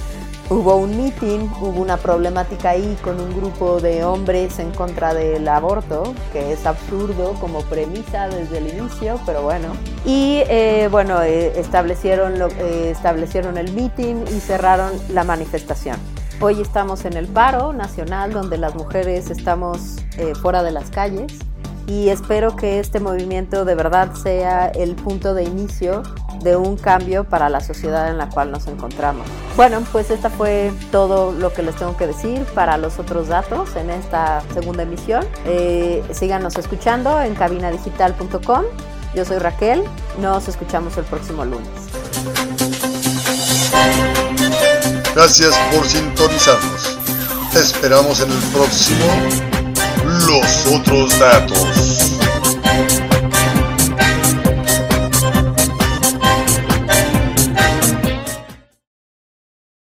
Hubo 0.48 0.74
un 0.76 0.96
meeting, 0.96 1.48
hubo 1.60 1.80
una 1.80 1.96
problemática 1.96 2.70
ahí 2.70 2.98
con 3.04 3.20
un 3.20 3.36
grupo 3.36 3.80
de 3.80 4.02
hombres 4.02 4.58
en 4.58 4.72
contra 4.72 5.14
del 5.14 5.46
aborto, 5.46 6.12
que 6.32 6.52
es 6.52 6.66
absurdo 6.66 7.34
como 7.40 7.60
premisa 7.62 8.26
desde 8.26 8.58
el 8.58 8.76
inicio, 8.76 9.20
pero 9.24 9.42
bueno. 9.42 9.68
Y 10.04 10.42
eh, 10.48 10.88
bueno, 10.90 11.22
eh, 11.22 11.52
establecieron, 11.60 12.34
establecieron 12.58 13.58
el 13.58 13.72
meeting 13.74 14.24
y 14.36 14.40
cerraron 14.40 14.90
la 15.10 15.22
manifestación. 15.22 15.98
Hoy 16.40 16.60
estamos 16.60 17.04
en 17.04 17.12
el 17.12 17.28
paro 17.28 17.72
nacional 17.72 18.32
donde 18.32 18.58
las 18.58 18.74
mujeres 18.74 19.30
estamos 19.30 19.98
fuera 20.42 20.64
de 20.64 20.72
las 20.72 20.90
calles 20.90 21.32
y 21.90 22.08
espero 22.08 22.54
que 22.54 22.78
este 22.78 23.00
movimiento 23.00 23.64
de 23.64 23.74
verdad 23.74 24.14
sea 24.14 24.68
el 24.68 24.94
punto 24.94 25.34
de 25.34 25.42
inicio 25.42 26.04
de 26.40 26.54
un 26.54 26.76
cambio 26.76 27.24
para 27.24 27.48
la 27.48 27.60
sociedad 27.60 28.08
en 28.08 28.16
la 28.16 28.28
cual 28.28 28.52
nos 28.52 28.68
encontramos. 28.68 29.26
Bueno, 29.56 29.82
pues 29.90 30.08
esta 30.10 30.30
fue 30.30 30.72
todo 30.92 31.32
lo 31.32 31.52
que 31.52 31.64
les 31.64 31.74
tengo 31.74 31.96
que 31.96 32.06
decir 32.06 32.44
para 32.54 32.76
los 32.76 33.00
otros 33.00 33.26
datos 33.26 33.74
en 33.74 33.90
esta 33.90 34.40
segunda 34.54 34.84
emisión. 34.84 35.26
Eh, 35.46 36.04
síganos 36.12 36.56
escuchando 36.56 37.20
en 37.20 37.34
cabinadigital.com. 37.34 38.62
Yo 39.16 39.24
soy 39.24 39.38
Raquel, 39.38 39.82
nos 40.20 40.46
escuchamos 40.46 40.96
el 40.96 41.04
próximo 41.04 41.44
lunes. 41.44 41.68
Gracias 45.12 45.58
por 45.74 45.84
sintonizarnos. 45.84 46.98
Te 47.52 47.58
esperamos 47.58 48.20
en 48.20 48.30
el 48.30 48.38
próximo 48.52 49.49
los 50.10 50.66
otros 50.66 51.18
datos. 51.18 52.19